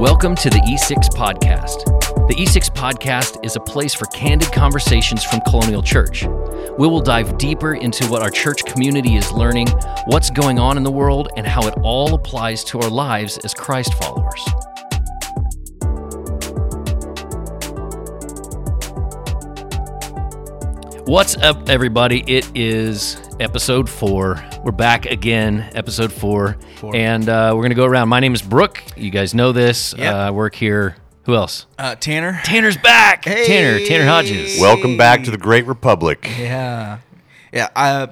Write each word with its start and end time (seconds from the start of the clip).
Welcome 0.00 0.34
to 0.36 0.48
the 0.48 0.60
E6 0.60 1.10
Podcast. 1.10 1.84
The 2.26 2.34
E6 2.34 2.70
Podcast 2.70 3.44
is 3.44 3.56
a 3.56 3.60
place 3.60 3.92
for 3.92 4.06
candid 4.06 4.50
conversations 4.50 5.22
from 5.22 5.42
Colonial 5.42 5.82
Church. 5.82 6.24
We 6.78 6.88
will 6.88 7.02
dive 7.02 7.36
deeper 7.36 7.74
into 7.74 8.06
what 8.06 8.22
our 8.22 8.30
church 8.30 8.64
community 8.64 9.16
is 9.16 9.30
learning, 9.30 9.68
what's 10.06 10.30
going 10.30 10.58
on 10.58 10.78
in 10.78 10.84
the 10.84 10.90
world, 10.90 11.28
and 11.36 11.46
how 11.46 11.68
it 11.68 11.74
all 11.82 12.14
applies 12.14 12.64
to 12.64 12.80
our 12.80 12.88
lives 12.88 13.36
as 13.44 13.52
Christ 13.52 13.92
followers. 14.02 14.42
What's 21.04 21.36
up, 21.36 21.68
everybody? 21.68 22.24
It 22.26 22.50
is 22.54 23.18
episode 23.40 23.88
four. 23.88 24.44
We're 24.62 24.70
back 24.70 25.06
again, 25.06 25.70
episode 25.74 26.12
four. 26.12 26.58
Four. 26.76 26.94
And 26.94 27.28
uh, 27.28 27.52
we're 27.54 27.62
going 27.62 27.70
to 27.70 27.76
go 27.76 27.86
around. 27.86 28.08
My 28.10 28.20
name 28.20 28.34
is 28.34 28.42
Brooke. 28.42 28.82
You 28.96 29.10
guys 29.10 29.34
know 29.34 29.52
this. 29.52 29.94
Yep. 29.96 30.14
Uh, 30.14 30.18
I 30.18 30.30
work 30.30 30.54
here. 30.54 30.96
Who 31.24 31.34
else? 31.34 31.66
Uh, 31.78 31.94
Tanner. 31.94 32.40
Tanner's 32.44 32.76
back. 32.76 33.24
Hey. 33.24 33.46
Tanner, 33.46 33.78
Tanner 33.86 34.04
Hodges. 34.04 34.60
Welcome 34.60 34.96
back 34.96 35.24
to 35.24 35.30
the 35.30 35.38
Great 35.38 35.66
Republic. 35.66 36.26
Yeah. 36.38 36.98
Yeah. 37.52 37.68
I 37.74 38.08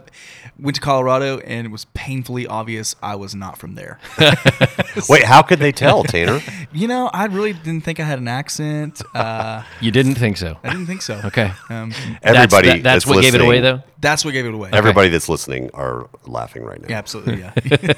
went 0.58 0.74
to 0.74 0.80
Colorado 0.80 1.38
and 1.38 1.66
it 1.66 1.70
was 1.70 1.84
painfully 1.94 2.46
obvious 2.46 2.96
I 3.02 3.14
was 3.14 3.34
not 3.34 3.58
from 3.58 3.74
there. 3.76 3.98
Wait, 5.08 5.24
how 5.24 5.42
could 5.42 5.58
they 5.60 5.72
tell, 5.72 6.02
Tater? 6.04 6.40
you 6.72 6.88
know, 6.88 7.08
I 7.12 7.26
really 7.26 7.52
didn't 7.52 7.82
think 7.84 8.00
I 8.00 8.02
had 8.04 8.18
an 8.18 8.28
accent. 8.28 9.00
Uh, 9.14 9.62
You 9.80 9.90
didn't 9.90 10.16
think 10.16 10.36
so. 10.36 10.56
I 10.64 10.70
didn't 10.70 10.86
think 10.86 11.02
so. 11.02 11.20
Okay. 11.26 11.52
Um, 11.70 11.92
Everybody 12.22 12.22
that's, 12.22 12.52
that- 12.52 12.82
that's 12.82 12.82
that's 12.82 13.06
what 13.06 13.22
gave 13.22 13.34
it 13.34 13.40
away, 13.40 13.60
though. 13.60 13.82
that's 14.00 14.24
what 14.24 14.32
gave 14.32 14.46
it 14.46 14.54
away. 14.54 14.70
Everybody 14.72 15.08
that's 15.08 15.28
listening 15.28 15.70
are 15.74 16.08
laughing 16.26 16.64
right 16.64 16.80
now. 16.80 16.88
Yeah, 16.90 16.98
absolutely. 16.98 17.38
Yeah. 17.40 17.92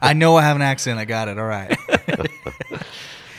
I 0.00 0.12
know 0.12 0.36
I 0.36 0.42
have 0.42 0.56
an 0.56 0.62
accent. 0.62 0.98
I 0.98 1.04
got 1.04 1.28
it. 1.28 1.38
All 1.38 1.46
right. 1.46 1.76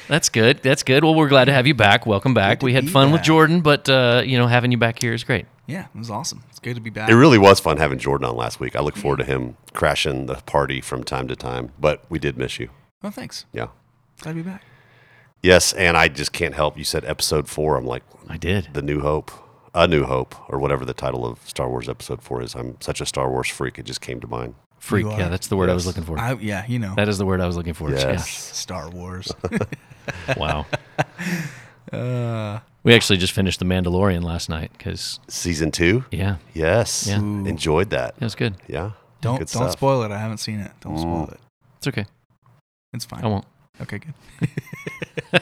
That's 0.08 0.30
good. 0.30 0.62
That's 0.62 0.84
good. 0.84 1.04
Well, 1.04 1.16
we're 1.16 1.30
glad 1.30 1.46
to 1.46 1.54
have 1.54 1.66
you 1.66 1.74
back. 1.74 2.06
Welcome 2.06 2.34
back. 2.36 2.62
We 2.62 2.74
had 2.74 2.86
be 2.86 2.92
fun 2.92 3.12
with. 3.12 3.24
Jordan, 3.24 3.62
but 3.62 3.90
uh, 3.90 4.22
you 4.24 4.38
know, 4.38 4.46
having 4.48 4.72
you 4.72 4.78
back 4.78 5.02
here 5.02 5.14
is 5.14 5.24
great. 5.24 5.46
Yeah, 5.68 5.86
it 5.94 5.98
was 5.98 6.10
awesome. 6.12 6.44
It's 6.50 6.60
good 6.60 6.76
to 6.76 6.82
be 6.82 6.90
back. 6.92 7.10
It 7.10 7.16
really 7.16 7.38
was 7.40 7.60
fun 7.60 7.78
having 7.78 7.98
Jordan 7.98 8.28
on 8.28 8.36
last 8.36 8.60
week. 8.60 8.76
I 8.76 8.82
look 8.82 8.96
forward 8.96 9.18
to 9.18 9.26
him 9.26 9.58
crashing 9.74 10.28
the 10.28 10.36
party 10.46 10.80
from 10.82 11.04
time 11.04 11.28
to 11.28 11.36
time, 11.36 11.72
but 11.80 12.04
we 12.10 12.20
did 12.20 12.38
miss 12.38 12.60
you. 12.60 12.70
oh, 13.04 13.10
thanks. 13.10 13.46
Yeah. 13.52 13.68
Glad 14.22 14.34
to 14.34 14.36
be 14.44 14.50
back. 14.50 14.62
Yes, 15.42 15.74
and 15.74 15.96
I 15.98 16.08
just 16.08 16.34
can't 16.34 16.54
help. 16.56 16.78
You 16.78 16.84
said 16.84 17.04
episode 17.06 17.48
four. 17.48 17.78
I'm 17.78 17.86
like, 17.86 18.04
I 18.30 18.38
did. 18.38 18.70
The 18.74 18.82
New 18.82 19.02
Hope, 19.02 19.32
A 19.76 19.88
New 19.88 20.04
Hope, 20.04 20.36
or 20.50 20.58
whatever 20.60 20.86
the 20.86 20.94
title 20.94 21.26
of 21.26 21.40
Star 21.48 21.70
Wars 21.70 21.88
episode 21.90 22.22
four 22.22 22.42
is. 22.42 22.56
I'm 22.56 22.80
such 22.82 23.02
a 23.02 23.06
Star 23.06 23.30
Wars 23.30 23.48
freak. 23.50 23.78
It 23.78 23.86
just 23.86 24.02
came 24.02 24.20
to 24.22 24.28
mind. 24.28 24.56
Freak. 24.80 25.06
You 25.06 25.12
Yeah, 25.12 25.28
are. 25.28 25.30
that's 25.30 25.48
the 25.48 25.58
word 25.58 25.70
I 25.70 25.74
was 25.74 25.86
looking 25.88 26.04
for. 26.04 26.18
I, 26.20 26.34
yeah, 26.34 26.64
you 26.68 26.78
know, 26.80 26.94
that 26.96 27.10
is 27.10 27.18
the 27.18 27.26
word 27.26 27.42
I 27.42 27.48
was 27.48 27.56
looking 27.58 27.74
for. 27.74 27.90
Yes. 27.92 28.30
Star 28.30 28.90
Wars. 28.90 29.32
Yeah. 29.52 29.58
Wow. 30.38 30.66
uh, 31.92 32.60
we 32.86 32.94
actually 32.94 33.18
just 33.18 33.34
finished 33.34 33.60
The 33.60 33.66
Mandalorian 33.66 34.24
last 34.24 34.48
night 34.48 34.72
because, 34.78 35.20
Season 35.28 35.72
two? 35.72 36.06
yeah, 36.12 36.38
Yes. 36.54 37.08
Yeah. 37.08 37.20
Ooh. 37.20 37.46
Enjoyed 37.46 37.90
that. 37.90 38.16
it 38.18 38.24
was 38.24 38.36
good. 38.36 38.56
Yeah. 38.68 38.92
don't 39.22 39.40
Good 39.40 39.48
don't 39.50 39.64
stuff. 39.64 39.72
spoil 39.74 40.04
it. 40.04 40.12
I 40.12 40.18
haven't 40.20 40.38
seen 40.38 40.60
it. 40.62 40.72
Don't 40.80 40.98
spoil 40.98 41.28
Mm. 41.28 41.34
it. 41.34 41.40
It's 41.80 41.88
okay. 41.88 42.06
It's 42.94 43.04
fine. 43.06 43.24
I 43.26 43.28
won't. 43.28 43.46
Okay, 43.82 44.00
good. 44.00 44.14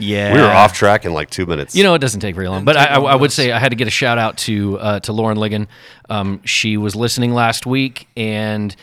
Yeah. 0.00 0.32
We 0.32 0.40
were 0.40 0.46
off 0.46 0.74
track 0.74 1.04
in 1.04 1.12
like 1.12 1.28
two 1.28 1.44
minutes. 1.44 1.74
You 1.74 1.82
know, 1.82 1.94
it 1.94 1.98
doesn't 1.98 2.20
take 2.20 2.36
very 2.36 2.46
long. 2.48 2.64
But 2.64 2.76
I, 2.76 2.84
I, 2.84 3.00
I 3.00 3.14
would 3.16 3.32
say 3.32 3.50
I 3.50 3.58
had 3.58 3.70
to 3.70 3.76
get 3.76 3.88
a 3.88 3.90
shout 3.90 4.16
out 4.16 4.38
to 4.38 4.78
uh, 4.78 5.00
to 5.00 5.12
Lauren 5.12 5.36
Ligon. 5.38 5.66
Um, 6.08 6.40
she 6.44 6.76
was 6.76 6.94
listening 6.94 7.34
last 7.34 7.66
week, 7.66 8.06
and 8.16 8.76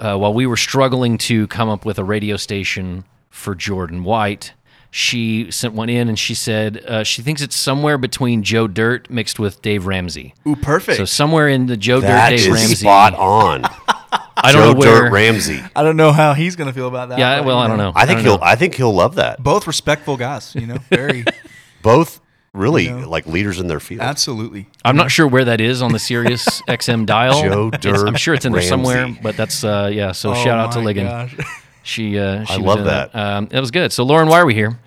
uh, 0.00 0.16
while 0.16 0.32
we 0.32 0.46
were 0.46 0.56
struggling 0.56 1.18
to 1.18 1.46
come 1.48 1.68
up 1.68 1.84
with 1.84 1.98
a 1.98 2.04
radio 2.04 2.36
station 2.38 3.04
for 3.28 3.54
Jordan 3.54 4.04
White, 4.04 4.54
she 4.96 5.50
sent 5.50 5.74
one 5.74 5.88
in, 5.88 6.08
and 6.08 6.16
she 6.16 6.34
said 6.34 6.84
uh, 6.86 7.02
she 7.02 7.20
thinks 7.20 7.42
it's 7.42 7.56
somewhere 7.56 7.98
between 7.98 8.44
Joe 8.44 8.68
Dirt 8.68 9.10
mixed 9.10 9.40
with 9.40 9.60
Dave 9.60 9.86
Ramsey. 9.86 10.34
Ooh, 10.46 10.54
perfect. 10.54 10.98
So 10.98 11.04
somewhere 11.04 11.48
in 11.48 11.66
the 11.66 11.76
Joe 11.76 11.98
that 11.98 12.28
Dirt 12.30 12.34
is 12.36 12.44
Dave 12.44 12.52
Ramsey. 12.54 12.74
spot 12.76 13.14
on. 13.14 13.64
I 14.36 14.52
don't 14.52 14.62
Joe 14.62 14.72
know 14.72 14.78
where. 14.78 15.00
Dirt 15.02 15.12
Ramsey. 15.12 15.60
I 15.74 15.82
don't 15.82 15.96
know 15.96 16.12
how 16.12 16.34
he's 16.34 16.54
gonna 16.54 16.72
feel 16.72 16.86
about 16.86 17.08
that. 17.08 17.18
yeah, 17.18 17.40
well, 17.40 17.58
I 17.58 17.66
don't 17.66 17.76
know. 17.78 17.92
I 17.96 18.06
think 18.06 18.18
don't 18.18 18.24
he'll. 18.24 18.38
know. 18.38 18.44
I 18.44 18.54
think 18.54 18.74
he'll 18.76 18.94
love 18.94 19.16
that. 19.16 19.42
Both 19.42 19.66
respectful 19.66 20.16
guys, 20.16 20.54
you 20.54 20.66
know, 20.68 20.76
very 20.90 21.24
Both 21.82 22.20
really 22.52 22.84
You 22.84 23.00
know. 23.00 23.08
like 23.10 23.26
leaders 23.26 23.58
in 23.58 23.66
their 23.66 23.80
field. 23.80 24.00
absolutely. 24.00 24.68
I'm 24.84 24.94
not 24.94 25.10
sure 25.10 25.26
where 25.26 25.44
that 25.46 25.60
is 25.60 25.82
on 25.82 25.90
the 25.90 25.98
Sirius 25.98 26.62
XM 26.68 27.04
dial. 27.04 27.42
Joe 27.42 27.66
It's- 27.74 27.82
Dirt 27.82 28.06
I'm 28.06 28.14
sure 28.14 28.32
it's 28.34 28.44
in 28.44 28.52
there 28.52 28.62
somewhere, 28.62 29.08
but 29.20 29.36
that's 29.36 29.64
uh, 29.64 29.90
yeah. 29.92 30.12
So 30.12 30.30
Oh 30.30 30.34
shout 30.34 30.60
out 30.60 30.70
to 30.72 30.80
my 30.80 30.92
Ligon. 30.92 31.44
She, 31.84 32.18
uh, 32.18 32.44
she 32.44 32.54
I 32.54 32.56
was 32.56 32.66
love 32.66 32.84
that. 32.86 33.14
Um, 33.14 33.48
it 33.52 33.60
was 33.60 33.70
good. 33.70 33.92
So, 33.92 34.04
Lauren, 34.04 34.28
why 34.28 34.40
are 34.40 34.46
we 34.46 34.54
here? 34.54 34.78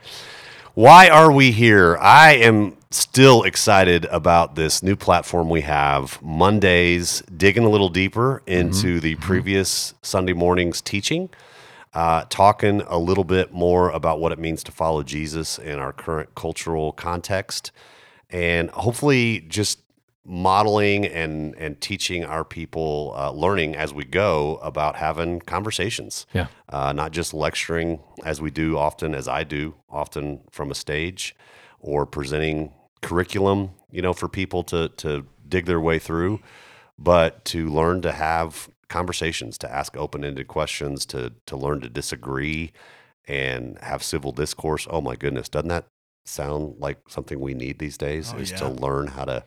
Why 0.74 1.10
are 1.10 1.32
we 1.32 1.52
here? 1.52 1.98
I 1.98 2.36
am 2.36 2.78
still 2.92 3.44
excited 3.44 4.06
about 4.06 4.56
this 4.56 4.82
new 4.82 4.96
platform 4.96 5.50
we 5.50 5.62
have. 5.62 6.22
Mondays, 6.22 7.22
digging 7.36 7.64
a 7.64 7.70
little 7.70 7.90
deeper 7.90 8.42
into 8.48 9.00
the 9.00 9.16
previous 9.16 9.94
Sunday 10.02 10.34
morning's 10.34 10.82
teaching, 10.82 11.30
uh, 11.94 12.26
talking 12.30 12.82
a 12.88 12.98
little 12.98 13.24
bit 13.24 13.52
more 13.52 13.90
about 13.90 14.20
what 14.20 14.32
it 14.32 14.40
means 14.40 14.64
to 14.64 14.72
follow 14.72 15.04
Jesus 15.04 15.58
in 15.58 15.80
our 15.80 15.92
current 15.94 16.34
cultural 16.36 16.92
context, 16.92 17.72
and 18.30 18.70
hopefully 18.72 19.46
just 19.48 19.80
modeling 20.30 21.06
and 21.06 21.56
and 21.58 21.80
teaching 21.80 22.26
our 22.26 22.44
people 22.44 23.14
uh, 23.16 23.32
learning 23.32 23.76
as 23.78 23.94
we 23.94 24.04
go 24.04 24.58
about 24.62 24.98
having 24.98 25.40
conversations 25.40 26.26
Yeah. 26.34 26.48
uh, 26.68 26.92
not 26.92 27.12
just 27.14 27.34
lecturing 27.34 28.02
as 28.26 28.42
we 28.42 28.52
do 28.52 28.78
often, 28.78 29.16
as 29.16 29.28
I 29.30 29.44
do 29.46 29.76
often 29.90 30.42
from 30.52 30.70
a 30.70 30.76
stage, 30.76 31.34
or 31.80 32.06
presenting 32.06 32.74
curriculum, 33.02 33.72
you 33.90 34.02
know, 34.02 34.14
for 34.14 34.28
people 34.28 34.64
to 34.66 34.90
to 34.90 35.26
dig 35.48 35.66
their 35.66 35.80
way 35.80 35.98
through, 35.98 36.42
but 37.00 37.46
to 37.46 37.70
learn 37.70 38.02
to 38.02 38.12
have 38.12 38.70
conversations, 38.90 39.58
to 39.60 39.72
ask 39.72 39.96
open 39.96 40.26
ended 40.26 40.48
questions, 40.50 41.06
to 41.06 41.32
to 41.46 41.56
learn 41.56 41.80
to 41.82 41.90
disagree, 41.90 42.74
and 43.30 43.78
have 43.82 44.04
civil 44.04 44.34
discourse. 44.34 44.86
Oh 44.90 45.00
my 45.00 45.16
goodness, 45.16 45.48
doesn't 45.48 45.70
that 45.70 45.86
sound 46.26 46.76
like 46.80 46.98
something 47.08 47.40
we 47.40 47.54
need 47.54 47.80
these 47.80 47.98
days? 47.98 48.34
Oh, 48.36 48.40
is 48.40 48.52
yeah. 48.52 48.58
to 48.58 48.68
learn 48.68 49.08
how 49.08 49.24
to 49.24 49.46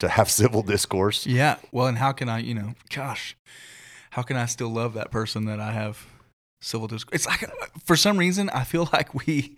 to 0.00 0.08
have 0.08 0.30
civil 0.30 0.62
discourse. 0.62 1.26
Yeah. 1.26 1.56
Well, 1.72 1.86
and 1.86 1.98
how 1.98 2.12
can 2.12 2.28
I, 2.28 2.38
you 2.38 2.54
know, 2.54 2.74
gosh, 2.94 3.36
how 4.10 4.22
can 4.22 4.36
I 4.36 4.46
still 4.46 4.68
love 4.70 4.94
that 4.94 5.10
person 5.10 5.44
that 5.46 5.60
I 5.60 5.72
have 5.72 6.06
civil 6.60 6.86
discourse? 6.88 7.14
It's 7.14 7.26
like 7.26 7.48
for 7.84 7.96
some 7.96 8.16
reason 8.18 8.48
I 8.50 8.64
feel 8.64 8.88
like 8.92 9.14
we 9.14 9.56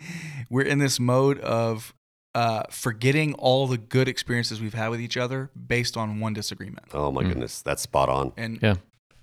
we're 0.49 0.63
in 0.67 0.79
this 0.79 0.99
mode 1.01 1.39
of 1.41 1.95
uh, 2.35 2.63
forgetting 2.71 3.35
all 3.35 3.67
the 3.67 3.79
good 3.79 4.07
experiences 4.09 4.61
we've 4.61 4.75
had 4.75 4.89
with 4.89 5.01
each 5.01 5.17
other 5.17 5.51
based 5.67 5.97
on 5.97 6.21
one 6.21 6.33
disagreement. 6.33 6.87
Oh 6.95 7.11
my 7.11 7.23
goodness, 7.25 7.61
that's 7.63 7.83
spot 7.83 8.09
on. 8.09 8.33
And 8.37 8.59
Yeah. 8.63 8.75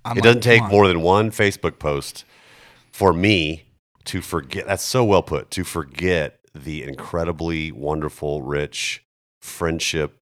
I'm 0.05 0.13
it 0.17 0.21
like, 0.21 0.23
doesn't 0.23 0.41
take 0.41 0.61
on. 0.61 0.69
more 0.71 0.87
than 0.87 1.01
one 1.01 1.31
Facebook 1.31 1.79
post 1.79 2.23
for 2.91 3.11
me 3.13 3.63
to 4.05 4.21
forget. 4.21 4.65
That's 4.67 4.83
so 4.83 5.03
well 5.03 5.23
put. 5.23 5.51
To 5.51 5.63
forget 5.63 6.39
the 6.55 6.83
incredibly 6.83 7.71
wonderful, 7.73 8.41
rich, 8.41 9.03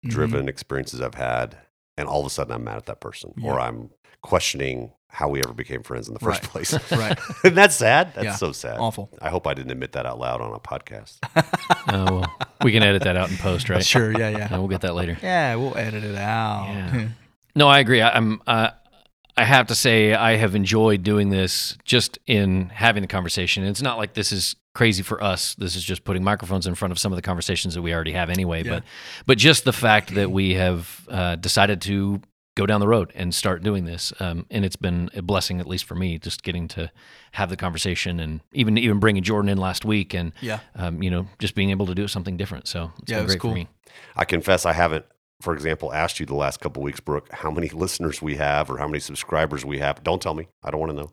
friendship-driven 0.02 0.40
Mm-hmm. 0.42 0.50
experiences 0.50 1.02
I've 1.02 1.16
had, 1.16 1.58
and 1.98 2.08
all 2.08 2.20
of 2.22 2.26
a 2.26 2.30
sudden 2.30 2.54
I'm 2.54 2.64
mad 2.64 2.78
at 2.78 2.86
that 2.88 3.00
person, 3.02 3.34
or 3.44 3.60
I'm 3.60 3.90
questioning 4.22 4.92
how 5.10 5.30
we 5.30 5.40
ever 5.40 5.54
became 5.54 5.84
friends 5.84 6.08
in 6.08 6.14
the 6.14 6.20
first 6.20 6.44
Right. 6.44 6.52
place. 6.52 6.74
Right. 6.92 7.18
Isn't 7.44 7.56
that 7.56 7.72
sad? 7.72 8.14
That's 8.14 8.26
Yeah. 8.26 8.36
so 8.36 8.52
sad. 8.52 8.78
Awful. 8.78 9.10
I 9.22 9.30
hope 9.30 9.48
I 9.48 9.54
didn't 9.54 9.72
admit 9.72 9.94
that 9.94 10.06
out 10.06 10.20
loud 10.20 10.42
on 10.42 10.54
a 10.54 10.60
podcast. 10.60 11.18
Oh, 11.90 12.20
well, 12.20 12.38
we 12.64 12.74
can 12.74 12.84
edit 12.84 13.04
that 13.04 13.16
out 13.16 13.32
in 13.32 13.38
post, 13.38 13.70
right? 13.70 13.86
Sure. 13.86 14.12
Yeah. 14.12 14.28
Yeah. 14.30 14.48
And 14.52 14.60
we'll 14.60 14.68
get 14.68 14.82
that 14.82 14.94
later. 14.94 15.18
Yeah. 15.24 15.56
We'll 15.56 15.78
edit 15.78 16.04
it 16.04 16.18
out. 16.18 16.66
Yeah. 16.68 17.08
No, 17.56 17.70
I 17.70 17.80
agree. 17.80 18.02
I, 18.02 18.10
I'm. 18.10 18.42
Uh, 18.46 18.72
I 19.38 19.46
have 19.46 19.68
to 19.68 19.76
say, 19.76 20.14
I 20.14 20.36
have 20.36 20.54
enjoyed 20.54 21.04
doing 21.04 21.30
this 21.30 21.78
just 21.86 22.20
in 22.28 22.68
having 22.70 23.04
the 23.04 23.08
conversation. 23.08 23.64
It's 23.64 23.82
not 23.82 23.98
like 23.98 24.16
this 24.16 24.34
is 24.34 24.58
crazy 24.78 25.02
for 25.04 25.22
us. 25.24 25.56
This 25.56 25.76
is 25.76 25.84
just 25.84 26.04
putting 26.04 26.24
microphones 26.24 26.68
in 26.68 26.76
front 26.76 26.92
of 26.92 27.00
some 27.00 27.12
of 27.12 27.16
the 27.16 27.22
conversations 27.24 27.74
that 27.74 27.82
we 27.82 27.94
already 27.94 28.12
have 28.14 28.30
anyway. 28.30 28.64
Yeah. 28.64 28.72
But, 28.76 28.84
but 29.26 29.38
just 29.40 29.64
the 29.66 29.74
fact 29.74 30.14
that 30.14 30.30
we 30.32 30.54
have 30.54 31.08
uh, 31.10 31.36
decided 31.36 31.82
to 31.82 32.22
go 32.56 32.66
down 32.68 32.80
the 32.80 32.88
road 32.88 33.12
and 33.16 33.34
start 33.34 33.64
doing 33.64 33.86
this, 33.86 34.14
um, 34.20 34.46
and 34.52 34.64
it's 34.64 34.76
been 34.76 35.10
a 35.16 35.22
blessing, 35.24 35.60
at 35.60 35.66
least 35.68 35.86
for 35.86 35.96
me, 35.96 36.20
just 36.20 36.44
getting 36.44 36.68
to 36.70 36.92
have 37.32 37.50
the 37.50 37.58
conversation 37.58 38.20
and 38.20 38.42
even 38.54 38.78
even 38.78 39.00
bringing 39.00 39.24
Jordan 39.24 39.50
in 39.50 39.58
last 39.58 39.84
week 39.84 40.14
and 40.14 40.32
Yeah. 40.42 40.60
um, 40.76 41.02
you 41.02 41.10
know 41.10 41.28
just 41.40 41.56
being 41.56 41.72
able 41.72 41.88
to 41.88 41.96
do 41.96 42.08
something 42.08 42.38
different. 42.38 42.68
So 42.68 42.92
it's 43.02 43.12
Yeah, 43.12 43.18
been 43.18 43.22
it 43.22 43.24
was 43.26 43.34
great 43.34 43.42
cool. 43.42 43.52
for 43.52 43.56
me. 43.56 43.68
I 44.16 44.26
confess 44.26 44.66
I 44.66 44.74
haven't, 44.74 45.06
for 45.42 45.54
example, 45.56 45.92
asked 45.92 46.20
you 46.20 46.26
the 46.28 46.36
last 46.36 46.60
couple 46.60 46.84
weeks, 46.84 47.00
Brooke, 47.00 47.30
how 47.32 47.50
many 47.52 47.70
listeners 47.70 48.22
we 48.22 48.36
have 48.38 48.70
or 48.70 48.78
how 48.78 48.88
many 48.88 49.00
subscribers 49.00 49.66
we 49.66 49.80
have. 49.80 50.04
Don't 50.04 50.22
tell 50.22 50.36
me. 50.36 50.48
I 50.64 50.70
don't 50.70 50.80
want 50.80 50.92
to 50.92 50.98
know. 50.98 51.10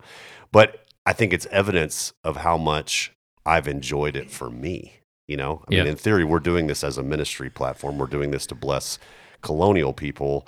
But 0.53 0.85
I 1.07 1.13
think 1.15 1.33
it's 1.33 1.47
evidence 1.47 2.13
of 2.25 2.37
how 2.39 2.57
much 2.59 3.14
I've 3.47 3.69
enjoyed 3.69 4.17
it 4.17 4.31
for 4.31 4.51
me. 4.51 4.95
You 5.29 5.37
know, 5.39 5.63
I 5.67 5.71
mean, 5.71 5.87
in 5.87 5.97
theory, 5.97 6.25
we're 6.25 6.39
doing 6.39 6.67
this 6.67 6.85
as 6.85 6.99
a 6.99 7.03
ministry 7.03 7.49
platform. 7.49 7.97
We're 7.99 8.07
doing 8.07 8.31
this 8.31 8.47
to 8.49 8.55
bless 8.55 8.99
colonial 9.41 9.93
people 9.95 10.47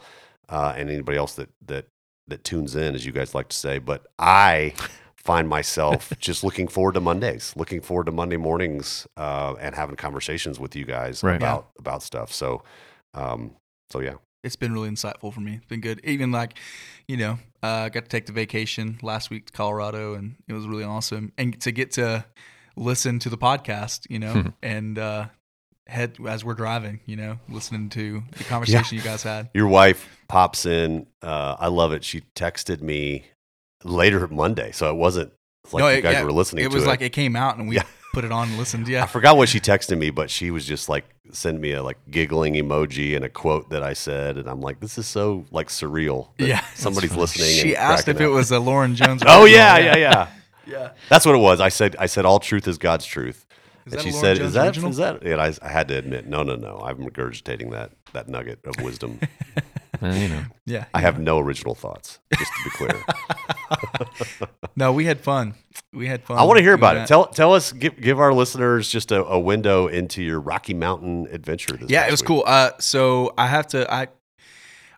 uh, 0.50 0.74
and 0.76 0.90
anybody 0.90 1.16
else 1.16 1.34
that 1.36 1.48
that 1.66 1.86
that 2.28 2.44
tunes 2.44 2.76
in, 2.76 2.94
as 2.94 3.06
you 3.06 3.12
guys 3.12 3.34
like 3.34 3.48
to 3.48 3.56
say. 3.56 3.78
But 3.78 4.06
I 4.18 4.74
find 5.16 5.48
myself 5.48 6.12
just 6.20 6.44
looking 6.44 6.68
forward 6.68 6.92
to 6.94 7.00
Mondays, 7.00 7.54
looking 7.56 7.80
forward 7.80 8.06
to 8.06 8.12
Monday 8.12 8.36
mornings, 8.36 9.06
uh, 9.16 9.54
and 9.60 9.74
having 9.74 9.96
conversations 9.96 10.60
with 10.60 10.76
you 10.76 10.84
guys 10.84 11.22
Right. 11.22 11.36
about 11.36 11.70
about 11.78 12.02
stuff. 12.02 12.30
So, 12.32 12.62
um, 13.14 13.52
so 13.90 14.00
yeah, 14.00 14.16
it's 14.44 14.56
been 14.56 14.74
really 14.74 14.90
insightful 14.90 15.32
for 15.32 15.40
me. 15.40 15.54
It's 15.54 15.66
been 15.66 15.80
good. 15.80 16.00
Even 16.04 16.32
like, 16.32 16.58
you 17.08 17.16
know, 17.16 17.38
uh, 17.62 17.84
I 17.86 17.88
got 17.88 18.04
to 18.04 18.08
take 18.10 18.26
the 18.26 18.32
vacation 18.32 18.98
last 19.02 19.30
week 19.30 19.46
to 19.46 19.52
Colorado, 19.54 20.14
and 20.14 20.36
it 20.48 20.52
was 20.52 20.66
really 20.66 20.84
awesome. 20.84 21.32
And 21.38 21.58
to 21.62 21.72
get 21.72 21.92
to 21.92 22.26
listen 22.76 23.18
to 23.20 23.28
the 23.30 23.38
podcast, 23.38 24.06
you 24.10 24.18
know, 24.18 24.52
and 24.62 24.98
uh, 24.98 25.26
head 25.86 26.16
as 26.26 26.44
we're 26.44 26.54
driving, 26.54 27.00
you 27.06 27.16
know, 27.16 27.38
listening 27.48 27.88
to 27.90 28.22
the 28.36 28.44
conversation 28.44 28.96
you 28.96 29.02
guys 29.02 29.22
had. 29.22 29.50
your 29.54 29.68
wife 29.68 30.08
pops 30.28 30.66
in. 30.66 31.06
Uh, 31.22 31.56
I 31.58 31.68
love 31.68 31.92
it. 31.92 32.04
She 32.04 32.22
texted 32.34 32.80
me 32.82 33.24
later 33.84 34.26
Monday, 34.28 34.72
so 34.72 34.90
it 34.90 34.96
wasn't 34.96 35.32
like 35.72 35.80
No, 35.80 35.88
you 35.88 36.00
guys 36.02 36.14
yeah, 36.14 36.22
were 36.22 36.32
listening 36.32 36.64
It 36.64 36.72
was 36.72 36.84
it. 36.84 36.88
like 36.88 37.00
it 37.02 37.10
came 37.10 37.36
out, 37.36 37.56
and 37.58 37.68
we 37.68 37.76
Yeah. 37.76 37.84
put 38.12 38.24
it 38.24 38.32
on 38.32 38.48
and 38.48 38.56
listened. 38.58 38.88
Yeah, 38.88 39.02
I 39.04 39.06
forgot 39.06 39.36
what 39.36 39.48
she 39.48 39.60
texted 39.60 39.98
me, 39.98 40.10
but 40.10 40.30
she 40.30 40.50
was 40.50 40.64
just 40.64 40.88
like 40.88 41.04
send 41.32 41.60
me 41.60 41.72
a 41.72 41.82
like 41.82 41.98
giggling 42.10 42.54
emoji 42.54 43.14
and 43.16 43.24
a 43.24 43.28
quote 43.28 43.70
that 43.70 43.82
I 43.82 43.92
said, 43.92 44.38
and 44.38 44.48
I'm 44.48 44.60
like, 44.60 44.80
this 44.80 44.96
is 44.98 45.06
so 45.06 45.44
like 45.50 45.68
surreal. 45.68 46.28
Yeah. 46.38 46.64
somebody's 46.74 47.14
listening. 47.16 47.48
she 47.48 47.76
asked 47.76 48.08
if 48.08 48.16
cracking 48.16 48.32
it 48.32 48.34
was 48.34 48.50
a 48.52 48.58
Lauren 48.60 48.94
Jones. 48.94 49.22
Oh 49.26 49.44
yeah, 49.44 49.76
yeah, 49.78 49.96
yeah. 49.96 50.28
Yeah. 50.66 50.90
That's 51.08 51.24
what 51.26 51.34
it 51.34 51.38
was. 51.38 51.60
I 51.60 51.68
said, 51.68 51.96
I 51.98 52.06
said, 52.06 52.24
all 52.24 52.38
truth 52.40 52.66
is 52.68 52.78
God's 52.78 53.06
truth. 53.06 53.46
Is 53.86 53.92
and 53.92 54.02
she 54.02 54.10
said, 54.10 54.38
Jones 54.38 54.48
"Is 54.48 54.54
that 54.54 54.66
original? 54.66 54.90
is 54.90 54.96
that?" 54.96 55.22
And 55.22 55.40
I, 55.40 55.52
I 55.62 55.68
had 55.68 55.86
to 55.88 55.96
admit, 55.96 56.26
no, 56.26 56.42
no, 56.42 56.56
no. 56.56 56.78
I'm 56.84 56.98
regurgitating 56.98 57.70
that 57.70 57.92
that 58.12 58.28
nugget 58.28 58.58
of 58.64 58.82
wisdom. 58.84 59.20
Uh, 60.02 60.08
you 60.08 60.28
know, 60.28 60.42
Yeah, 60.66 60.84
I 60.92 61.00
have 61.00 61.18
no 61.18 61.38
original 61.38 61.74
thoughts. 61.74 62.18
Just 62.36 62.52
to 62.52 62.64
be 62.64 62.70
clear, 62.70 63.04
no. 64.76 64.92
We 64.92 65.06
had 65.06 65.20
fun. 65.20 65.54
We 65.90 66.06
had 66.06 66.22
fun. 66.22 66.36
I 66.38 66.42
want 66.42 66.58
to 66.58 66.62
hear 66.62 66.74
about 66.74 66.98
it. 66.98 67.06
Tell 67.06 67.26
tell 67.26 67.54
us, 67.54 67.72
give 67.72 67.98
give 67.98 68.20
our 68.20 68.34
listeners 68.34 68.90
just 68.90 69.10
a, 69.10 69.24
a 69.24 69.38
window 69.38 69.86
into 69.86 70.22
your 70.22 70.38
Rocky 70.38 70.74
Mountain 70.74 71.28
adventure. 71.32 71.78
This 71.78 71.88
yeah, 71.88 72.06
it 72.06 72.10
was 72.10 72.20
week. 72.20 72.28
cool. 72.28 72.44
Uh, 72.46 72.72
so 72.78 73.32
I 73.38 73.46
have 73.46 73.68
to. 73.68 73.90
I, 73.90 74.08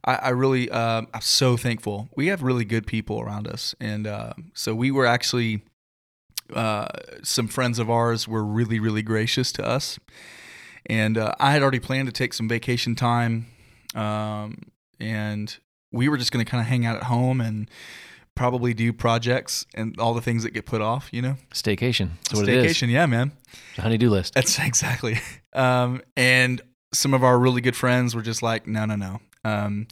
I, 0.04 0.14
I 0.14 0.28
really, 0.30 0.70
um, 0.70 1.08
I'm 1.12 1.20
so 1.20 1.56
thankful. 1.56 2.08
We 2.16 2.28
have 2.28 2.42
really 2.42 2.64
good 2.64 2.86
people 2.86 3.20
around 3.20 3.46
us, 3.48 3.74
and 3.80 4.06
uh, 4.06 4.34
so 4.54 4.74
we 4.74 4.90
were 4.90 5.06
actually. 5.06 5.62
Uh, 6.54 6.86
some 7.22 7.46
friends 7.46 7.78
of 7.78 7.90
ours 7.90 8.26
were 8.26 8.42
really, 8.42 8.80
really 8.80 9.02
gracious 9.02 9.52
to 9.52 9.62
us, 9.62 9.98
and 10.86 11.18
uh, 11.18 11.34
I 11.38 11.52
had 11.52 11.60
already 11.60 11.78
planned 11.78 12.08
to 12.08 12.12
take 12.12 12.32
some 12.32 12.48
vacation 12.48 12.94
time, 12.94 13.48
um, 13.94 14.62
and 14.98 15.54
we 15.92 16.08
were 16.08 16.16
just 16.16 16.32
going 16.32 16.42
to 16.42 16.50
kind 16.50 16.62
of 16.62 16.66
hang 16.66 16.86
out 16.86 16.96
at 16.96 17.02
home 17.02 17.42
and 17.42 17.70
probably 18.34 18.72
do 18.72 18.92
projects 18.94 19.66
and 19.74 19.98
all 19.98 20.14
the 20.14 20.22
things 20.22 20.42
that 20.44 20.52
get 20.52 20.64
put 20.64 20.80
off. 20.80 21.08
You 21.12 21.20
know, 21.20 21.36
staycation. 21.52 22.10
That's 22.30 22.40
what 22.40 22.48
it 22.48 22.64
is. 22.64 22.72
staycation. 22.76 22.88
Yeah, 22.88 23.04
man. 23.04 23.32
The 23.76 23.82
honey-do 23.82 24.08
list. 24.08 24.32
That's 24.32 24.58
exactly. 24.66 25.18
Um, 25.52 26.00
and 26.16 26.62
some 26.94 27.12
of 27.12 27.22
our 27.22 27.38
really 27.38 27.60
good 27.60 27.76
friends 27.76 28.14
were 28.14 28.22
just 28.22 28.42
like, 28.42 28.66
no, 28.66 28.86
no, 28.86 28.96
no. 28.96 29.20
Um, 29.48 29.86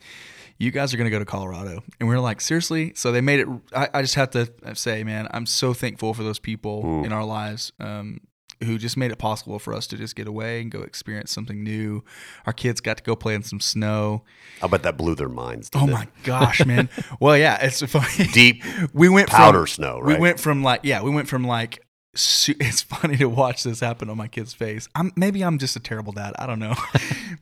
you 0.58 0.70
guys 0.70 0.94
are 0.94 0.96
going 0.96 1.06
to 1.06 1.10
go 1.10 1.18
to 1.18 1.24
Colorado. 1.24 1.82
And 2.00 2.08
we 2.08 2.14
are 2.14 2.20
like, 2.20 2.40
seriously? 2.40 2.92
So 2.94 3.12
they 3.12 3.20
made 3.20 3.40
it. 3.40 3.48
I, 3.74 3.88
I 3.94 4.02
just 4.02 4.14
have 4.14 4.30
to 4.30 4.50
say, 4.74 5.04
man, 5.04 5.28
I'm 5.32 5.46
so 5.46 5.74
thankful 5.74 6.14
for 6.14 6.22
those 6.22 6.38
people 6.38 7.04
in 7.04 7.12
our 7.12 7.24
lives 7.24 7.72
um, 7.78 8.20
who 8.64 8.78
just 8.78 8.96
made 8.96 9.10
it 9.10 9.18
possible 9.18 9.58
for 9.58 9.74
us 9.74 9.86
to 9.88 9.96
just 9.96 10.16
get 10.16 10.26
away 10.26 10.62
and 10.62 10.70
go 10.70 10.82
experience 10.82 11.30
something 11.30 11.62
new. 11.62 12.02
Our 12.46 12.52
kids 12.52 12.80
got 12.80 12.96
to 12.98 13.02
go 13.02 13.14
play 13.16 13.34
in 13.34 13.42
some 13.42 13.60
snow. 13.60 14.24
I 14.62 14.66
bet 14.66 14.82
that 14.84 14.96
blew 14.96 15.14
their 15.14 15.28
minds. 15.28 15.70
Oh 15.74 15.86
it? 15.86 15.90
my 15.90 16.08
gosh, 16.24 16.64
man. 16.64 16.88
well, 17.20 17.36
yeah, 17.36 17.58
it's 17.60 17.82
funny. 17.92 18.30
Deep 18.32 18.62
we 18.92 19.08
went 19.08 19.28
powder 19.28 19.60
from, 19.60 19.66
snow, 19.66 20.00
we 20.02 20.16
went 20.16 20.40
from 20.40 20.62
like 20.62 20.80
yeah, 20.84 21.02
we 21.02 21.10
went 21.10 21.28
from 21.28 21.44
like 21.44 21.84
it's 22.14 22.82
funny 22.82 23.16
to 23.18 23.26
watch 23.26 23.62
this 23.62 23.80
happen 23.80 24.08
on 24.08 24.16
my 24.16 24.28
kid's 24.28 24.54
face. 24.54 24.88
I'm 24.94 25.12
maybe 25.16 25.42
I'm 25.42 25.58
just 25.58 25.76
a 25.76 25.80
terrible 25.80 26.12
dad. 26.12 26.32
I 26.38 26.46
don't 26.46 26.58
know, 26.58 26.74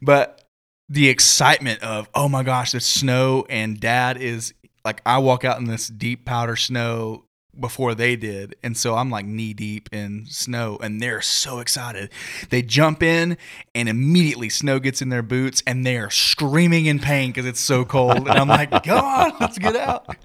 but 0.03 0.44
the 0.89 1.09
excitement 1.09 1.83
of 1.83 2.09
oh 2.15 2.29
my 2.29 2.43
gosh, 2.43 2.73
there's 2.73 2.87
snow 2.87 3.47
and 3.49 3.81
dad 3.81 4.17
is 4.17 4.55
like 4.85 5.01
I 5.07 5.19
walk 5.19 5.45
out 5.45 5.59
in 5.59 5.67
this 5.67 5.89
deep 5.89 6.25
powder 6.25 6.57
snow 6.57 7.25
before 7.59 7.95
they 7.95 8.17
did 8.17 8.57
and 8.63 8.77
so 8.77 8.97
i'm 8.97 9.11
like 9.11 9.25
knee 9.25 9.55
deep 9.55 9.89
in 9.93 10.27
snow 10.29 10.79
and 10.83 11.01
they're 11.01 11.21
so 11.21 11.61
excited. 11.61 12.11
They 12.51 12.63
jump 12.63 13.03
in 13.03 13.37
and 13.75 13.89
immediately 13.89 14.49
snow 14.49 14.79
gets 14.79 15.01
in 15.01 15.09
their 15.09 15.23
boots 15.23 15.63
and 15.67 15.87
they 15.87 15.97
are 15.97 16.11
screaming 16.11 16.87
in 16.87 16.99
pain 16.99 17.31
because 17.31 17.47
it's 17.47 17.61
so 17.61 17.85
cold 17.85 18.29
and 18.29 18.31
i'm 18.31 18.49
like 18.49 18.71
come 18.85 19.05
on 19.05 19.33
let's 19.41 19.59
get 19.59 19.77
out. 19.77 20.17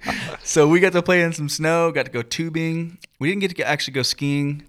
So 0.42 0.66
we 0.68 0.80
got 0.80 0.92
to 0.92 1.02
play 1.02 1.22
in 1.22 1.32
some 1.32 1.48
snow 1.48 1.92
got 1.92 2.06
to 2.06 2.12
go 2.12 2.22
tubing. 2.22 2.98
We 3.18 3.28
didn't 3.28 3.42
get 3.42 3.56
to 3.56 3.68
actually 3.68 3.94
go 3.94 4.02
skiing 4.02 4.66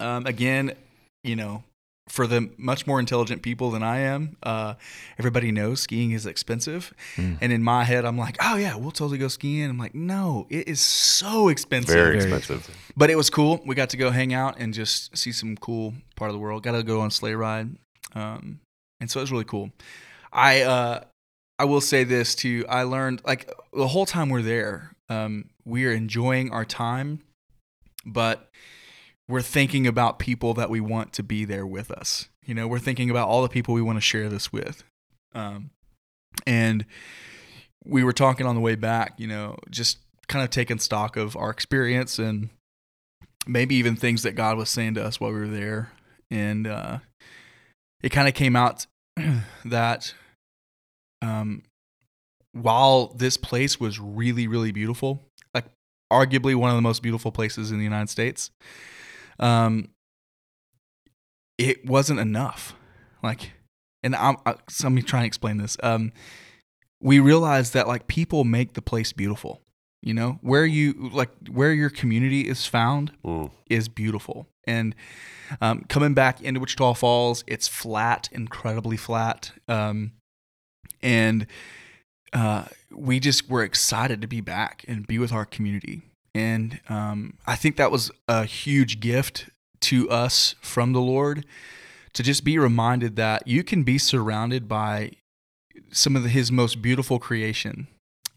um, 0.00 0.26
again 0.26 0.74
you 1.22 1.36
know 1.36 1.62
for 2.08 2.26
the 2.26 2.50
much 2.58 2.86
more 2.86 2.98
intelligent 2.98 3.42
people 3.42 3.70
than 3.70 3.82
I 3.82 4.00
am, 4.00 4.36
uh, 4.42 4.74
everybody 5.18 5.52
knows 5.52 5.80
skiing 5.80 6.10
is 6.10 6.26
expensive. 6.26 6.92
Hmm. 7.16 7.34
And 7.40 7.52
in 7.52 7.62
my 7.62 7.84
head, 7.84 8.04
I'm 8.04 8.18
like, 8.18 8.36
oh, 8.40 8.56
yeah, 8.56 8.76
we'll 8.76 8.90
totally 8.90 9.18
go 9.18 9.28
skiing. 9.28 9.70
I'm 9.70 9.78
like, 9.78 9.94
no, 9.94 10.46
it 10.50 10.68
is 10.68 10.80
so 10.80 11.48
expensive. 11.48 11.94
Very 11.94 12.18
Very 12.20 12.32
expensive. 12.34 12.76
But 12.96 13.10
it 13.10 13.16
was 13.16 13.30
cool. 13.30 13.60
We 13.64 13.74
got 13.74 13.90
to 13.90 13.96
go 13.96 14.10
hang 14.10 14.34
out 14.34 14.58
and 14.58 14.74
just 14.74 15.16
see 15.16 15.32
some 15.32 15.56
cool 15.56 15.94
part 16.16 16.28
of 16.28 16.34
the 16.34 16.40
world. 16.40 16.62
Got 16.62 16.72
to 16.72 16.82
go 16.82 17.00
on 17.00 17.08
a 17.08 17.10
sleigh 17.10 17.34
ride. 17.34 17.76
Um, 18.14 18.60
and 19.00 19.10
so 19.10 19.20
it 19.20 19.22
was 19.22 19.32
really 19.32 19.44
cool. 19.44 19.70
I, 20.32 20.62
uh, 20.62 21.00
I 21.58 21.64
will 21.64 21.80
say 21.80 22.02
this 22.04 22.34
too. 22.34 22.64
I 22.68 22.82
learned 22.82 23.22
like 23.24 23.50
the 23.72 23.86
whole 23.86 24.06
time 24.06 24.28
we're 24.28 24.42
there, 24.42 24.96
um, 25.08 25.50
we 25.64 25.86
are 25.86 25.92
enjoying 25.92 26.50
our 26.50 26.64
time, 26.64 27.20
but 28.04 28.50
we're 29.28 29.42
thinking 29.42 29.86
about 29.86 30.18
people 30.18 30.54
that 30.54 30.70
we 30.70 30.80
want 30.80 31.12
to 31.14 31.22
be 31.22 31.44
there 31.44 31.66
with 31.66 31.90
us. 31.90 32.28
You 32.44 32.54
know, 32.54 32.66
we're 32.66 32.78
thinking 32.78 33.10
about 33.10 33.28
all 33.28 33.42
the 33.42 33.48
people 33.48 33.74
we 33.74 33.82
want 33.82 33.96
to 33.96 34.02
share 34.02 34.28
this 34.28 34.52
with. 34.52 34.84
Um, 35.34 35.70
and 36.46 36.84
we 37.84 38.04
were 38.04 38.12
talking 38.12 38.46
on 38.46 38.54
the 38.54 38.60
way 38.60 38.74
back, 38.74 39.14
you 39.18 39.26
know, 39.26 39.56
just 39.70 39.98
kind 40.28 40.44
of 40.44 40.50
taking 40.50 40.78
stock 40.78 41.16
of 41.16 41.36
our 41.36 41.50
experience 41.50 42.18
and 42.18 42.50
maybe 43.46 43.74
even 43.76 43.96
things 43.96 44.22
that 44.22 44.32
God 44.32 44.56
was 44.56 44.70
saying 44.70 44.94
to 44.94 45.04
us 45.04 45.20
while 45.20 45.32
we 45.32 45.40
were 45.40 45.48
there. 45.48 45.92
And 46.30 46.66
uh, 46.66 46.98
it 48.02 48.10
kind 48.10 48.28
of 48.28 48.34
came 48.34 48.56
out 48.56 48.86
that 49.64 50.14
um, 51.20 51.62
while 52.52 53.08
this 53.08 53.36
place 53.36 53.78
was 53.78 53.98
really, 53.98 54.46
really 54.46 54.72
beautiful, 54.72 55.22
like 55.54 55.66
arguably 56.12 56.54
one 56.54 56.70
of 56.70 56.76
the 56.76 56.82
most 56.82 57.02
beautiful 57.02 57.32
places 57.32 57.70
in 57.70 57.78
the 57.78 57.84
United 57.84 58.10
States, 58.10 58.50
um, 59.42 59.88
it 61.58 61.84
wasn't 61.86 62.20
enough. 62.20 62.74
Like, 63.22 63.52
and 64.02 64.16
I'm, 64.16 64.36
I, 64.46 64.54
so 64.68 64.86
let 64.88 64.92
me 64.94 65.02
try 65.02 65.20
and 65.20 65.26
explain 65.26 65.58
this. 65.58 65.76
Um, 65.82 66.12
we 67.00 67.18
realized 67.20 67.74
that 67.74 67.86
like 67.86 68.06
people 68.06 68.44
make 68.44 68.72
the 68.72 68.82
place 68.82 69.12
beautiful. 69.12 69.60
You 70.04 70.14
know, 70.14 70.38
where 70.40 70.66
you 70.66 71.10
like 71.12 71.30
where 71.48 71.72
your 71.72 71.88
community 71.90 72.48
is 72.48 72.66
found 72.66 73.12
Mm. 73.24 73.52
is 73.70 73.88
beautiful. 73.88 74.48
And 74.66 74.96
um, 75.60 75.84
coming 75.88 76.12
back 76.12 76.40
into 76.42 76.58
Wichita 76.58 76.94
Falls, 76.94 77.44
it's 77.46 77.68
flat, 77.68 78.28
incredibly 78.32 78.96
flat. 78.96 79.52
Um, 79.68 80.12
and 81.02 81.46
uh, 82.32 82.64
we 82.90 83.20
just 83.20 83.48
were 83.48 83.62
excited 83.62 84.20
to 84.22 84.26
be 84.26 84.40
back 84.40 84.84
and 84.88 85.06
be 85.06 85.20
with 85.20 85.30
our 85.32 85.44
community. 85.44 86.02
And 86.34 86.80
um, 86.88 87.34
I 87.46 87.56
think 87.56 87.76
that 87.76 87.90
was 87.90 88.10
a 88.26 88.44
huge 88.44 89.00
gift 89.00 89.50
to 89.82 90.08
us 90.08 90.54
from 90.60 90.92
the 90.92 91.00
Lord 91.00 91.44
to 92.14 92.22
just 92.22 92.44
be 92.44 92.58
reminded 92.58 93.16
that 93.16 93.46
you 93.46 93.62
can 93.64 93.82
be 93.82 93.98
surrounded 93.98 94.68
by 94.68 95.12
some 95.90 96.16
of 96.16 96.22
the, 96.22 96.28
His 96.28 96.50
most 96.50 96.80
beautiful 96.80 97.18
creation 97.18 97.88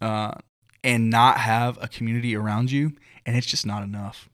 uh, 0.01 0.33
and 0.83 1.09
not 1.09 1.39
have 1.39 1.77
a 1.81 1.87
community 1.87 2.35
around 2.35 2.71
you, 2.71 2.93
and 3.25 3.37
it's 3.37 3.47
just 3.47 3.65
not 3.65 3.83
enough. 3.83 4.29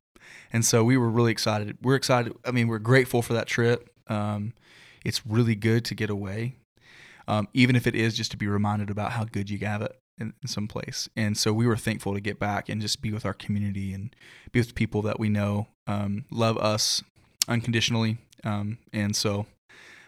And 0.54 0.66
so 0.66 0.84
we 0.84 0.98
were 0.98 1.10
really 1.10 1.32
excited. 1.32 1.78
We're 1.82 1.96
excited. 1.96 2.34
I 2.46 2.52
mean, 2.52 2.68
we're 2.68 2.80
grateful 2.80 3.22
for 3.22 3.34
that 3.34 3.48
trip. 3.48 3.90
Um, 4.08 4.54
it's 5.06 5.26
really 5.26 5.56
good 5.56 5.86
to 5.86 5.96
get 5.96 6.10
away, 6.10 6.56
um, 7.28 7.48
even 7.54 7.76
if 7.76 7.88
it 7.88 7.96
is 7.96 8.16
just 8.16 8.32
to 8.32 8.38
be 8.38 8.48
reminded 8.48 8.90
about 8.90 9.14
how 9.14 9.24
good 9.24 9.50
you 9.50 9.58
have 9.60 9.82
it 9.82 10.01
in, 10.22 10.34
in 10.42 10.48
some 10.48 10.68
place. 10.68 11.10
And 11.16 11.38
so 11.38 11.52
we 11.52 11.68
were 11.68 11.76
thankful 11.78 12.14
to 12.14 12.22
get 12.22 12.40
back 12.40 12.70
and 12.70 12.80
just 12.82 13.02
be 13.02 13.12
with 13.12 13.26
our 13.26 13.34
community 13.34 13.94
and 13.94 14.16
be 14.54 14.60
with 14.60 14.76
people 14.76 15.02
that 15.02 15.20
we 15.20 15.28
know 15.30 15.68
um, 15.88 16.24
love 16.32 16.58
us 16.58 17.04
unconditionally. 17.48 18.18
Um, 18.44 18.78
and 18.94 19.16
so, 19.16 19.46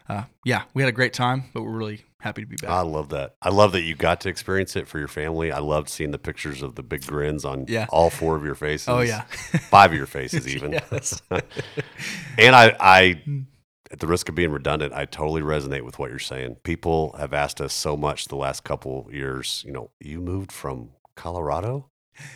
uh, 0.08 0.24
yeah, 0.46 0.64
we 0.74 0.82
had 0.82 0.90
a 0.90 0.94
great 0.94 1.14
time, 1.14 1.46
but 1.54 1.64
we're 1.64 1.72
really 1.78 2.02
happy 2.22 2.42
to 2.42 2.48
be 2.48 2.56
back. 2.56 2.70
I 2.72 2.82
love 2.82 3.10
that. 3.10 3.36
I 3.42 3.50
love 3.50 3.74
that 3.74 3.82
you 3.82 3.96
got 3.96 4.22
to 4.22 4.30
experience 4.30 4.76
it 4.78 4.88
for 4.88 4.98
your 4.98 5.08
family. 5.10 5.52
I 5.52 5.60
loved 5.60 5.90
seeing 5.90 6.12
the 6.12 6.18
pictures 6.20 6.62
of 6.62 6.76
the 6.76 6.84
big 6.84 7.06
grins 7.06 7.44
on 7.44 7.66
Yeah. 7.68 7.88
all 7.90 8.10
four 8.10 8.36
of 8.38 8.46
your 8.46 8.56
faces. 8.56 8.88
oh 8.88 9.02
yeah, 9.02 9.24
five 9.70 9.92
of 9.92 9.98
your 9.98 10.06
faces 10.08 10.48
even. 10.56 10.80
And 12.38 12.56
I, 12.56 12.76
I, 12.80 13.22
at 13.94 14.00
the 14.00 14.08
risk 14.08 14.28
of 14.28 14.34
being 14.34 14.52
redundant, 14.52 14.92
I 14.92 15.06
totally 15.06 15.44
resonate 15.44 15.84
with 15.84 16.00
what 16.00 16.10
you're 16.10 16.18
saying. 16.18 16.58
People 16.64 17.16
have 17.20 17.32
asked 17.32 17.62
us 17.62 17.74
so 17.76 17.96
much 17.96 18.26
the 18.26 18.36
last 18.36 18.64
couple 18.64 19.08
years. 19.12 19.64
You 19.68 19.72
know, 19.72 19.92
you 20.00 20.20
moved 20.20 20.52
from 20.52 20.90
Colorado 21.16 21.86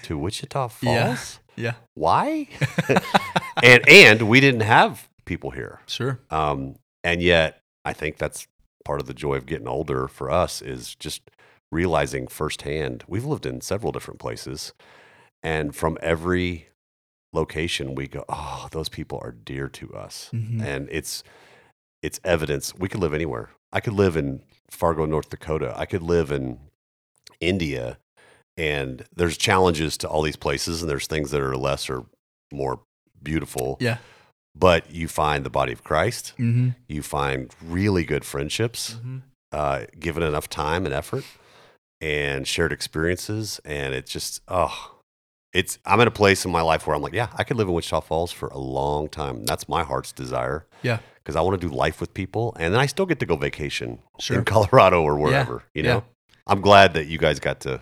to 0.04 0.18
Wichita 0.20 0.68
Falls. 0.70 0.84
Yeah. 0.86 1.18
Yeah. 1.56 1.74
Why? 1.96 2.48
and 3.64 3.90
and 3.90 4.30
we 4.30 4.40
didn't 4.40 4.62
have 4.62 5.10
people 5.26 5.50
here. 5.50 5.80
Sure. 5.88 6.20
Um, 6.30 6.76
and 7.04 7.24
yet, 7.24 7.60
I 7.84 7.94
think 7.94 8.18
that's 8.18 8.48
part 8.86 9.02
of 9.02 9.08
the 9.08 9.14
joy 9.16 9.34
of 9.36 9.48
getting 9.48 9.68
older 9.68 10.08
for 10.08 10.30
us 10.30 10.62
is 10.62 10.94
just 10.94 11.24
realizing 11.72 12.28
firsthand. 12.28 13.04
We've 13.08 13.26
lived 13.26 13.48
in 13.48 13.62
several 13.62 13.92
different 13.92 14.20
places, 14.20 14.74
and 15.42 15.76
from 15.76 15.98
every 16.02 16.68
location, 17.34 17.96
we 17.96 18.08
go, 18.08 18.24
"Oh, 18.30 18.68
those 18.72 18.90
people 18.90 19.20
are 19.24 19.32
dear 19.32 19.68
to 19.70 19.94
us," 19.96 20.30
Mhm. 20.34 20.62
and 20.62 20.88
it's 20.92 21.24
it's 22.02 22.20
evidence. 22.24 22.74
We 22.76 22.88
could 22.90 23.00
live 23.02 23.14
anywhere. 23.14 23.50
I 23.72 23.80
could 23.80 23.94
live 23.94 24.16
in 24.16 24.42
Fargo, 24.70 25.06
North 25.06 25.30
Dakota. 25.30 25.74
I 25.78 25.86
could 25.86 26.02
live 26.04 26.32
in 26.32 26.60
India, 27.40 27.98
and 28.56 29.04
there's 29.16 29.38
challenges 29.38 29.98
to 29.98 30.08
all 30.08 30.22
these 30.22 30.36
places, 30.36 30.82
and 30.82 30.90
there's 30.90 31.08
things 31.08 31.32
that 31.32 31.42
are 31.42 31.56
less 31.58 31.90
or 31.90 32.06
more 32.52 32.80
beautiful 33.22 33.78
Yeah. 33.80 33.98
but 34.56 34.90
you 34.92 35.08
find 35.08 35.44
the 35.44 35.50
body 35.50 35.74
of 35.74 35.84
Christ. 35.84 36.34
Mm-hmm. 36.40 36.70
You 36.88 37.02
find 37.04 37.54
really 37.64 38.06
good 38.06 38.24
friendships, 38.26 38.98
uh, 39.52 39.86
given 40.00 40.24
enough 40.24 40.50
time 40.50 40.86
and 40.86 40.94
effort, 40.94 41.26
and 42.02 42.48
shared 42.48 42.72
experiences. 42.72 43.60
And 43.66 43.94
it's 43.94 44.12
just, 44.12 44.42
oh, 44.48 44.96
it's. 45.54 45.78
I'm 45.86 46.00
in 46.00 46.08
a 46.08 46.12
place 46.12 46.46
in 46.46 46.52
my 46.52 46.62
life 46.62 46.86
where 46.88 46.96
I'm 46.96 47.02
like, 47.02 47.14
yeah, 47.14 47.30
I 47.36 47.44
could 47.44 47.58
live 47.58 47.68
in 47.68 47.74
Wichita 47.74 48.02
Falls 48.02 48.32
for 48.32 48.48
a 48.50 48.58
long 48.60 49.10
time. 49.10 49.46
That's 49.46 49.68
my 49.68 49.84
heart's 49.84 50.12
desire. 50.12 50.66
Yeah. 50.84 51.00
Because 51.28 51.36
I 51.36 51.42
want 51.42 51.60
to 51.60 51.68
do 51.68 51.76
life 51.76 52.00
with 52.00 52.14
people, 52.14 52.56
and 52.58 52.74
then 52.74 52.80
I 52.80 52.86
still 52.86 53.06
get 53.06 53.20
to 53.20 53.26
go 53.26 53.36
vacation 53.36 54.00
Sure. 54.18 54.38
in 54.40 54.46
Colorado 54.46 55.04
or 55.04 55.18
wherever. 55.20 55.64
You 55.74 55.84
Yeah. 55.84 55.94
know, 55.96 56.04
I'm 56.48 56.62
glad 56.62 56.94
that 56.94 57.08
you 57.08 57.18
guys 57.18 57.42
got 57.42 57.60
to 57.62 57.82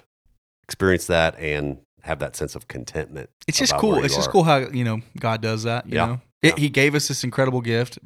experience 0.64 1.06
that 1.06 1.38
and 1.38 1.78
have 2.02 2.18
that 2.20 2.36
sense 2.36 2.56
of 2.56 2.68
contentment. 2.68 3.30
It's 3.48 3.60
just 3.60 3.78
cool. 3.78 4.04
It's 4.04 4.14
you 4.16 4.18
just 4.18 4.30
are. 4.30 4.32
cool 4.32 4.46
how 4.46 4.58
you 4.58 4.84
know 4.84 5.02
God 5.20 5.42
does 5.44 5.62
that. 5.62 5.86
You 5.88 5.94
Yeah. 5.96 6.06
know, 6.08 6.22
it, 6.42 6.58
He 6.58 6.70
gave 6.70 6.96
us 6.96 7.08
this 7.08 7.24
incredible 7.24 7.62
gift, 7.62 8.00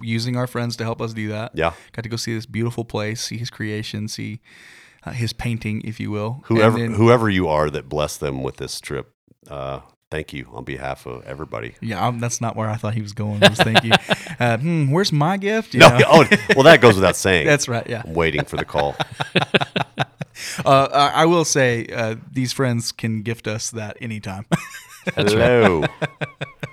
using 0.00 0.34
our 0.34 0.46
friends 0.46 0.76
to 0.76 0.84
help 0.84 1.02
us 1.02 1.12
do 1.12 1.28
that. 1.28 1.52
Yeah. 1.54 1.72
Got 1.92 2.02
to 2.04 2.08
go 2.08 2.16
see 2.16 2.34
this 2.34 2.46
beautiful 2.46 2.86
place, 2.86 3.20
see 3.20 3.36
His 3.36 3.50
creation, 3.50 4.08
see 4.08 4.40
uh, 5.04 5.10
His 5.10 5.34
painting, 5.34 5.82
if 5.84 6.00
you 6.00 6.10
will. 6.10 6.40
Whoever 6.46 6.78
then- 6.78 6.94
whoever 6.94 7.28
you 7.28 7.48
are 7.48 7.68
that 7.68 7.86
blessed 7.90 8.20
them 8.20 8.42
with 8.42 8.56
this 8.56 8.80
trip 8.80 9.12
uh 9.50 9.80
thank 10.10 10.32
you 10.32 10.46
on 10.52 10.64
behalf 10.64 11.06
of 11.06 11.24
everybody 11.24 11.74
yeah, 11.80 12.06
um, 12.06 12.18
that's 12.20 12.40
not 12.40 12.54
where 12.56 12.68
I 12.70 12.76
thought 12.76 12.94
he 12.94 13.02
was 13.02 13.12
going. 13.12 13.40
Was 13.40 13.58
thank 13.58 13.82
you. 13.84 13.92
Uh, 14.38 14.58
hmm, 14.58 14.90
where's 14.90 15.12
my 15.12 15.38
gift? 15.38 15.72
You 15.72 15.80
no 15.80 15.88
know? 15.96 16.04
oh 16.08 16.24
well 16.54 16.64
that 16.64 16.82
goes 16.82 16.94
without 16.94 17.16
saying 17.26 17.46
that's 17.46 17.68
right. 17.68 17.86
Yeah. 17.88 18.02
i'm 18.04 18.12
waiting 18.12 18.44
for 18.44 18.56
the 18.58 18.64
call 18.66 18.94
Uh, 20.64 20.88
I 20.92 21.22
I 21.22 21.24
will 21.26 21.44
say 21.46 21.86
uh, 21.86 22.16
these 22.30 22.52
friends 22.52 22.92
can 22.92 23.22
gift 23.22 23.46
us 23.48 23.70
that 23.70 23.96
anytime. 24.02 24.44
hello 25.14 25.84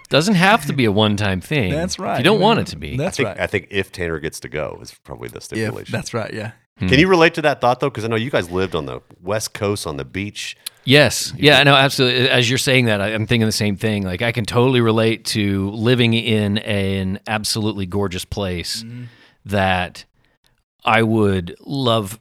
Doesn't 0.09 0.35
have 0.35 0.65
to 0.65 0.73
be 0.73 0.83
a 0.85 0.91
one-time 0.91 1.39
thing. 1.41 1.71
That's 1.71 1.97
right. 1.97 2.17
You 2.17 2.23
don't 2.23 2.39
want 2.41 2.59
it 2.59 2.67
to 2.67 2.75
be. 2.75 2.93
i 2.95 2.97
That's 2.97 3.17
think 3.17 3.27
right. 3.29 3.39
i 3.39 3.47
think 3.47 3.67
if 3.71 3.91
tanner 3.91 4.19
gets 4.19 4.39
to 4.41 4.49
go 4.49 4.77
is 4.81 4.93
probably 5.05 5.29
the 5.29 5.35
yeah, 5.35 5.39
stipulation 5.39 5.91
that's 5.93 6.13
right. 6.13 6.33
Yeah. 6.33 6.51
can 6.79 6.99
you 6.99 7.07
relate 7.07 7.33
to 7.35 7.41
that 7.43 7.61
thought 7.61 7.79
though 7.79 7.89
because 7.89 8.03
i 8.03 8.07
know 8.07 8.17
you 8.17 8.29
guys 8.29 8.51
lived 8.51 8.75
on 8.75 8.85
the 8.85 8.99
west 9.21 9.53
coast 9.53 9.87
on 9.87 9.95
the 9.97 10.05
beach 10.05 10.57
Yes. 10.85 11.33
Yeah, 11.37 11.63
no, 11.63 11.75
absolutely. 11.75 12.29
As 12.29 12.49
you're 12.49 12.57
saying 12.57 12.85
that, 12.85 13.01
I'm 13.01 13.25
thinking 13.25 13.45
the 13.45 13.51
same 13.51 13.77
thing. 13.77 14.03
Like, 14.03 14.21
I 14.21 14.31
can 14.31 14.45
totally 14.45 14.81
relate 14.81 15.25
to 15.25 15.69
living 15.71 16.13
in 16.13 16.57
an 16.59 17.19
absolutely 17.27 17.85
gorgeous 17.85 18.25
place 18.25 18.83
mm-hmm. 18.83 19.03
that 19.45 20.05
I 20.83 21.03
would 21.03 21.55
love 21.61 22.19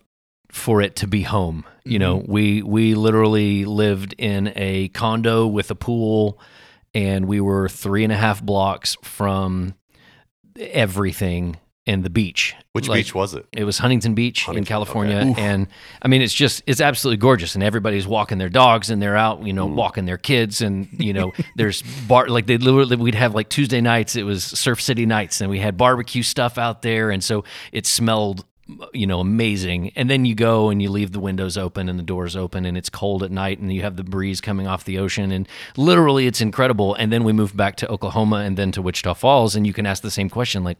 for 0.51 0.81
it 0.81 0.97
to 0.97 1.07
be 1.07 1.23
home. 1.23 1.65
You 1.85 1.99
know, 1.99 2.19
mm-hmm. 2.19 2.33
we 2.33 2.63
we 2.63 2.95
literally 2.95 3.65
lived 3.65 4.15
in 4.19 4.53
a 4.55 4.89
condo 4.89 5.47
with 5.47 5.71
a 5.71 5.75
pool, 5.75 6.39
and 6.95 7.27
we 7.27 7.41
were 7.41 7.69
three 7.69 8.05
and 8.05 8.13
a 8.13 8.17
half 8.17 8.43
blocks 8.43 8.97
from 9.03 9.75
everything 10.57 11.57
and 11.87 12.05
the 12.05 12.11
beach. 12.11 12.55
which 12.73 12.89
Like, 12.89 12.99
beach 13.01 13.15
was 13.15 13.35
it? 13.35 13.45
It 13.53 13.65
was 13.65 13.79
Huntington 13.79 14.15
Beach 14.15 14.49
in 14.49 14.65
California, 14.65 15.17
okay. 15.33 15.43
and 15.43 15.67
I 16.01 16.09
mean, 16.09 16.23
it's 16.23 16.33
just 16.33 16.63
it's 16.67 16.81
absolutely 16.81 17.17
gorgeous, 17.19 17.55
and 17.55 17.63
everybody's 17.65 18.07
walking 18.07 18.39
their 18.39 18.49
dogs, 18.49 18.89
and 18.89 19.03
they're 19.03 19.17
out, 19.17 19.43
you 19.45 19.53
know, 19.53 19.69
Mm. 19.69 19.75
walking 19.75 20.05
their 20.05 20.19
kids, 20.19 20.61
and 20.61 20.89
you 20.93 21.13
know, 21.13 21.33
there's 21.57 21.83
bar 22.07 22.29
like 22.29 22.47
they 22.47 22.57
literally 22.59 22.97
we'd 22.97 23.15
have 23.17 23.35
like 23.35 23.49
Tuesday 23.49 23.81
nights, 23.81 24.15
it 24.17 24.23
was 24.23 24.45
Surf 24.45 24.81
City 24.81 25.07
nights, 25.07 25.41
and 25.41 25.51
we 25.51 25.59
had 25.59 25.77
barbecue 25.77 26.23
stuff 26.23 26.57
out 26.59 26.83
there, 26.83 27.11
and 27.11 27.23
so 27.25 27.45
it 27.73 27.85
smelled 27.87 28.45
you 28.95 29.07
know 29.07 29.19
amazing. 29.21 29.91
And 29.97 30.09
then 30.09 30.25
you 30.25 30.35
go 30.37 30.71
and 30.71 30.81
you 30.81 30.89
leave 30.89 31.11
the 31.13 31.21
windows 31.21 31.59
open 31.59 31.89
and 31.89 31.99
the 31.99 32.03
doors 32.05 32.37
open 32.37 32.65
and 32.65 32.79
it's 32.79 32.89
cold 32.89 33.23
at 33.23 33.31
night 33.31 33.59
and 33.59 33.71
you 33.73 33.83
have 33.83 33.97
the 33.97 34.05
breeze 34.05 34.41
coming 34.41 34.67
off 34.67 34.85
the 34.85 34.99
ocean. 34.99 35.31
And 35.33 35.47
literally 35.77 36.27
it's 36.27 36.41
incredible. 36.41 36.95
And 36.95 37.13
then 37.13 37.25
we 37.25 37.33
moved 37.33 37.55
back 37.57 37.77
to 37.79 37.91
Oklahoma 37.91 38.37
and 38.37 38.57
then 38.57 38.71
to 38.73 38.81
Wichita 38.81 39.15
Falls. 39.15 39.57
And 39.57 39.67
you 39.67 39.73
can 39.75 39.85
ask 39.85 40.03
the 40.03 40.13
same 40.13 40.31
question 40.31 40.63
like 40.65 40.79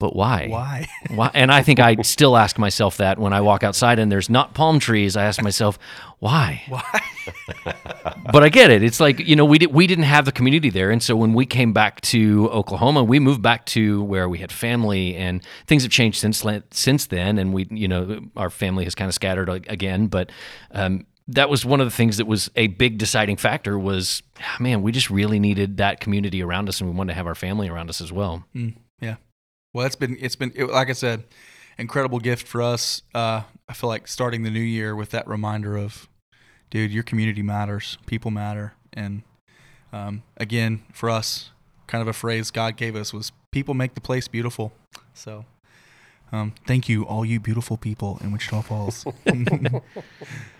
but 0.00 0.16
why 0.16 0.48
Why? 0.48 0.88
why? 1.14 1.30
And 1.34 1.52
I 1.52 1.62
think 1.62 1.78
I 1.78 1.94
still 2.02 2.36
ask 2.36 2.58
myself 2.58 2.96
that 2.96 3.20
when 3.20 3.32
I 3.32 3.40
walk 3.40 3.62
outside 3.62 4.00
and 4.00 4.10
there's 4.10 4.28
not 4.28 4.54
palm 4.54 4.80
trees. 4.80 5.16
I 5.16 5.24
ask 5.24 5.40
myself, 5.40 5.78
why? 6.18 6.62
Why? 6.68 7.00
But 8.32 8.44
I 8.44 8.48
get 8.48 8.70
it. 8.70 8.82
It's 8.82 9.00
like 9.00 9.18
you 9.20 9.34
know 9.36 9.44
we 9.44 9.58
did, 9.58 9.72
we 9.72 9.86
didn't 9.86 10.04
have 10.04 10.24
the 10.24 10.32
community 10.32 10.70
there, 10.70 10.90
and 10.90 11.02
so 11.02 11.16
when 11.16 11.32
we 11.34 11.46
came 11.46 11.72
back 11.72 12.00
to 12.02 12.48
Oklahoma, 12.50 13.02
we 13.02 13.18
moved 13.18 13.42
back 13.42 13.66
to 13.66 14.02
where 14.04 14.28
we 14.28 14.38
had 14.38 14.52
family, 14.52 15.16
and 15.16 15.42
things 15.66 15.82
have 15.82 15.90
changed 15.92 16.18
since 16.18 16.44
since 16.70 17.06
then. 17.06 17.38
And 17.38 17.52
we 17.52 17.66
you 17.70 17.88
know 17.88 18.20
our 18.36 18.50
family 18.50 18.84
has 18.84 18.94
kind 18.94 19.08
of 19.08 19.14
scattered 19.14 19.48
again, 19.48 20.06
but. 20.06 20.30
Um, 20.72 21.06
that 21.28 21.48
was 21.48 21.64
one 21.64 21.80
of 21.80 21.86
the 21.86 21.92
things 21.92 22.16
that 22.16 22.26
was 22.26 22.50
a 22.56 22.66
big 22.66 22.98
deciding 22.98 23.36
factor 23.36 23.78
was 23.78 24.20
ah, 24.40 24.56
man 24.58 24.82
we 24.82 24.90
just 24.90 25.10
really 25.10 25.38
needed 25.38 25.76
that 25.76 26.00
community 26.00 26.42
around 26.42 26.68
us 26.68 26.80
and 26.80 26.90
we 26.90 26.96
wanted 26.96 27.12
to 27.12 27.14
have 27.14 27.26
our 27.26 27.36
family 27.36 27.68
around 27.68 27.88
us 27.88 28.00
as 28.00 28.10
well 28.10 28.44
Yeah. 28.52 28.70
Well, 29.72 29.86
it's 29.86 29.96
been 29.96 30.16
it's 30.20 30.36
been 30.36 30.52
it, 30.54 30.64
like 30.64 30.90
I 30.90 30.94
said, 30.94 31.24
incredible 31.78 32.18
gift 32.18 32.46
for 32.46 32.60
us. 32.60 33.02
Uh, 33.14 33.42
I 33.68 33.72
feel 33.72 33.88
like 33.88 34.08
starting 34.08 34.42
the 34.42 34.50
new 34.50 34.60
year 34.60 34.96
with 34.96 35.10
that 35.10 35.26
reminder 35.28 35.76
of, 35.76 36.08
dude, 36.70 36.90
your 36.90 37.02
community 37.02 37.42
matters, 37.42 37.98
people 38.06 38.30
matter, 38.30 38.74
and 38.92 39.22
um, 39.92 40.22
again 40.36 40.82
for 40.92 41.08
us, 41.08 41.50
kind 41.86 42.02
of 42.02 42.08
a 42.08 42.12
phrase 42.12 42.50
God 42.50 42.76
gave 42.76 42.96
us 42.96 43.12
was 43.12 43.32
"people 43.52 43.74
make 43.74 43.94
the 43.94 44.00
place 44.00 44.26
beautiful." 44.26 44.72
So, 45.14 45.44
um, 46.32 46.54
thank 46.66 46.88
you, 46.88 47.04
all 47.04 47.24
you 47.24 47.38
beautiful 47.38 47.76
people 47.76 48.18
in 48.22 48.32
Wichita 48.32 48.62
Falls. 48.62 49.04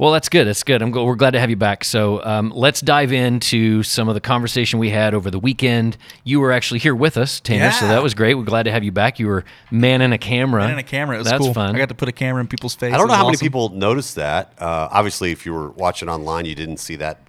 Well, 0.00 0.12
that's 0.12 0.30
good. 0.30 0.46
That's 0.46 0.62
good. 0.62 0.80
I'm 0.80 0.92
go- 0.92 1.04
we're 1.04 1.14
glad 1.14 1.32
to 1.32 1.40
have 1.40 1.50
you 1.50 1.56
back. 1.56 1.84
So 1.84 2.24
um, 2.24 2.54
let's 2.56 2.80
dive 2.80 3.12
into 3.12 3.82
some 3.82 4.08
of 4.08 4.14
the 4.14 4.20
conversation 4.22 4.78
we 4.78 4.88
had 4.88 5.12
over 5.12 5.30
the 5.30 5.38
weekend. 5.38 5.98
You 6.24 6.40
were 6.40 6.52
actually 6.52 6.80
here 6.80 6.94
with 6.94 7.18
us, 7.18 7.38
Tanner, 7.38 7.70
so 7.70 7.86
that 7.86 8.02
was 8.02 8.14
great. 8.14 8.32
We're 8.32 8.44
glad 8.44 8.62
to 8.62 8.72
have 8.72 8.82
you 8.82 8.92
back. 8.92 9.18
You 9.18 9.26
were 9.26 9.44
manning 9.70 10.12
a 10.12 10.16
camera. 10.16 10.64
and 10.66 10.78
a 10.78 10.82
camera, 10.82 11.16
it 11.16 11.18
was 11.18 11.28
That's 11.28 11.44
cool. 11.44 11.52
fun. 11.52 11.76
I 11.76 11.78
got 11.78 11.90
to 11.90 11.94
put 11.94 12.08
a 12.08 12.12
camera 12.12 12.40
in 12.40 12.48
people's 12.48 12.74
faces. 12.74 12.94
I 12.94 12.96
don't 12.96 13.08
know 13.08 13.14
how 13.14 13.26
was 13.26 13.42
many 13.42 13.46
people 13.46 13.68
noticed 13.68 14.14
that. 14.16 14.54
Uh, 14.58 14.88
obviously, 14.90 15.32
if 15.32 15.44
you 15.44 15.52
were 15.52 15.68
watching 15.72 16.08
online, 16.08 16.46
you 16.46 16.54
didn't 16.54 16.78
see 16.78 16.96
that. 16.96 17.20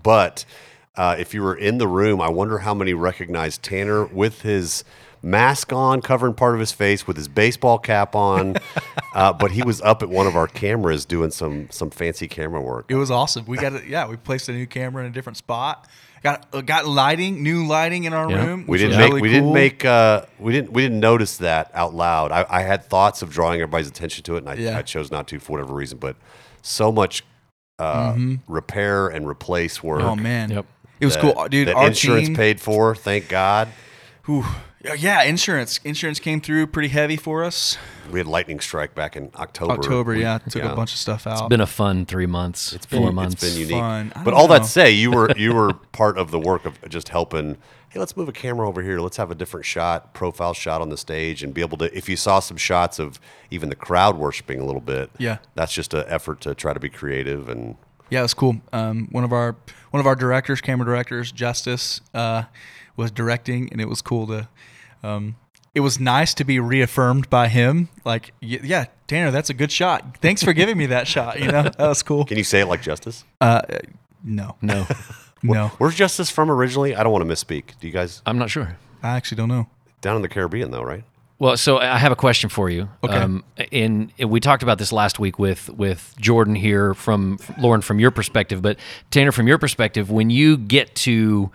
But 0.00 0.44
uh, 0.94 1.16
if 1.18 1.34
you 1.34 1.42
were 1.42 1.56
in 1.56 1.78
the 1.78 1.88
room, 1.88 2.20
I 2.20 2.28
wonder 2.28 2.58
how 2.58 2.74
many 2.74 2.94
recognized 2.94 3.64
Tanner 3.64 4.04
with 4.04 4.42
his 4.42 4.84
mask 5.22 5.72
on, 5.72 6.00
covering 6.00 6.34
part 6.34 6.54
of 6.54 6.60
his 6.60 6.72
face, 6.72 7.06
with 7.06 7.16
his 7.16 7.28
baseball 7.28 7.78
cap 7.78 8.14
on. 8.14 8.56
uh, 9.14 9.32
but 9.32 9.50
he 9.52 9.62
was 9.62 9.80
up 9.82 10.02
at 10.02 10.08
one 10.08 10.26
of 10.26 10.36
our 10.36 10.46
cameras 10.46 11.04
doing 11.04 11.30
some 11.30 11.68
some 11.70 11.90
fancy 11.90 12.28
camera 12.28 12.60
work. 12.60 12.86
It 12.88 12.94
was 12.96 13.10
awesome. 13.10 13.44
We 13.46 13.56
got 13.58 13.72
it. 13.74 13.84
Yeah, 13.86 14.08
we 14.08 14.16
placed 14.16 14.48
a 14.48 14.52
new 14.52 14.66
camera 14.66 15.04
in 15.04 15.10
a 15.10 15.14
different 15.14 15.36
spot. 15.36 15.88
Got 16.22 16.46
uh, 16.52 16.60
got 16.60 16.86
lighting, 16.86 17.42
new 17.42 17.66
lighting 17.66 18.04
in 18.04 18.12
our 18.12 18.30
Yeah. 18.30 18.44
room. 18.46 18.64
We 18.68 18.76
didn't 18.76 18.98
make 18.98 19.08
really 19.08 19.22
we 19.22 19.28
cool. 19.30 19.34
didn't 19.40 19.52
make 19.54 19.84
uh, 19.86 20.26
we 20.38 20.52
didn't 20.52 20.72
we 20.72 20.82
didn't 20.82 21.00
notice 21.00 21.38
that 21.38 21.70
out 21.72 21.94
loud. 21.94 22.30
I, 22.30 22.44
I 22.50 22.60
had 22.62 22.84
thoughts 22.84 23.22
of 23.22 23.30
drawing 23.30 23.60
everybody's 23.62 23.88
attention 23.88 24.22
to 24.24 24.34
it, 24.36 24.38
and 24.38 24.48
I, 24.50 24.54
Yeah. 24.54 24.76
I 24.76 24.82
chose 24.82 25.10
not 25.10 25.28
to 25.28 25.38
for 25.38 25.52
whatever 25.52 25.72
reason. 25.72 25.96
But 25.98 26.16
so 26.60 26.92
much 26.92 27.24
uh, 27.78 28.14
repair 28.46 29.08
and 29.08 29.26
replace 29.26 29.82
work. 29.82 30.00
Mm-hmm. 30.00 30.08
Oh 30.10 30.16
man, 30.16 30.50
Yep. 30.50 30.66
it 31.00 31.04
was 31.06 31.14
that- 31.14 31.34
cool, 31.34 31.48
dude. 31.48 31.68
That 31.68 31.76
our 31.76 31.86
insurance 31.86 32.28
team, 32.28 32.36
paid 32.36 32.60
for, 32.60 32.94
thank 32.94 33.28
God. 33.30 33.68
Whew. 34.26 34.44
Yeah, 34.98 35.22
insurance. 35.22 35.78
Insurance 35.84 36.18
came 36.20 36.40
through 36.40 36.66
pretty 36.68 36.88
heavy 36.88 37.16
for 37.16 37.44
us. 37.44 37.76
We 38.10 38.18
had 38.18 38.26
lightning 38.26 38.60
strike 38.60 38.94
back 38.94 39.14
in 39.16 39.30
October. 39.36 39.72
October, 39.74 40.12
We- 40.12 40.22
yeah, 40.22 40.38
took 40.38 40.62
yeah. 40.62 40.72
a 40.72 40.76
bunch 40.76 40.92
of 40.92 40.98
stuff 40.98 41.26
out. 41.26 41.38
It's 41.38 41.48
been 41.48 41.60
a 41.60 41.66
fun 41.66 42.06
three 42.06 42.26
months, 42.26 42.72
It's 42.72 42.86
four 42.86 42.98
been, 43.00 43.06
four 43.08 43.12
months. 43.12 43.34
It's 43.42 43.52
been 43.52 43.60
unique. 43.60 43.78
fun. 43.80 44.12
I 44.16 44.24
But 44.24 44.34
all 44.34 44.48
that 44.48 44.58
know. 44.58 44.64
to 44.64 44.70
say, 44.70 44.90
you 44.90 45.10
were 45.10 45.30
you 45.36 45.54
were 45.54 45.72
part 45.92 46.16
of 46.18 46.30
the 46.30 46.38
work 46.38 46.64
of 46.64 46.78
just 46.88 47.10
helping. 47.10 47.56
Hey, 47.90 47.98
let's 47.98 48.16
move 48.16 48.28
a 48.28 48.32
camera 48.32 48.68
over 48.68 48.82
here. 48.82 49.00
Let's 49.00 49.16
have 49.16 49.30
a 49.30 49.34
different 49.34 49.66
shot, 49.66 50.14
profile 50.14 50.54
shot 50.54 50.80
on 50.80 50.90
the 50.90 50.96
stage, 50.96 51.42
and 51.42 51.52
be 51.52 51.60
able 51.60 51.76
to. 51.78 51.96
If 51.96 52.08
you 52.08 52.16
saw 52.16 52.38
some 52.40 52.56
shots 52.56 52.98
of 52.98 53.20
even 53.50 53.68
the 53.68 53.74
crowd 53.76 54.16
worshiping 54.16 54.60
a 54.60 54.64
little 54.64 54.80
bit, 54.80 55.10
Yeah. 55.18 55.38
that's 55.56 55.72
just 55.72 55.92
an 55.94 56.04
effort 56.06 56.40
to 56.42 56.54
try 56.54 56.72
to 56.72 56.80
be 56.80 56.88
creative 56.88 57.48
and 57.48 57.76
Yeah, 58.08 58.20
it 58.20 58.22
was 58.22 58.34
cool. 58.34 58.56
Um, 58.72 59.08
one 59.12 59.24
of 59.24 59.32
our 59.32 59.56
one 59.90 60.00
of 60.00 60.06
our 60.06 60.14
directors, 60.16 60.60
camera 60.60 60.86
directors, 60.86 61.30
Justice, 61.32 62.00
uh, 62.14 62.44
was 62.96 63.10
directing, 63.10 63.68
and 63.72 63.80
it 63.80 63.88
was 63.88 64.00
cool 64.02 64.26
to. 64.28 64.48
Um, 65.02 65.36
it 65.74 65.80
was 65.80 66.00
nice 66.00 66.34
to 66.34 66.44
be 66.44 66.58
reaffirmed 66.58 67.30
by 67.30 67.48
him. 67.48 67.88
Like, 68.04 68.32
yeah, 68.40 68.86
Tanner, 69.06 69.30
that's 69.30 69.50
a 69.50 69.54
good 69.54 69.70
shot. 69.70 70.18
Thanks 70.20 70.42
for 70.42 70.52
giving 70.52 70.76
me 70.76 70.86
that 70.86 71.06
shot. 71.06 71.38
You 71.38 71.46
know, 71.52 71.62
that 71.62 71.78
was 71.78 72.02
cool. 72.02 72.24
Can 72.24 72.38
you 72.38 72.44
say 72.44 72.60
it 72.60 72.66
like 72.66 72.82
Justice? 72.82 73.24
Uh, 73.40 73.62
no, 74.24 74.56
no. 74.60 74.86
No, 75.42 75.68
Where's 75.78 75.94
Justice 75.94 76.30
from 76.30 76.50
originally? 76.50 76.94
I 76.94 77.02
don't 77.02 77.12
want 77.12 77.26
to 77.26 77.34
misspeak. 77.34 77.78
Do 77.80 77.86
you 77.86 77.92
guys 77.92 78.20
I'm 78.26 78.36
not 78.36 78.50
sure. 78.50 78.76
I 79.02 79.16
actually 79.16 79.36
don't 79.36 79.48
know. 79.48 79.68
down 80.02 80.16
in 80.16 80.22
the 80.22 80.28
Caribbean 80.28 80.70
though, 80.70 80.82
right? 80.82 81.02
Well, 81.38 81.56
so 81.56 81.78
I 81.78 81.96
have 81.96 82.12
a 82.12 82.16
question 82.16 82.50
for 82.50 82.68
you. 82.68 82.90
Okay. 83.02 83.16
Um, 83.16 83.42
in 83.70 84.12
we 84.18 84.40
talked 84.40 84.62
about 84.62 84.76
this 84.76 84.92
last 84.92 85.18
week 85.18 85.38
with 85.38 85.70
with 85.70 86.14
Jordan 86.20 86.54
here 86.54 86.92
from 86.92 87.38
Lauren 87.58 87.80
from 87.80 87.98
your 87.98 88.10
perspective, 88.10 88.60
but 88.60 88.78
Tanner 89.10 89.32
from 89.32 89.48
your 89.48 89.56
perspective, 89.56 90.10
when 90.10 90.28
you 90.28 90.58
get 90.58 90.94
to 90.96 91.50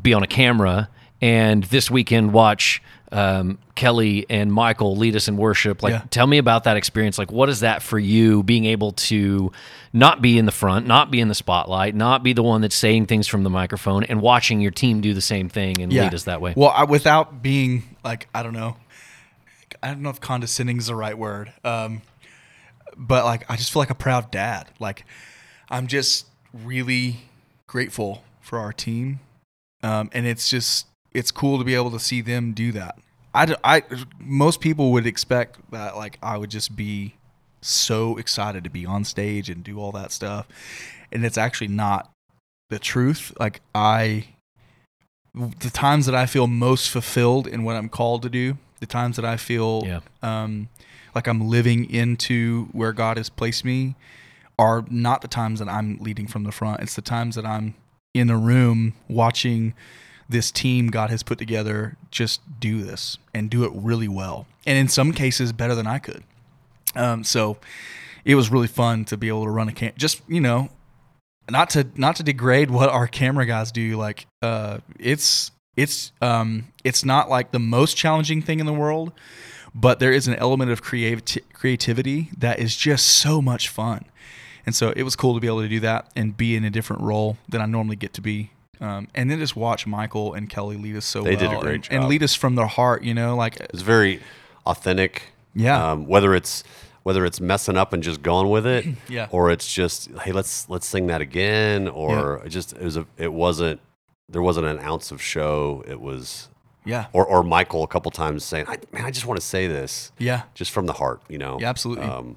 be 0.00 0.14
on 0.14 0.22
a 0.22 0.26
camera 0.26 0.88
and 1.20 1.64
this 1.64 1.90
weekend 1.90 2.32
watch 2.32 2.82
um, 3.10 3.58
Kelly 3.74 4.26
and 4.28 4.52
Michael 4.52 4.94
lead 4.94 5.16
us 5.16 5.28
in 5.28 5.36
worship, 5.38 5.82
like 5.82 5.92
Yeah. 5.92 6.02
tell 6.10 6.26
me 6.26 6.36
about 6.36 6.64
that 6.64 6.76
experience. 6.76 7.16
Like, 7.18 7.32
what 7.32 7.48
is 7.48 7.60
that 7.60 7.82
for 7.82 7.98
you? 7.98 8.42
Being 8.42 8.66
able 8.66 8.92
to 8.92 9.50
not 9.94 10.20
be 10.20 10.36
in 10.38 10.44
the 10.44 10.52
front, 10.52 10.86
not 10.86 11.10
be 11.10 11.18
in 11.20 11.28
the 11.28 11.34
spotlight, 11.34 11.94
not 11.94 12.22
be 12.22 12.34
the 12.34 12.42
one 12.42 12.60
that's 12.60 12.74
saying 12.76 13.06
things 13.06 13.26
from 13.26 13.44
the 13.44 13.50
microphone, 13.50 14.04
and 14.04 14.20
watching 14.20 14.60
your 14.60 14.70
team 14.72 15.00
do 15.00 15.14
the 15.14 15.22
same 15.22 15.48
thing 15.48 15.80
and 15.80 15.90
lead 15.90 16.12
us 16.12 16.24
that 16.24 16.40
way. 16.42 16.52
Well, 16.54 16.68
I, 16.68 16.84
without 16.84 17.42
being 17.42 17.96
like 18.04 18.28
I 18.34 18.42
don't 18.42 18.52
know, 18.52 18.76
I 19.82 19.88
don't 19.88 20.02
know 20.02 20.10
if 20.10 20.20
condescending 20.20 20.76
is 20.76 20.88
the 20.88 20.94
right 20.94 21.16
word, 21.16 21.50
um, 21.64 22.02
but 22.94 23.24
like 23.24 23.50
I 23.50 23.56
just 23.56 23.72
feel 23.72 23.80
like 23.80 23.90
a 23.90 23.94
proud 23.94 24.30
dad. 24.30 24.68
Like 24.78 25.06
I'm 25.70 25.86
just 25.86 26.26
really 26.52 27.20
grateful 27.66 28.22
for 28.42 28.58
our 28.58 28.72
team, 28.72 29.20
um, 29.82 30.10
and 30.12 30.26
it's 30.26 30.50
just 30.50 30.86
it's 31.18 31.30
cool 31.30 31.58
to 31.58 31.64
be 31.64 31.74
able 31.74 31.90
to 31.90 31.98
see 32.00 32.20
them 32.20 32.52
do 32.52 32.72
that. 32.72 32.98
I, 33.34 33.54
I- 33.64 33.82
most 34.18 34.60
people 34.60 34.92
would 34.92 35.06
expect 35.06 35.58
that 35.70 35.96
like 35.96 36.18
I 36.22 36.36
would 36.38 36.50
just 36.50 36.74
be 36.76 37.14
so 37.60 38.16
excited 38.16 38.62
to 38.64 38.70
be 38.70 38.86
on 38.86 39.04
stage 39.04 39.50
and 39.50 39.62
do 39.64 39.78
all 39.80 39.92
that 39.92 40.12
stuff, 40.12 40.46
and 41.12 41.24
it's 41.24 41.36
actually 41.38 41.68
not 41.68 42.10
the 42.70 42.78
truth. 42.78 43.32
Like 43.38 43.60
I 43.74 44.28
the 45.34 45.70
times 45.70 46.06
that 46.06 46.14
I 46.14 46.26
feel 46.26 46.46
most 46.46 46.88
fulfilled 46.90 47.46
in 47.46 47.62
what 47.62 47.76
I'm 47.76 47.88
called 47.88 48.22
to 48.22 48.28
do, 48.28 48.56
the 48.80 48.86
times 48.86 49.16
that 49.16 49.24
I 49.24 49.36
feel 49.36 49.82
Yeah. 49.86 50.00
um, 50.22 50.68
like 51.14 51.26
I'm 51.28 51.48
living 51.48 51.88
into 51.90 52.66
where 52.72 52.92
God 52.92 53.16
has 53.18 53.28
placed 53.28 53.64
me, 53.64 53.94
are 54.58 54.84
not 54.90 55.20
the 55.22 55.28
times 55.28 55.58
that 55.60 55.68
I'm 55.68 55.98
leading 56.00 56.26
from 56.26 56.44
the 56.44 56.52
front. 56.52 56.80
It's 56.80 56.94
the 56.96 57.02
times 57.02 57.34
that 57.36 57.46
I'm 57.46 57.74
in 58.14 58.30
a 58.30 58.36
room 58.36 58.94
watching 59.08 59.74
this 60.28 60.50
team 60.50 60.88
God 60.88 61.10
has 61.10 61.22
put 61.22 61.38
together 61.38 61.96
just 62.10 62.40
do 62.60 62.82
this 62.82 63.18
and 63.32 63.48
do 63.48 63.64
it 63.64 63.72
really 63.74 64.08
well, 64.08 64.46
and 64.66 64.78
in 64.78 64.88
some 64.88 65.12
cases 65.12 65.52
better 65.52 65.74
than 65.74 65.86
I 65.86 65.98
could. 65.98 66.22
Um, 66.94 67.24
so 67.24 67.58
it 68.24 68.34
was 68.34 68.50
really 68.50 68.66
fun 68.66 69.04
to 69.06 69.16
be 69.16 69.28
able 69.28 69.44
to 69.44 69.50
run 69.50 69.68
a 69.68 69.72
camp. 69.72 69.96
Just 69.96 70.22
you 70.28 70.40
know, 70.40 70.70
not 71.50 71.70
to 71.70 71.86
not 71.96 72.16
to 72.16 72.22
degrade 72.22 72.70
what 72.70 72.88
our 72.88 73.06
camera 73.06 73.46
guys 73.46 73.72
do 73.72 73.96
like 73.96 74.26
uh 74.42 74.78
it's 74.98 75.50
it's 75.76 76.12
um 76.20 76.68
it's 76.84 77.04
not 77.04 77.28
like 77.28 77.52
the 77.52 77.58
most 77.58 77.96
challenging 77.96 78.42
thing 78.42 78.60
in 78.60 78.66
the 78.66 78.72
world 78.72 79.12
but 79.74 80.00
there 80.00 80.12
is 80.12 80.26
an 80.26 80.34
element 80.36 80.70
of 80.70 80.82
creati- 80.82 81.42
creativity 81.52 82.30
that 82.36 82.58
is 82.58 82.76
just 82.76 83.06
so 83.06 83.40
much 83.40 83.68
fun 83.68 84.04
and 84.66 84.74
so 84.74 84.92
it 84.96 85.02
was 85.02 85.16
cool 85.16 85.34
to 85.34 85.40
be 85.40 85.46
able 85.46 85.62
to 85.62 85.68
do 85.68 85.80
that 85.80 86.10
and 86.16 86.36
be 86.36 86.54
in 86.56 86.64
a 86.64 86.70
different 86.70 87.02
role 87.02 87.36
than 87.48 87.60
i 87.60 87.66
normally 87.66 87.96
get 87.96 88.12
to 88.12 88.20
be 88.20 88.50
um, 88.80 89.08
and 89.14 89.30
then 89.30 89.38
just 89.38 89.56
watch 89.56 89.86
michael 89.86 90.34
and 90.34 90.48
kelly 90.48 90.76
lead 90.76 90.96
us 90.96 91.04
so 91.04 91.22
They 91.22 91.36
did 91.36 91.46
a 91.46 91.50
well 91.50 91.60
great 91.62 91.88
and, 91.90 92.00
and 92.00 92.08
lead 92.08 92.22
us 92.22 92.34
from 92.34 92.54
their 92.54 92.66
heart 92.66 93.02
you 93.02 93.14
know 93.14 93.36
like 93.36 93.58
It's 93.60 93.82
very 93.82 94.20
authentic. 94.66 95.22
Yeah. 95.54 95.90
Um, 95.92 96.06
whether 96.06 96.34
it's 96.34 96.62
whether 97.02 97.24
it's 97.24 97.40
messing 97.40 97.76
up 97.76 97.92
and 97.94 98.02
just 98.02 98.22
going 98.22 98.50
with 98.50 98.66
it, 98.66 98.84
Yeah. 99.08 99.28
or 99.30 99.50
it's 99.50 99.72
just 99.72 100.10
hey 100.22 100.32
let's 100.32 100.68
let's 100.68 100.86
sing 100.86 101.06
that 101.06 101.20
again, 101.22 101.88
or 101.88 102.42
it 102.44 102.50
just 102.50 102.74
it 102.74 102.82
was 102.82 102.96
a 102.98 103.06
it 103.16 103.32
wasn't 103.32 103.80
there 104.28 104.42
wasn't 104.42 104.66
an 104.66 104.78
ounce 104.80 105.10
of 105.10 105.22
show. 105.22 105.82
It 105.88 106.00
was 106.00 106.48
yeah 106.84 107.06
or 107.14 107.24
or 107.26 107.42
Michael 107.42 107.82
a 107.82 107.88
couple 107.88 108.10
times 108.10 108.44
saying, 108.44 108.66
I, 108.68 108.76
"Man, 108.92 109.04
I 109.06 109.10
just 109.10 109.26
want 109.26 109.40
to 109.40 109.46
say 109.46 109.66
this." 109.66 110.12
yeah 110.18 110.42
just 110.54 110.70
from 110.70 110.84
the 110.86 110.92
heart, 110.92 111.22
you 111.28 111.38
know. 111.38 111.58
Yeah, 111.58 111.70
absolutely. 111.70 112.04
Um, 112.04 112.36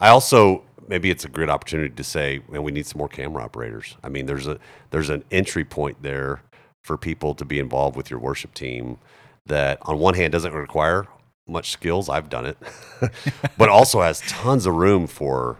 I 0.00 0.08
also 0.08 0.64
maybe 0.90 1.10
it's 1.10 1.24
a 1.24 1.28
great 1.28 1.48
opportunity 1.48 1.94
to 1.94 2.04
say, 2.04 2.40
man, 2.50 2.62
we 2.62 2.72
need 2.72 2.86
some 2.86 2.98
more 2.98 3.08
camera 3.08 3.42
operators. 3.44 3.96
I 4.04 4.08
mean, 4.10 4.26
there's 4.26 4.46
a 4.46 4.58
there's 4.90 5.08
an 5.08 5.24
entry 5.30 5.64
point 5.64 6.02
there 6.02 6.42
for 6.82 6.98
people 6.98 7.34
to 7.36 7.44
be 7.46 7.58
involved 7.58 7.96
with 7.96 8.10
your 8.10 8.18
worship 8.18 8.52
team 8.52 8.98
that 9.46 9.78
on 9.82 9.98
one 9.98 10.14
hand 10.14 10.32
doesn't 10.32 10.52
require 10.52 11.06
much 11.48 11.70
skills. 11.70 12.08
I've 12.08 12.28
done 12.28 12.44
it, 12.46 12.58
but 13.56 13.68
also 13.68 14.02
has 14.02 14.20
tons 14.22 14.66
of 14.66 14.74
room 14.74 15.06
for 15.06 15.56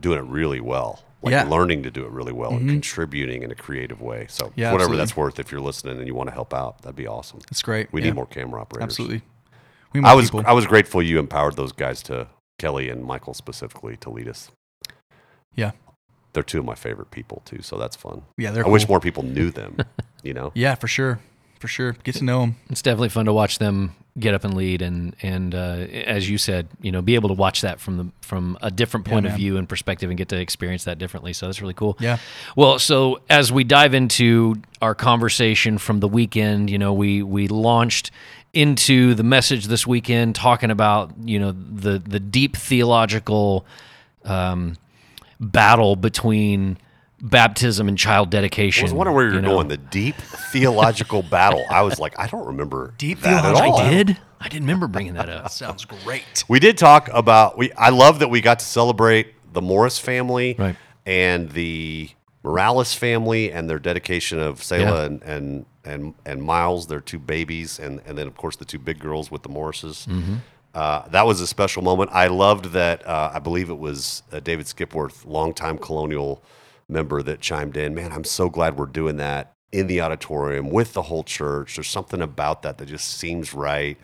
doing 0.00 0.18
it 0.18 0.24
really 0.24 0.60
well. 0.60 1.02
Like 1.22 1.32
Yeah. 1.32 1.42
Mm-hmm. 1.42 1.52
learning 1.52 1.82
to 1.84 1.90
do 1.90 2.04
it 2.04 2.10
really 2.10 2.32
well 2.32 2.52
and 2.52 2.68
contributing 2.68 3.42
in 3.42 3.50
a 3.50 3.54
creative 3.54 4.00
way. 4.00 4.26
So 4.28 4.52
Yeah, 4.54 4.66
whatever 4.72 4.74
absolutely. 4.92 4.96
that's 4.98 5.16
worth, 5.16 5.38
if 5.40 5.50
you're 5.50 5.60
listening 5.60 5.98
and 5.98 6.06
you 6.06 6.14
want 6.14 6.28
to 6.28 6.34
help 6.34 6.52
out, 6.54 6.82
that'd 6.82 6.94
be 6.94 7.06
awesome. 7.06 7.40
it's 7.50 7.62
great 7.62 7.92
We 7.92 8.00
Yeah. 8.02 8.08
need 8.08 8.14
more 8.14 8.26
camera 8.26 8.60
operators. 8.60 8.84
absolutely 8.84 9.22
we 9.92 10.02
I 10.02 10.14
was 10.14 10.26
people. 10.30 10.44
I 10.46 10.52
was 10.52 10.66
grateful 10.66 11.02
you 11.02 11.18
empowered 11.18 11.56
those 11.56 11.72
guys 11.72 12.02
to 12.04 12.28
Kelly 12.58 12.88
and 12.90 13.02
Michael 13.04 13.34
specifically 13.34 13.96
to 13.98 14.10
lead 14.10 14.28
us. 14.28 14.50
Yeah 15.56 15.72
They're 16.32 16.42
two 16.42 16.60
of 16.60 16.64
my 16.64 16.74
favorite 16.76 17.10
people 17.10 17.42
too, 17.44 17.62
so 17.62 17.76
that's 17.76 17.96
fun. 17.96 18.22
yeah 18.36 18.50
they're 18.52 18.66
I 18.66 18.70
wish 18.70 18.88
more 18.88 19.00
people 19.00 19.22
knew 19.24 19.50
them. 19.50 19.78
You 20.22 20.34
know, 20.34 20.52
yeah 20.64 20.74
for 20.76 20.88
sure 20.88 21.18
for 21.58 21.68
sure 21.68 21.92
get 22.04 22.14
to 22.16 22.24
know 22.24 22.40
them 22.40 22.56
It's 22.70 22.82
definitely 22.82 23.08
fun 23.08 23.24
to 23.26 23.32
watch 23.32 23.58
them 23.58 23.94
get 24.18 24.34
up 24.34 24.44
and 24.44 24.54
lead, 24.54 24.80
and 24.82 25.14
and 25.22 25.54
uh, 25.54 25.86
as 26.06 26.28
you 26.28 26.38
said, 26.38 26.68
you 26.80 26.90
know, 26.90 27.02
be 27.02 27.14
able 27.16 27.28
to 27.28 27.34
watch 27.34 27.60
that 27.60 27.80
from 27.80 27.96
the 27.98 28.06
from 28.22 28.56
a 28.62 28.70
different 28.70 29.04
point 29.06 29.26
of 29.26 29.32
view 29.34 29.58
and 29.58 29.68
perspective, 29.68 30.08
and 30.10 30.16
get 30.16 30.28
to 30.30 30.40
experience 30.40 30.84
that 30.84 30.98
differently. 30.98 31.32
So 31.34 31.46
that's 31.46 31.60
really 31.60 31.74
cool. 31.74 31.96
Yeah. 32.00 32.16
Well, 32.56 32.78
so 32.78 33.20
as 33.28 33.52
we 33.52 33.62
dive 33.64 33.92
into 33.94 34.56
our 34.80 34.94
conversation 34.94 35.76
from 35.78 36.00
the 36.00 36.08
weekend, 36.08 36.70
you 36.70 36.78
know, 36.78 36.92
we 36.94 37.22
we 37.22 37.48
launched 37.48 38.10
into 38.54 39.12
the 39.14 39.22
message 39.22 39.66
this 39.66 39.86
weekend 39.86 40.34
talking 40.34 40.70
about 40.70 41.12
you 41.22 41.38
know 41.38 41.52
the 41.52 41.98
the 41.98 42.20
deep 42.20 42.56
theological 42.56 43.66
um, 44.24 44.76
battle 45.40 45.96
between 45.96 46.78
baptism 47.20 47.88
and 47.88 47.96
child 47.96 48.30
dedication. 48.30 48.82
I 48.82 48.84
was 48.84 48.92
wondering 48.94 49.16
where 49.16 49.24
you're 49.26 49.34
you 49.36 49.40
know. 49.42 49.54
going. 49.56 49.68
The 49.68 49.76
deep 49.78 50.16
theological 50.16 51.22
battle. 51.30 51.64
I 51.70 51.82
was 51.82 51.98
like, 51.98 52.18
I 52.18 52.26
don't 52.26 52.46
remember 52.46 52.94
Deep 52.98 53.20
that 53.20 53.44
at 53.44 53.54
all. 53.54 53.78
I 53.80 53.90
did. 53.90 54.18
I 54.40 54.48
didn't 54.48 54.64
remember 54.64 54.86
bringing 54.86 55.14
that 55.14 55.28
up. 55.30 55.50
sounds 55.50 55.84
great 55.86 56.44
We 56.46 56.60
did 56.60 56.76
talk 56.76 57.08
about 57.12 57.56
we. 57.56 57.72
I 57.72 57.88
love 57.88 58.18
that 58.18 58.28
we 58.28 58.40
got 58.42 58.58
to 58.58 58.66
celebrate 58.66 59.32
the 59.52 59.62
Morris 59.62 59.98
family 59.98 60.54
Right. 60.58 60.76
and 61.06 61.50
the 61.52 62.10
Morales 62.44 62.92
family 62.94 63.50
and 63.50 63.68
their 63.68 63.78
dedication 63.78 64.38
of 64.38 64.62
Selah 64.62 64.80
Yeah. 65.00 65.04
and, 65.06 65.22
and 65.22 65.66
and 65.84 66.14
and 66.26 66.42
Miles, 66.42 66.86
their 66.88 67.00
two 67.00 67.18
babies, 67.18 67.78
and 67.78 68.02
and 68.06 68.18
then 68.18 68.26
of 68.26 68.36
course 68.36 68.56
the 68.56 68.64
two 68.66 68.78
big 68.78 68.98
girls 68.98 69.30
with 69.30 69.42
the 69.42 69.48
Morrises. 69.48 70.06
Mm-hmm. 70.06 70.34
Uh, 70.76 71.08
that 71.08 71.26
was 71.26 71.40
a 71.40 71.46
special 71.46 71.82
moment. 71.82 72.10
I 72.12 72.26
loved 72.26 72.66
that. 72.72 73.06
Uh, 73.06 73.30
I 73.32 73.38
believe 73.38 73.70
it 73.70 73.78
was 73.78 74.22
uh, 74.30 74.40
David 74.40 74.66
Skipworth, 74.66 75.24
longtime 75.24 75.78
Colonial 75.78 76.42
member, 76.86 77.22
that 77.22 77.40
chimed 77.40 77.78
in. 77.78 77.94
Man, 77.94 78.12
I'm 78.12 78.24
so 78.24 78.50
glad 78.50 78.76
we're 78.76 78.84
doing 78.84 79.16
that 79.16 79.54
in 79.72 79.86
the 79.86 80.02
auditorium 80.02 80.68
with 80.68 80.92
the 80.92 81.00
whole 81.00 81.24
church. 81.24 81.76
There's 81.76 81.88
something 81.88 82.20
about 82.20 82.60
that 82.60 82.76
that 82.76 82.86
just 82.88 83.18
seems 83.18 83.54
right 83.54 83.96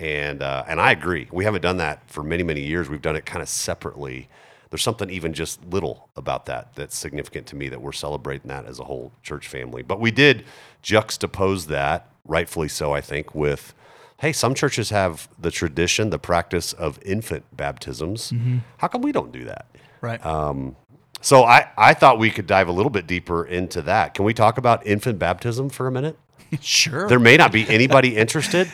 and 0.00 0.42
uh, 0.42 0.64
and 0.66 0.80
I 0.80 0.92
agree. 0.92 1.28
We 1.32 1.44
haven't 1.44 1.60
done 1.60 1.76
that 1.78 2.08
for 2.10 2.22
many 2.22 2.42
many 2.42 2.62
years. 2.62 2.88
We've 2.88 3.02
done 3.02 3.16
it 3.16 3.26
kind 3.26 3.42
of 3.42 3.48
separately. 3.48 4.30
There's 4.70 4.82
something 4.82 5.10
even 5.10 5.34
just 5.34 5.64
little 5.66 6.08
about 6.16 6.46
that 6.46 6.74
that's 6.74 6.96
significant 6.96 7.46
to 7.48 7.56
me 7.56 7.68
that 7.68 7.80
we're 7.82 7.92
celebrating 7.92 8.48
that 8.48 8.64
as 8.66 8.78
a 8.78 8.84
whole 8.84 9.12
church 9.22 9.48
family. 9.48 9.82
But 9.82 10.00
we 10.00 10.10
did 10.10 10.44
juxtapose 10.82 11.66
that, 11.66 12.10
rightfully 12.24 12.68
so, 12.68 12.92
I 12.92 13.02
think, 13.02 13.34
with 13.34 13.74
hey, 14.18 14.32
some 14.32 14.54
churches 14.54 14.90
have 14.90 15.28
the 15.38 15.50
tradition, 15.50 16.10
the 16.10 16.18
practice 16.18 16.72
of 16.72 16.98
infant 17.02 17.44
baptisms. 17.56 18.32
Mm-hmm. 18.32 18.58
How 18.78 18.88
come 18.88 19.02
we 19.02 19.12
don't 19.12 19.32
do 19.32 19.44
that? 19.44 19.66
right 20.00 20.24
um, 20.24 20.76
So 21.20 21.44
I, 21.44 21.68
I 21.76 21.94
thought 21.94 22.18
we 22.18 22.30
could 22.30 22.46
dive 22.46 22.68
a 22.68 22.72
little 22.72 22.90
bit 22.90 23.06
deeper 23.06 23.44
into 23.44 23.82
that. 23.82 24.14
Can 24.14 24.24
we 24.24 24.34
talk 24.34 24.58
about 24.58 24.86
infant 24.86 25.18
baptism 25.18 25.70
for 25.70 25.86
a 25.86 25.92
minute? 25.92 26.18
sure 26.60 27.08
There 27.08 27.18
may 27.18 27.36
not 27.36 27.50
be 27.50 27.68
anybody 27.68 28.16
interested, 28.22 28.70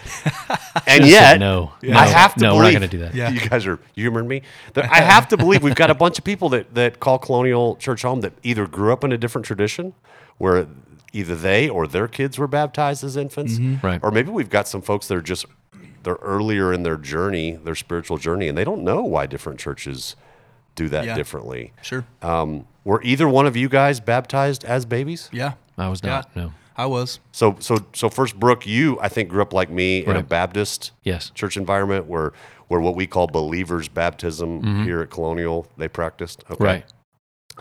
and 0.87 1.01
Just 1.01 1.11
yet 1.11 1.31
said 1.33 1.41
no. 1.41 1.73
I 1.95 2.07
have 2.07 2.35
to 2.35 2.41
No, 2.41 2.57
we're 2.57 2.65
not 2.65 2.73
gonna 2.75 2.89
do 2.89 2.99
that. 2.99 3.15
Yeah. 3.15 3.31
You 3.31 3.41
guys 3.41 3.67
are 3.67 3.79
humoring 3.95 4.29
me. 4.29 4.43
I 4.77 5.01
have 5.01 5.29
to 5.29 5.39
believe 5.39 5.63
we've 5.63 5.75
got 5.75 5.91
a 5.91 5.95
bunch 5.95 6.19
of 6.19 6.25
people 6.25 6.51
that 6.51 6.75
that 6.75 7.01
call 7.01 7.19
Colonial 7.19 7.77
Church 7.77 8.03
home 8.03 8.21
that 8.21 8.35
either 8.43 8.67
grew 8.67 8.93
up 8.93 9.05
in 9.05 9.13
a 9.13 9.17
different 9.17 9.47
tradition, 9.47 9.95
where 10.37 10.67
either 11.13 11.35
they 11.35 11.69
or 11.69 11.87
their 11.87 12.09
kids 12.09 12.39
were 12.39 12.47
baptized 12.49 13.05
as 13.05 13.17
infants, 13.17 13.59
Right. 13.83 14.01
or 14.03 14.11
maybe 14.11 14.31
we've 14.31 14.51
got 14.51 14.67
some 14.69 14.83
folks 14.83 15.09
that 15.09 15.17
are 15.17 15.23
just 15.23 15.47
they're 16.05 16.15
earlier 16.21 16.73
in 16.73 16.83
their 16.83 16.97
journey, 16.97 17.53
their 17.63 17.77
spiritual 17.77 18.19
journey, 18.19 18.49
and 18.49 18.59
they 18.59 18.65
don't 18.65 18.83
know 18.83 19.03
why 19.03 19.25
different 19.27 19.61
churches 19.61 20.17
do 20.75 20.89
that 20.89 21.05
Yeah. 21.05 21.15
differently. 21.15 21.73
sure 21.83 22.05
Um, 22.23 22.67
were 22.85 23.01
either 23.05 23.29
one 23.29 23.47
of 23.47 23.57
you 23.57 23.69
guys 23.69 24.01
baptized 24.01 24.65
as 24.65 24.85
babies? 24.85 25.29
yeah 25.33 25.53
I 25.79 25.89
was 25.89 26.03
not. 26.03 26.29
Yeah. 26.35 26.43
No. 26.45 26.53
I 26.77 26.87
was 26.87 27.21
So, 27.33 27.57
so, 27.61 27.85
so 27.93 28.09
first, 28.09 28.41
Brooke, 28.41 28.67
you 28.67 28.99
I 29.01 29.09
think 29.09 29.29
grew 29.29 29.43
up 29.43 29.53
like 29.53 29.71
me 29.71 30.05
in 30.05 30.17
a 30.17 30.23
Baptist 30.23 30.91
Yes. 31.05 31.31
church 31.35 31.57
environment 31.57 32.07
where 32.07 32.33
where 32.69 32.81
what 32.81 32.97
we 32.97 33.07
call 33.07 33.27
believers 33.27 33.87
baptism 33.89 34.85
here 34.85 35.03
at 35.03 35.11
Colonial 35.11 35.67
they 35.77 35.87
practiced. 35.89 36.43
Okay. 36.51 36.65
Right. 36.65 36.85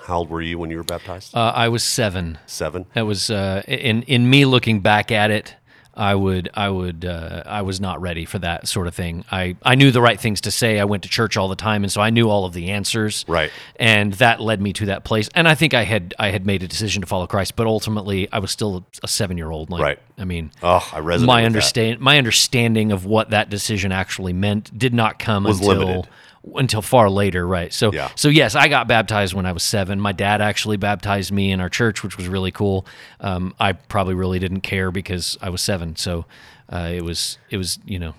How 0.06 0.18
old 0.20 0.30
were 0.30 0.42
you 0.42 0.58
when 0.58 0.70
you 0.70 0.78
were 0.78 0.84
baptized? 0.84 1.36
Uh, 1.36 1.52
I 1.56 1.70
was 1.70 1.84
seven. 1.84 2.38
Seven. 2.46 2.86
That 2.94 3.06
was 3.06 3.30
uh, 3.30 3.64
in 3.68 4.04
in 4.04 4.30
me 4.30 4.46
looking 4.46 4.80
back 4.82 5.12
at 5.12 5.32
it. 5.32 5.56
I 5.94 6.16
would 6.16 6.50
I 6.54 6.70
would 6.70 7.04
uh, 7.04 7.44
I 7.46 7.64
was 7.64 7.82
not 7.82 8.00
ready 8.02 8.24
for 8.24 8.40
that 8.40 8.66
sort 8.68 8.88
of 8.88 8.96
thing. 8.96 9.26
I 9.30 9.58
I 9.62 9.76
knew 9.76 9.92
the 9.92 10.02
right 10.02 10.18
things 10.20 10.40
to 10.42 10.52
say. 10.52 10.80
I 10.80 10.86
went 10.86 11.04
to 11.04 11.10
church 11.10 11.36
all 11.36 11.50
the 11.50 11.56
time, 11.58 11.84
and 11.84 11.92
so 11.92 12.00
I 12.00 12.12
knew 12.12 12.30
all 12.30 12.46
of 12.46 12.54
the 12.54 12.70
answers. 12.72 13.26
Right. 13.28 13.52
And 13.76 14.14
that 14.14 14.40
led 14.40 14.62
me 14.62 14.72
to 14.74 14.86
that 14.86 15.04
place. 15.04 15.30
And 15.36 15.50
I 15.50 15.56
think 15.56 15.74
I 15.74 15.84
had 15.84 16.14
I 16.18 16.30
had 16.30 16.46
made 16.46 16.64
a 16.64 16.68
decision 16.68 17.02
to 17.02 17.08
follow 17.08 17.28
Christ, 17.28 17.58
but 17.58 17.68
ultimately 17.68 18.30
I 18.32 18.40
was 18.40 18.52
still 18.52 18.86
a 19.04 19.08
seven 19.08 19.38
year 19.38 19.52
old. 19.52 19.70
Like, 19.70 19.82
Right. 19.82 20.00
I 20.18 20.24
mean, 20.24 20.52
Oh, 20.64 20.78
I 20.94 21.02
resonate. 21.02 21.26
my 21.26 21.46
understand 21.46 22.00
my 22.00 22.18
understanding 22.18 22.94
of 22.94 23.06
what 23.06 23.32
that 23.32 23.50
decision 23.50 23.92
actually 23.92 24.34
meant 24.34 24.76
did 24.78 24.94
not 24.94 25.20
come 25.20 25.44
Was 25.44 25.60
until 25.60 25.76
limited. 25.78 26.08
Until 26.56 26.82
far 26.82 27.10
later 27.10 27.46
right 27.48 27.72
so 27.72 27.92
Yeah. 27.94 28.10
so 28.16 28.28
yes 28.30 28.56
i 28.56 28.68
got 28.68 28.88
baptized 28.88 29.34
when 29.34 29.46
i 29.46 29.52
was 29.52 29.62
seven 29.64 30.00
my 30.00 30.12
dad 30.12 30.42
actually 30.42 30.78
baptized 30.78 31.32
me 31.32 31.52
in 31.52 31.62
our 31.62 31.70
church 31.70 32.02
which 32.04 32.18
was 32.18 32.28
really 32.28 32.52
cool 32.52 32.86
um, 33.20 33.54
i 33.60 33.74
probably 33.74 34.16
really 34.16 34.40
didn't 34.40 34.62
care 34.62 34.90
because 34.92 35.38
i 35.42 35.50
was 35.50 35.62
seven 35.62 35.96
so 35.96 36.26
uh, 36.74 36.90
it 36.92 37.04
was 37.04 37.38
it 37.50 37.58
was 37.58 37.78
you 37.86 38.00
know 38.00 38.14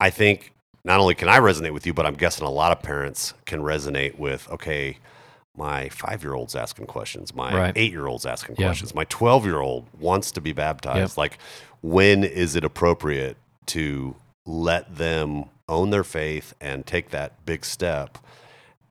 I 0.00 0.10
think 0.10 0.52
not 0.84 1.00
only 1.00 1.14
can 1.16 1.28
I 1.28 1.38
resonate 1.40 1.72
with 1.72 1.84
you, 1.84 1.92
but 1.92 2.06
I'm 2.06 2.14
guessing 2.14 2.46
a 2.46 2.50
lot 2.50 2.70
of 2.70 2.80
parents 2.84 3.34
can 3.46 3.60
resonate 3.62 4.16
with, 4.16 4.48
okay, 4.48 4.98
my 5.56 5.88
five 5.88 6.22
year 6.22 6.34
old's 6.34 6.54
asking 6.54 6.86
questions, 6.86 7.34
my 7.34 7.52
Right. 7.52 7.72
eight 7.74 7.90
year 7.90 8.06
old's 8.06 8.24
asking 8.24 8.54
Yeah. 8.58 8.66
questions, 8.68 8.94
my 8.94 9.02
12 9.04 9.44
year 9.44 9.58
old 9.60 9.86
wants 9.98 10.30
to 10.30 10.40
be 10.40 10.52
baptized. 10.52 11.14
Yep. 11.14 11.16
Like, 11.18 11.38
when 11.82 12.22
is 12.22 12.54
it 12.54 12.62
appropriate 12.64 13.36
to 13.66 14.14
let 14.48 14.96
them 14.96 15.44
own 15.68 15.90
their 15.90 16.04
faith 16.04 16.54
and 16.60 16.86
take 16.86 17.10
that 17.10 17.44
big 17.44 17.64
step? 17.64 18.16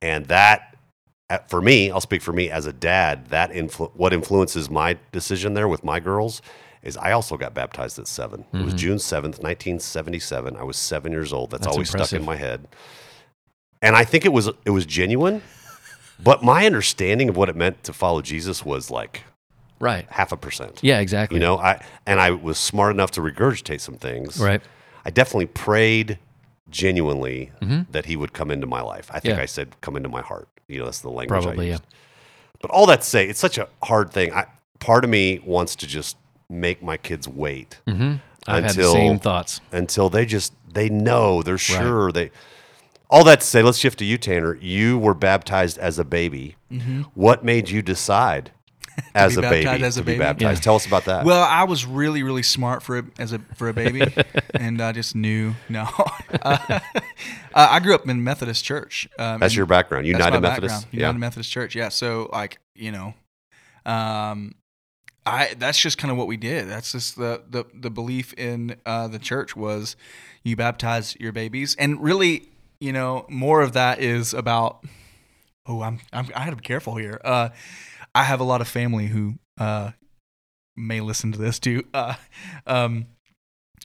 And 0.00 0.26
that, 0.26 0.76
uh, 1.28 1.38
for 1.48 1.60
me, 1.60 1.90
I'll 1.90 2.00
speak 2.00 2.22
for 2.22 2.32
me 2.32 2.48
as 2.50 2.66
a 2.66 2.72
dad, 2.72 3.26
that 3.26 3.50
influ- 3.50 3.90
what 3.94 4.12
influences 4.12 4.70
my 4.70 4.96
decision 5.10 5.54
there 5.54 5.66
with 5.68 5.82
my 5.82 5.98
girls 6.00 6.40
is 6.82 6.96
I 6.96 7.10
also 7.10 7.36
got 7.36 7.54
baptized 7.54 7.98
at 7.98 8.06
7 8.06 8.44
It 8.54 8.64
was 8.64 8.72
June 8.72 8.98
7th, 8.98 9.42
1977. 9.42 10.56
I 10.56 10.62
was 10.62 10.76
seven 10.76 11.10
years 11.10 11.32
old. 11.32 11.50
That's, 11.50 11.62
Mm-hmm. 11.62 11.64
That's 11.66 11.76
always 11.76 11.90
stuck 12.10 12.12
in 12.18 12.24
my 12.24 12.36
head. 12.36 12.68
And 13.82 13.96
I 13.96 14.04
think 14.04 14.24
it 14.24 14.32
was 14.32 14.48
it 14.64 14.70
was 14.70 14.86
genuine, 14.86 15.42
but 16.22 16.42
my 16.42 16.66
understanding 16.66 17.28
of 17.28 17.36
what 17.36 17.48
it 17.48 17.56
meant 17.56 17.82
to 17.84 17.92
follow 17.92 18.22
Jesus 18.22 18.64
was 18.64 18.90
like 18.90 19.22
right 19.80 20.06
half 20.10 20.30
a 20.32 20.36
percent. 20.36 20.80
yeah 20.82 20.98
exactly 21.00 21.36
You 21.36 21.40
know, 21.40 21.58
I 21.58 21.84
and 22.06 22.20
I 22.20 22.30
was 22.30 22.58
smart 22.58 22.92
enough 22.94 23.10
to 23.12 23.20
regurgitate 23.20 23.80
some 23.80 23.96
things. 23.96 24.38
right 24.40 24.62
I 25.08 25.10
definitely 25.10 25.46
prayed 25.46 26.18
genuinely 26.68 27.50
that 27.92 28.04
he 28.04 28.14
would 28.14 28.34
come 28.34 28.50
into 28.50 28.66
my 28.66 28.82
life. 28.82 29.10
I 29.10 29.20
think 29.20 29.32
Mm-hmm. 29.32 29.38
Yeah. 29.38 29.42
I 29.42 29.46
said 29.46 29.80
come 29.80 29.96
into 29.96 30.10
my 30.10 30.20
heart. 30.20 30.48
You 30.68 30.80
know, 30.80 30.84
that's 30.84 31.00
the 31.00 31.08
language 31.08 31.40
I 31.40 31.42
probably 31.44 31.66
yeah 31.68 31.72
used. 31.72 31.86
But 32.60 32.70
all 32.70 32.84
that 32.86 33.00
to 33.00 33.06
say, 33.06 33.26
it's 33.26 33.40
such 33.40 33.56
a 33.56 33.68
hard 33.82 34.10
thing. 34.12 34.34
I, 34.34 34.44
part 34.80 35.04
of 35.04 35.08
me 35.10 35.40
wants 35.46 35.76
to 35.76 35.86
just 35.86 36.18
make 36.50 36.82
my 36.82 36.96
kids 36.98 37.26
wait 37.28 37.78
mm-hmm. 37.86 38.16
i've 38.46 38.64
had 38.64 38.74
the 38.74 38.80
Until- 38.80 38.92
same 38.92 39.18
thoughts 39.18 39.60
until 39.72 40.08
they 40.10 40.24
just 40.26 40.52
they 40.72 40.88
know 40.90 41.42
they're 41.42 41.56
sure 41.58 42.12
they. 42.12 42.30
All 43.10 43.24
that 43.24 43.40
to 43.40 43.46
say, 43.46 43.62
let's 43.62 43.78
shift 43.78 43.98
to 44.00 44.04
you, 44.04 44.18
Tanner. 44.18 44.56
You 44.56 44.98
were 44.98 45.14
baptized 45.14 45.78
as 45.78 45.98
a 45.98 46.04
baby. 46.04 46.56
What 47.14 47.42
made 47.42 47.70
you 47.70 47.80
decide 47.80 48.50
as 49.14 49.36
a 49.36 49.42
baby 49.42 49.84
as 49.84 49.96
a 49.96 50.00
to 50.00 50.06
be 50.06 50.18
baptized? 50.18 50.60
Yeah. 50.60 50.64
Tell 50.64 50.76
us 50.76 50.86
about 50.86 51.04
that. 51.06 51.24
Well, 51.24 51.42
I 51.42 51.64
was 51.64 51.86
really, 51.86 52.22
really 52.22 52.42
smart 52.42 52.82
for 52.82 52.98
a, 52.98 53.04
as 53.18 53.32
a 53.32 53.38
for 53.56 53.68
a 53.68 53.72
baby, 53.72 54.02
and 54.54 54.80
I 54.80 54.92
just 54.92 55.14
knew 55.14 55.54
no. 55.68 55.88
uh, 56.42 56.80
I 57.54 57.80
grew 57.80 57.94
up 57.94 58.08
in 58.08 58.22
Methodist 58.22 58.64
church. 58.64 59.08
Um, 59.18 59.40
that's 59.40 59.56
your 59.56 59.66
background. 59.66 60.06
United 60.06 60.40
Methodist. 60.40 60.74
background, 60.74 60.94
United 60.94 61.18
Methodist 61.18 61.50
Church. 61.50 61.74
Yeah. 61.74 61.88
So 61.88 62.28
like 62.32 62.58
you 62.74 62.92
know, 62.92 63.14
um, 63.84 64.54
I 65.26 65.54
that's 65.58 65.78
just 65.78 65.98
kind 65.98 66.10
of 66.10 66.16
what 66.16 66.26
we 66.26 66.36
did. 66.36 66.68
That's 66.68 66.92
just 66.92 67.16
the 67.16 67.42
the 67.48 67.64
the 67.74 67.90
belief 67.90 68.32
in 68.34 68.76
uh, 68.86 69.08
the 69.08 69.18
church 69.18 69.54
was 69.54 69.96
you 70.42 70.56
baptize 70.56 71.16
your 71.20 71.32
babies, 71.32 71.76
and 71.78 72.02
really, 72.02 72.48
you 72.80 72.92
know, 72.92 73.26
more 73.28 73.60
of 73.60 73.72
that 73.74 74.00
is 74.00 74.34
about. 74.34 74.84
Oh, 75.70 75.82
I'm, 75.82 76.00
I'm 76.14 76.24
I 76.34 76.44
got 76.44 76.50
to 76.50 76.56
be 76.56 76.62
careful 76.62 76.96
here. 76.96 77.20
Uh, 77.22 77.50
I 78.18 78.24
have 78.24 78.40
a 78.40 78.44
lot 78.44 78.60
of 78.60 78.68
family 78.68 79.06
who 79.06 79.34
uh, 79.58 79.92
may 80.76 81.00
listen 81.00 81.32
to 81.32 81.38
this 81.38 81.58
too. 81.58 81.84
Uh, 81.94 82.14
um, 82.66 83.06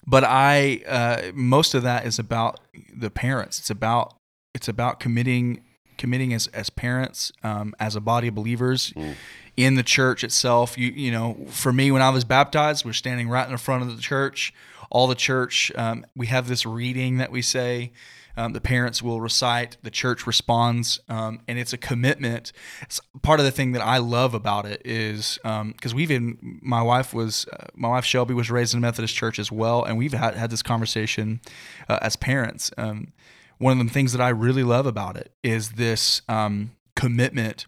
but 0.06 0.24
I 0.26 0.82
uh, 0.88 1.32
most 1.34 1.74
of 1.76 1.84
that 1.84 2.06
is 2.06 2.20
about 2.20 2.60
the 2.94 3.10
parents. 3.10 3.60
It's 3.60 3.70
about 3.70 4.16
it's 4.54 4.68
about 4.68 5.00
committing 5.00 5.64
committing 5.98 6.34
as 6.34 6.48
as 6.48 6.70
parents, 6.70 7.32
um, 7.44 7.74
as 7.80 7.96
a 7.96 8.02
body 8.02 8.28
of 8.30 8.36
believers 8.36 8.92
Mm. 8.96 9.16
in 9.56 9.76
the 9.76 9.84
church 9.84 10.24
itself. 10.24 10.78
You 10.78 10.88
you 10.92 11.12
know, 11.12 11.46
for 11.50 11.72
me 11.72 11.92
when 11.92 12.02
I 12.02 12.10
was 12.10 12.26
baptized, 12.26 12.84
we're 12.86 12.94
standing 12.94 13.30
right 13.30 13.46
in 13.46 13.52
the 13.54 13.58
front 13.58 13.84
of 13.84 13.96
the 13.96 14.02
church. 14.02 14.54
All 14.90 15.08
the 15.08 15.16
church, 15.16 15.72
um, 15.76 16.06
we 16.16 16.28
have 16.28 16.48
this 16.48 16.66
reading 16.66 17.18
that 17.18 17.32
we 17.32 17.42
say. 17.42 17.92
Um, 18.36 18.54
the 18.54 18.62
parents 18.62 19.04
will 19.04 19.22
recite, 19.22 19.78
the 19.84 19.92
church 19.92 20.26
responds, 20.26 21.00
um, 21.08 21.42
and 21.48 21.60
it's 21.60 21.72
a 21.74 21.78
commitment. 21.78 22.52
It's 22.82 23.00
part 23.22 23.40
of 23.40 23.46
the 23.46 23.52
thing 23.52 23.74
that 23.74 23.82
I 23.82 23.98
love 23.98 24.34
about 24.34 24.66
it 24.66 24.82
is 24.84 25.38
because 25.44 25.94
we've 25.94 26.08
been, 26.10 26.60
my 26.62 26.82
wife 26.82 27.14
was, 27.14 27.46
uh, 27.54 27.68
my 27.76 27.90
wife 27.90 28.06
Shelby 28.06 28.34
was 28.34 28.50
raised 28.50 28.74
in 28.74 28.80
a 28.80 28.82
Methodist 28.82 29.14
church 29.14 29.38
as 29.38 29.52
well, 29.52 29.84
and 29.84 29.98
we've 29.98 30.14
had, 30.14 30.36
had 30.36 30.50
this 30.50 30.64
conversation 30.64 31.42
uh, 31.88 32.00
as 32.02 32.16
parents. 32.16 32.72
Um, 32.78 33.14
one 33.60 33.80
of 33.80 33.88
the 33.88 33.94
things 33.94 34.12
that 34.14 34.22
I 34.22 34.30
really 34.30 34.64
love 34.64 34.88
about 34.88 35.16
it 35.16 35.32
is 35.44 35.74
this 35.74 36.24
um, 36.28 36.72
commitment 36.96 37.68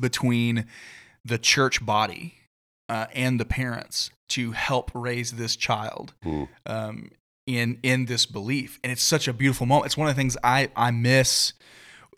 between 0.00 0.66
the 1.24 1.38
church 1.38 1.84
body 1.84 2.34
uh, 2.88 3.06
and 3.14 3.38
the 3.38 3.44
parents 3.44 4.10
to 4.30 4.52
help 4.52 4.90
raise 4.94 5.32
this 5.32 5.56
child 5.56 6.14
Mm. 6.24 6.48
um, 6.66 7.10
in 7.46 7.78
in 7.82 8.06
this 8.06 8.26
belief, 8.26 8.78
and 8.82 8.90
it's 8.90 9.02
such 9.02 9.28
a 9.28 9.32
beautiful 9.32 9.66
moment. 9.66 9.86
It's 9.86 9.96
one 9.96 10.08
of 10.08 10.14
the 10.14 10.20
things 10.20 10.36
I 10.42 10.70
I 10.76 10.90
miss 10.90 11.52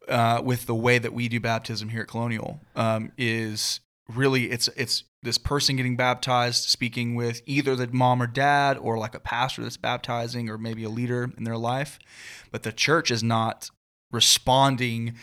uh, 0.08 0.40
with 0.44 0.66
the 0.66 0.74
way 0.74 0.98
that 0.98 1.12
we 1.12 1.28
do 1.28 1.40
baptism 1.40 1.88
here 1.88 2.02
at 2.02 2.08
Colonial. 2.08 2.60
Um, 2.74 3.12
is 3.18 3.80
really 4.08 4.50
it's 4.50 4.68
it's 4.76 5.04
this 5.22 5.38
person 5.38 5.76
getting 5.76 5.96
baptized, 5.96 6.68
speaking 6.68 7.14
with 7.14 7.42
either 7.46 7.74
the 7.74 7.88
mom 7.88 8.22
or 8.22 8.26
dad, 8.26 8.78
or 8.78 8.98
like 8.98 9.14
a 9.14 9.20
pastor 9.20 9.62
that's 9.62 9.76
baptizing, 9.76 10.48
or 10.48 10.58
maybe 10.58 10.84
a 10.84 10.88
leader 10.88 11.30
in 11.36 11.44
their 11.44 11.56
life, 11.56 11.98
but 12.52 12.62
the 12.62 12.72
church 12.72 13.10
is 13.10 13.22
not 13.22 13.70
responding 14.12 15.16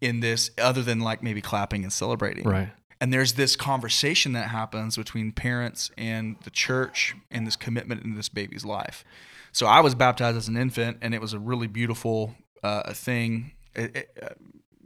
in 0.00 0.20
this 0.20 0.50
other 0.58 0.82
than 0.82 1.00
like 1.00 1.22
maybe 1.22 1.40
clapping 1.40 1.82
and 1.82 1.92
celebrating 1.92 2.44
right 2.44 2.68
and 3.00 3.12
there's 3.12 3.34
this 3.34 3.56
conversation 3.56 4.32
that 4.32 4.48
happens 4.48 4.96
between 4.96 5.32
parents 5.32 5.90
and 5.96 6.36
the 6.44 6.50
church 6.50 7.14
and 7.30 7.46
this 7.46 7.56
commitment 7.56 8.04
in 8.04 8.14
this 8.14 8.28
baby's 8.28 8.64
life 8.64 9.04
so 9.52 9.66
i 9.66 9.80
was 9.80 9.94
baptized 9.94 10.36
as 10.36 10.48
an 10.48 10.56
infant 10.56 10.98
and 11.02 11.14
it 11.14 11.20
was 11.20 11.32
a 11.32 11.38
really 11.38 11.66
beautiful 11.66 12.34
uh, 12.62 12.92
thing 12.92 13.52
It- 13.74 13.96
it, 13.96 14.18
uh, 14.22 14.28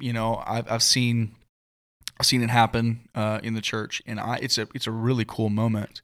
you 0.01 0.13
know 0.13 0.43
I've, 0.47 0.71
I've 0.71 0.83
seen 0.83 1.35
i've 2.19 2.27
seen 2.27 2.43
it 2.43 2.51
happen 2.51 3.09
uh, 3.15 3.41
in 3.43 3.55
the 3.55 3.61
church 3.61 4.03
and 4.07 4.19
i 4.21 4.37
it's 4.43 4.59
a 4.59 4.67
it's 4.75 4.87
a 4.87 4.91
really 4.93 5.25
cool 5.27 5.49
moment 5.51 6.03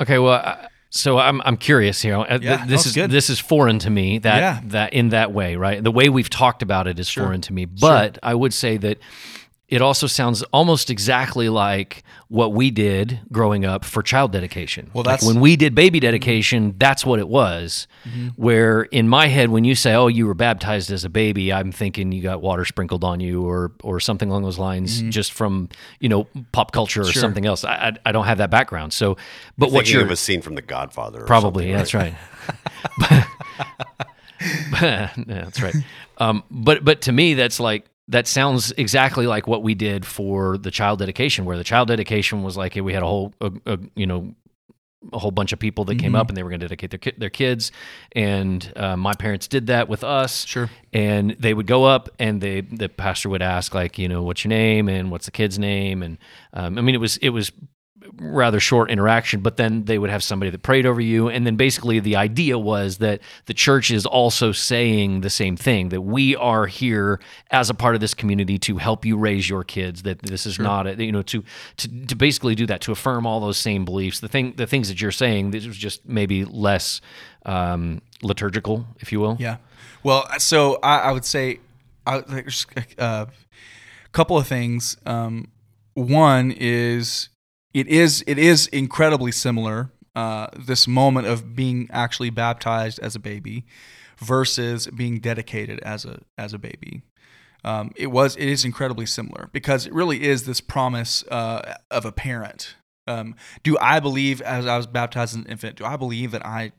Okay, 0.00 0.18
well, 0.18 0.32
I- 0.34 0.68
so 0.88 1.18
I'm 1.18 1.42
I'm 1.42 1.58
curious 1.58 2.00
here. 2.00 2.16
Uh, 2.16 2.38
Yeah, 2.40 2.64
this 2.66 2.86
is 2.86 2.94
good. 2.94 3.10
this 3.10 3.28
is 3.28 3.38
foreign 3.38 3.78
to 3.80 3.90
me. 3.90 4.18
That 4.18 4.38
Yeah. 4.38 4.60
that 4.68 4.92
in 4.94 5.10
that 5.10 5.30
way, 5.30 5.54
right? 5.56 5.84
The 5.84 5.90
way 5.92 6.08
we've 6.08 6.30
talked 6.30 6.62
about 6.62 6.86
it 6.86 6.98
is 6.98 7.06
Sure. 7.06 7.24
foreign 7.24 7.42
to 7.42 7.52
me. 7.52 7.66
But 7.66 8.18
I 8.22 8.34
would 8.34 8.54
say 8.54 8.78
that 8.78 8.96
it 9.70 9.80
also 9.80 10.06
sounds 10.06 10.42
almost 10.52 10.90
exactly 10.90 11.48
like 11.48 12.02
what 12.28 12.52
we 12.52 12.70
did 12.70 13.20
growing 13.32 13.64
up 13.64 13.84
for 13.84 14.02
child 14.02 14.32
dedication. 14.32 14.90
Well, 14.92 15.04
Like 15.04 15.20
that's- 15.20 15.26
when 15.26 15.40
we 15.40 15.56
did 15.56 15.74
baby 15.74 16.00
dedication. 16.00 16.74
That's 16.78 17.06
what 17.06 17.18
it 17.18 17.28
was. 17.28 17.86
Mm-hmm. 18.08 18.28
Where 18.36 18.82
in 18.82 19.08
my 19.08 19.26
head, 19.28 19.50
when 19.50 19.64
you 19.64 19.74
say, 19.74 19.94
"Oh, 19.94 20.06
you 20.08 20.26
were 20.26 20.34
baptized 20.34 20.90
as 20.90 21.04
a 21.04 21.08
baby," 21.08 21.52
I'm 21.52 21.70
thinking 21.72 22.12
you 22.12 22.22
got 22.22 22.40
water 22.42 22.64
sprinkled 22.64 23.04
on 23.04 23.20
you, 23.20 23.42
or 23.42 23.72
or 23.82 24.00
something 24.00 24.28
along 24.30 24.42
those 24.42 24.58
lines, 24.58 25.00
just 25.02 25.32
from 25.32 25.68
you 26.00 26.08
know 26.08 26.26
pop 26.52 26.72
culture 26.72 27.00
or 27.00 27.04
Mm-hmm. 27.04 27.12
Sure. 27.12 27.20
something 27.20 27.46
else. 27.46 27.64
I, 27.64 27.74
I 27.74 27.92
I 28.06 28.12
don't 28.12 28.26
have 28.26 28.38
that 28.38 28.50
background. 28.50 28.92
So, 28.92 29.16
but 29.58 29.70
what 29.70 29.84
Thinking 29.84 29.94
you're 29.94 30.04
of 30.04 30.10
a 30.10 30.16
scene 30.16 30.42
from 30.42 30.54
The 30.56 30.62
Godfather. 30.62 31.22
or 31.22 31.26
Probably, 31.26 31.72
something, 31.72 31.76
that's 31.76 31.94
right. 31.94 32.14
yeah, 34.82 35.10
that's 35.26 35.60
right. 35.62 35.74
Um, 36.18 36.42
but 36.50 36.84
but 36.84 37.02
to 37.02 37.12
me, 37.12 37.34
that's 37.34 37.60
like 37.60 37.86
that 38.10 38.26
sounds 38.26 38.72
exactly 38.76 39.26
like 39.26 39.46
what 39.46 39.62
we 39.62 39.74
did 39.74 40.04
for 40.04 40.58
the 40.58 40.70
child 40.70 40.98
dedication, 40.98 41.44
where 41.44 41.56
the 41.56 41.64
child 41.64 41.88
dedication 41.88 42.42
was 42.42 42.56
like 42.56 42.74
we 42.74 42.92
had 42.92 43.02
a 43.02 43.06
whole, 43.06 43.32
a, 43.40 43.50
a, 43.66 43.78
you 43.96 44.06
know, 44.06 44.34
a 45.14 45.18
whole 45.18 45.30
bunch 45.30 45.52
of 45.52 45.58
people 45.58 45.84
that 45.86 45.98
came 45.98 46.12
Mhm. 46.12 46.18
up 46.18 46.28
and 46.28 46.36
they 46.36 46.42
were 46.42 46.50
going 46.50 46.60
to 46.60 46.66
dedicate 46.68 46.90
their 46.90 46.98
ki- 46.98 47.16
their 47.16 47.30
kids, 47.30 47.72
and 48.12 48.70
uh, 48.76 48.96
my 48.98 49.14
parents 49.14 49.48
did 49.48 49.68
that 49.68 49.88
with 49.88 50.04
us. 50.04 50.44
Sure. 50.44 50.68
And 50.92 51.30
they 51.38 51.54
would 51.54 51.66
go 51.66 51.84
up, 51.84 52.10
and 52.18 52.40
they 52.42 52.60
the 52.60 52.88
pastor 52.90 53.30
would 53.30 53.40
ask 53.42 53.74
like, 53.74 53.98
you 53.98 54.08
know, 54.08 54.22
what's 54.22 54.44
your 54.44 54.50
name 54.50 54.88
and 54.90 55.10
what's 55.10 55.24
the 55.24 55.32
kid's 55.32 55.58
name, 55.58 56.02
and 56.02 56.18
um, 56.52 56.76
I 56.76 56.82
mean, 56.82 56.94
it 56.94 57.00
was 57.00 57.16
it 57.18 57.30
was 57.30 57.50
rather 58.20 58.60
short 58.60 58.90
interaction, 58.90 59.40
but 59.40 59.56
then 59.56 59.84
they 59.84 59.98
would 59.98 60.10
have 60.10 60.22
somebody 60.22 60.50
that 60.50 60.62
prayed 60.62 60.84
over 60.84 61.00
you. 61.00 61.28
And 61.28 61.46
then 61.46 61.56
basically 61.56 62.00
the 62.00 62.16
idea 62.16 62.58
was 62.58 62.98
that 62.98 63.20
the 63.46 63.54
church 63.54 63.90
is 63.90 64.04
also 64.04 64.52
saying 64.52 65.22
the 65.22 65.30
same 65.30 65.56
thing 65.56 65.88
that 65.88 66.02
we 66.02 66.36
are 66.36 66.66
here 66.66 67.18
as 67.50 67.70
a 67.70 67.74
part 67.74 67.94
of 67.94 68.00
this 68.02 68.12
community 68.12 68.58
to 68.58 68.76
help 68.76 69.06
you 69.06 69.16
raise 69.16 69.48
your 69.48 69.64
kids, 69.64 70.02
that 70.02 70.20
this 70.20 70.44
is 70.44 70.58
not, 70.58 70.86
a, 70.86 71.02
you 71.02 71.10
know, 71.10 71.22
to, 71.22 71.42
to, 71.78 72.06
to 72.06 72.14
basically 72.14 72.54
do 72.54 72.66
that, 72.66 72.82
to 72.82 72.92
affirm 72.92 73.26
all 73.26 73.40
those 73.40 73.56
same 73.56 73.86
beliefs. 73.86 74.20
The 74.20 74.28
thing, 74.28 74.52
the 74.56 74.66
things 74.66 74.88
that 74.88 75.00
you're 75.00 75.10
saying, 75.10 75.52
this 75.52 75.66
was 75.66 75.78
just 75.78 76.06
maybe 76.06 76.44
less 76.44 77.00
um, 77.46 78.02
liturgical, 78.22 78.86
if 78.98 79.12
you 79.12 79.20
will. 79.20 79.38
Yeah. 79.40 79.56
Well, 80.02 80.28
so 80.38 80.78
I, 80.82 80.98
I 80.98 81.12
would 81.12 81.24
say, 81.24 81.60
I, 82.06 82.20
there's 82.20 82.66
a 82.76 83.02
uh, 83.02 83.26
couple 84.12 84.36
of 84.36 84.46
things. 84.46 84.98
Um, 85.06 85.48
one 85.94 86.50
is 86.50 87.30
it 87.72 87.86
is 87.86 88.24
it 88.26 88.38
is 88.38 88.66
incredibly 88.68 89.32
similar. 89.32 89.90
Uh, 90.16 90.48
this 90.58 90.88
moment 90.88 91.28
of 91.28 91.54
being 91.54 91.88
actually 91.92 92.30
baptized 92.30 92.98
as 92.98 93.14
a 93.14 93.20
baby 93.20 93.64
versus 94.18 94.88
being 94.88 95.20
dedicated 95.20 95.78
as 95.80 96.04
a 96.04 96.20
as 96.36 96.52
a 96.52 96.58
baby. 96.58 97.02
Um, 97.64 97.92
it 97.96 98.08
was 98.08 98.36
it 98.36 98.48
is 98.48 98.64
incredibly 98.64 99.06
similar 99.06 99.50
because 99.52 99.86
it 99.86 99.92
really 99.92 100.22
is 100.22 100.46
this 100.46 100.60
promise 100.60 101.24
uh, 101.30 101.74
of 101.90 102.04
a 102.04 102.12
parent. 102.12 102.76
Um, 103.06 103.34
do 103.62 103.76
I 103.80 104.00
believe 104.00 104.40
as 104.42 104.66
I 104.66 104.76
was 104.76 104.86
baptized 104.86 105.32
as 105.34 105.36
an 105.36 105.46
infant? 105.46 105.76
Do 105.76 105.84
I 105.84 105.96
believe 105.96 106.30
that 106.32 106.44
I 106.44 106.72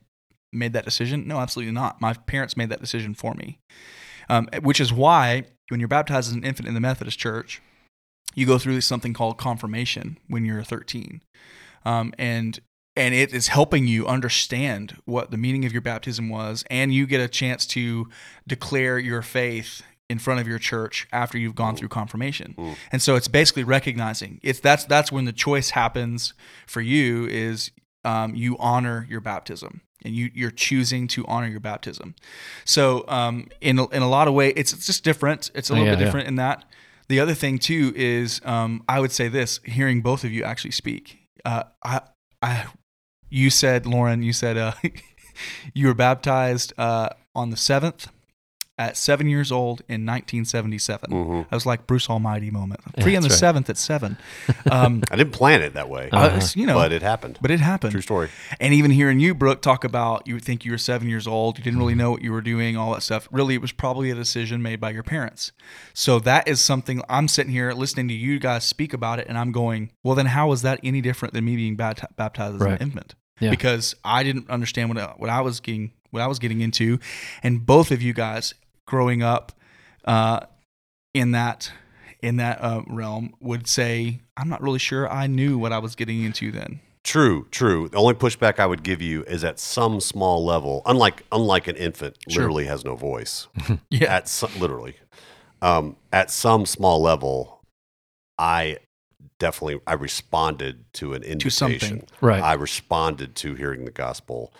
made 0.52 0.74
that 0.74 0.86
decision? 0.86 1.28
No, 1.28 1.40
absolutely 1.40 1.74
not. 1.74 2.02
My 2.02 2.14
parents 2.14 2.58
made 2.58 2.70
that 2.70 2.80
decision 2.80 3.14
for 3.14 3.34
me, 3.34 3.60
um, 4.30 4.48
which 4.62 4.80
is 4.80 4.92
why 4.92 5.44
when 5.70 5.80
you're 5.80 5.90
baptized 5.90 6.30
as 6.30 6.36
an 6.36 6.44
infant 6.44 6.68
in 6.68 6.74
the 6.74 6.80
Methodist 6.80 7.20
Church, 7.20 7.62
you 8.36 8.46
go 8.46 8.58
through 8.58 8.82
something 8.82 9.14
called 9.14 9.38
confirmation 9.38 10.18
when 10.28 10.46
you're 10.46 10.64
13, 10.64 11.22
um, 11.86 12.14
and 12.18 12.60
and 12.96 13.16
it 13.16 13.34
is 13.34 13.48
helping 13.48 13.88
you 13.88 14.06
understand 14.06 14.98
what 15.06 15.32
the 15.32 15.38
meaning 15.38 15.64
of 15.66 15.72
your 15.72 15.82
baptism 15.82 16.28
was, 16.30 16.66
and 16.70 16.94
you 16.94 17.08
get 17.08 17.22
a 17.22 17.28
chance 17.28 17.66
to 17.68 18.08
declare 18.48 19.00
your 19.00 19.22
faith 19.22 19.82
in 20.10 20.20
front 20.20 20.42
of 20.42 20.48
your 20.48 20.60
church 20.60 21.08
after 21.14 21.38
you've 21.38 21.56
gone 21.56 21.74
through 21.74 21.88
confirmation. 21.88 22.54
And 22.92 23.02
so 23.02 23.16
it's 23.16 23.30
basically 23.30 23.64
recognizing 23.64 24.42
it's 24.44 24.60
that's 24.60 24.84
that's 24.84 25.10
when 25.12 25.24
the 25.24 25.32
choice 25.32 25.70
happens 25.70 26.34
for 26.68 26.82
you 26.82 27.26
is 27.28 27.72
um, 28.04 28.36
you 28.36 28.58
honor 28.60 29.08
your 29.10 29.22
baptism 29.22 29.82
and 30.04 30.14
you 30.14 30.30
you're 30.34 30.52
choosing 30.52 31.08
to 31.08 31.26
honor 31.28 31.48
your 31.48 31.62
baptism. 31.62 32.16
So 32.66 33.06
um, 33.08 33.48
in 33.62 33.80
a- 33.80 33.88
in 33.90 34.02
a 34.02 34.10
lot 34.10 34.28
of 34.28 34.34
ways, 34.34 34.54
it's 34.58 34.74
it's 34.74 34.86
just 34.86 35.06
different. 35.06 35.50
It's 35.56 35.70
a 35.70 35.74
little 35.74 35.86
yeah, 35.86 35.94
bit 35.94 36.00
yeah. 36.00 36.06
different 36.06 36.28
in 36.28 36.36
that. 36.36 36.66
The 37.12 37.20
other 37.20 37.34
thing 37.34 37.60
too 37.60 37.92
is 37.94 38.40
um, 38.46 38.86
I 38.88 39.02
would 39.02 39.12
say 39.12 39.28
this: 39.28 39.60
hearing 39.66 40.02
both 40.02 40.24
of 40.24 40.32
you 40.32 40.46
actually 40.46 40.72
speak. 40.72 41.20
Uh, 41.44 41.64
I 41.84 42.00
I 42.42 42.68
you 43.30 43.50
said 43.50 43.86
Lauren, 43.86 44.24
you 44.24 44.32
said 44.32 44.58
uh, 44.58 44.72
you 45.74 45.88
were 45.88 45.94
baptized 45.94 46.72
uh, 46.78 47.10
on 47.36 47.50
the 47.50 47.58
seventh 47.58 48.08
at 48.82 48.98
seven 48.98 49.28
years 49.28 49.52
old 49.52 49.82
in 49.88 50.06
1977. 50.06 51.12
Mhm. 51.12 51.46
I 51.52 51.56
was 51.56 51.66
like 51.66 51.86
Bruce 51.88 52.10
Almighty 52.10 52.50
moment. 52.50 52.82
Free 53.02 53.16
and 53.16 53.24
the 53.24 53.30
right. 53.30 53.38
seventh 53.38 53.70
at 53.70 53.78
seven. 53.78 54.18
Um, 54.72 55.04
I 55.12 55.16
didn't 55.16 55.34
plan 55.34 55.62
it 55.62 55.74
that 55.76 55.88
way, 55.90 56.10
was- 56.12 56.56
you 56.56 56.66
know, 56.66 56.76
but 56.76 56.92
it 56.92 57.02
happened. 57.02 57.38
but 57.42 57.52
it 57.52 57.60
happened. 57.60 57.92
True 57.92 58.02
story. 58.02 58.30
And 58.60 58.74
even 58.74 58.92
hearing 58.92 59.20
you, 59.20 59.36
Brooke, 59.36 59.62
talk 59.62 59.84
about 59.84 60.28
you 60.28 60.34
would 60.34 60.44
think 60.44 60.66
you 60.66 60.72
were 60.72 60.78
seven 60.78 61.08
years 61.08 61.28
old, 61.28 61.58
you 61.58 61.64
didn't 61.64 61.80
really 61.80 61.96
know 61.96 62.12
what 62.12 62.22
you 62.22 62.32
were 62.32 62.42
doing, 62.42 62.76
all 62.76 62.94
that 62.94 63.02
stuff. 63.04 63.28
Really, 63.32 63.54
it 63.56 63.62
was 63.62 63.72
probably 63.72 64.10
a 64.10 64.16
decision 64.16 64.62
made 64.62 64.80
by 64.80 64.90
your 64.90 65.04
parents. 65.04 65.52
So 65.94 66.20
that 66.20 66.48
is 66.48 66.60
something 66.62 67.02
I'm 67.08 67.28
sitting 67.28 67.52
here 67.52 67.72
listening 67.74 68.08
to 68.08 68.14
you 68.16 68.40
guys 68.40 68.64
speak 68.66 68.94
about 68.94 69.20
it, 69.20 69.28
and 69.28 69.38
I'm 69.38 69.52
going, 69.52 69.92
well, 70.04 70.16
then 70.16 70.26
how 70.28 70.52
is 70.52 70.64
that 70.64 70.80
any 70.84 71.02
different 71.02 71.34
than 71.34 71.46
me 71.46 71.56
being 71.56 71.78
bapti- 71.78 72.08
baptized 72.16 72.56
as 72.56 72.62
Right. 72.62 72.74
an 72.82 72.88
infant? 72.88 73.16
Yeah. 73.40 73.50
Because 73.52 73.96
I 74.04 74.24
didn't 74.24 74.50
understand 74.50 74.94
what 74.94 75.20
what 75.20 75.30
I 75.30 75.42
was 75.42 75.60
getting 75.60 75.92
what 76.12 76.22
I 76.22 76.28
was 76.28 76.40
getting 76.40 76.60
into, 76.62 77.00
and 77.42 77.66
both 77.66 77.90
of 77.90 78.02
you 78.02 78.14
guys 78.14 78.54
growing 78.88 79.22
up 79.24 79.52
uh, 80.06 80.42
in 81.14 81.32
that 81.32 81.72
in 82.22 82.38
that 82.38 82.62
uh, 82.62 82.82
realm 82.88 83.34
would 83.40 83.68
say, 83.68 84.20
I'm 84.38 84.48
not 84.48 84.62
really 84.62 84.78
sure 84.80 85.10
I 85.12 85.26
knew 85.26 85.58
what 85.58 85.74
I 85.74 85.80
was 85.80 85.96
getting 85.96 86.22
into 86.24 86.52
then. 86.52 86.80
True, 87.04 87.48
true. 87.50 87.90
The 87.90 87.98
only 87.98 88.14
pushback 88.14 88.60
I 88.60 88.68
would 88.68 88.84
give 88.84 89.02
you 89.02 89.24
is 89.24 89.44
at 89.44 89.58
some 89.60 90.00
small 90.00 90.46
level, 90.46 90.84
unlike 90.86 91.24
unlike 91.32 91.68
an 91.68 91.76
infant, 91.78 92.18
Sure. 92.30 92.42
literally 92.44 92.66
has 92.66 92.86
no 92.86 92.96
voice. 92.96 93.48
Yeah. 93.90 94.14
At 94.16 94.28
some, 94.30 94.52
literally, 94.60 94.96
um, 95.64 95.96
at 96.14 96.30
some 96.30 96.68
small 96.68 97.02
level, 97.02 97.64
I 98.38 98.78
definitely 99.40 99.82
I 99.88 99.94
responded 99.94 100.86
to 100.94 101.14
an 101.16 101.24
invitation. 101.24 101.80
something. 101.82 102.08
Right. 102.22 102.42
I 102.44 102.54
responded 102.54 103.36
to 103.38 103.56
hearing 103.56 103.86
the 103.86 103.92
gospel. 103.92 104.54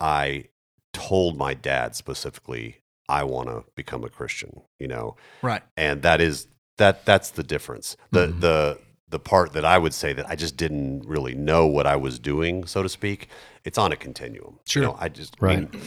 I 0.00 0.44
told 0.92 1.36
my 1.36 1.54
dad 1.54 1.96
specifically, 1.96 2.76
I 3.10 3.24
want 3.24 3.48
to 3.48 3.64
become 3.74 4.04
a 4.04 4.08
Christian. 4.08 4.62
You 4.78 4.88
know, 4.88 5.16
Right. 5.42 5.62
and 5.76 6.02
that 6.02 6.20
is 6.20 6.46
that 6.78 7.04
that's 7.04 7.30
the 7.30 7.42
difference 7.42 7.96
the 8.10 8.28
Mhm. 8.28 8.40
the 8.40 8.78
the 9.10 9.18
part 9.18 9.52
that 9.52 9.64
i 9.66 9.76
would 9.76 9.92
say 9.92 10.12
that 10.14 10.26
i 10.30 10.34
just 10.36 10.56
didn't 10.56 11.02
really 11.04 11.34
know 11.34 11.66
what 11.66 11.84
i 11.86 11.96
was 11.96 12.18
doing 12.18 12.64
so 12.64 12.82
to 12.82 12.88
speak 12.88 13.28
it's 13.64 13.76
on 13.76 13.90
a 13.92 13.96
continuum 13.96 14.60
Sure. 14.64 14.82
you 14.82 14.88
know, 14.88 14.96
i 14.98 15.08
just 15.10 15.34
I 15.42 15.44
Right. 15.44 15.58
mean, 15.74 15.82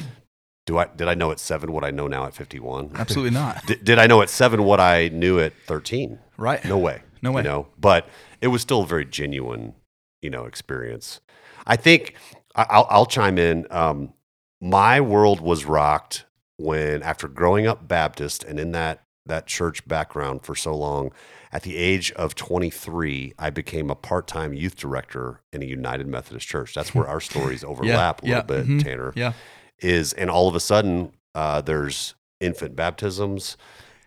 do 0.67 0.77
i 0.77 0.85
did 0.99 1.07
i 1.07 1.15
know 1.15 1.31
at 1.31 1.39
seven 1.39 1.71
what 1.71 1.83
i 1.83 1.89
know 1.89 2.07
now 2.07 2.25
at 2.27 2.35
51 2.35 2.91
Absolutely 2.95 3.31
not. 3.31 3.65
did, 3.65 3.83
did 3.83 3.97
i 3.97 4.05
know 4.05 4.21
at 4.21 4.29
seven 4.29 4.63
what 4.65 4.79
i 4.79 5.07
knew 5.07 5.39
at 5.39 5.53
13 5.67 6.19
Right. 6.37 6.63
no 6.65 6.77
way 6.77 7.01
No 7.23 7.31
way. 7.31 7.41
you 7.41 7.47
know 7.49 7.67
but 7.79 8.07
it 8.41 8.47
was 8.49 8.61
still 8.61 8.81
a 8.83 8.85
very 8.85 9.05
genuine 9.05 9.73
you 10.21 10.29
know 10.29 10.43
experience 10.45 11.21
i 11.65 11.75
think 11.75 12.13
I- 12.55 12.67
i'll, 12.69 12.87
I'll 12.89 13.05
chime 13.07 13.39
in 13.39 13.65
um, 13.71 14.13
my 14.61 15.01
world 15.01 15.39
was 15.41 15.65
rocked 15.65 16.25
when 16.63 17.03
after 17.03 17.27
growing 17.27 17.67
up 17.67 17.87
baptist 17.87 18.43
and 18.43 18.59
in 18.59 18.71
that 18.71 19.03
that 19.25 19.45
church 19.47 19.87
background 19.87 20.43
for 20.43 20.55
so 20.55 20.75
long 20.75 21.11
at 21.51 21.63
the 21.63 21.75
age 21.77 22.11
of 22.13 22.35
23 22.35 23.33
i 23.37 23.49
became 23.49 23.89
a 23.89 23.95
part-time 23.95 24.53
youth 24.53 24.75
director 24.75 25.41
in 25.51 25.61
a 25.61 25.65
united 25.65 26.07
methodist 26.07 26.47
church 26.47 26.73
that's 26.73 26.93
where 26.95 27.07
our 27.07 27.19
stories 27.29 27.63
overlap 27.63 28.23
a 28.23 28.27
yeah, 28.27 28.41
little 28.41 28.63
bit 28.63 28.67
mhm, 28.67 28.83
tanner 28.83 29.13
Yeah. 29.15 29.33
is 29.79 30.13
and 30.13 30.29
all 30.29 30.47
of 30.47 30.55
a 30.55 30.59
sudden 30.59 31.11
uh, 31.35 31.61
there's 31.61 32.15
infant 32.39 32.75
baptisms 32.75 33.57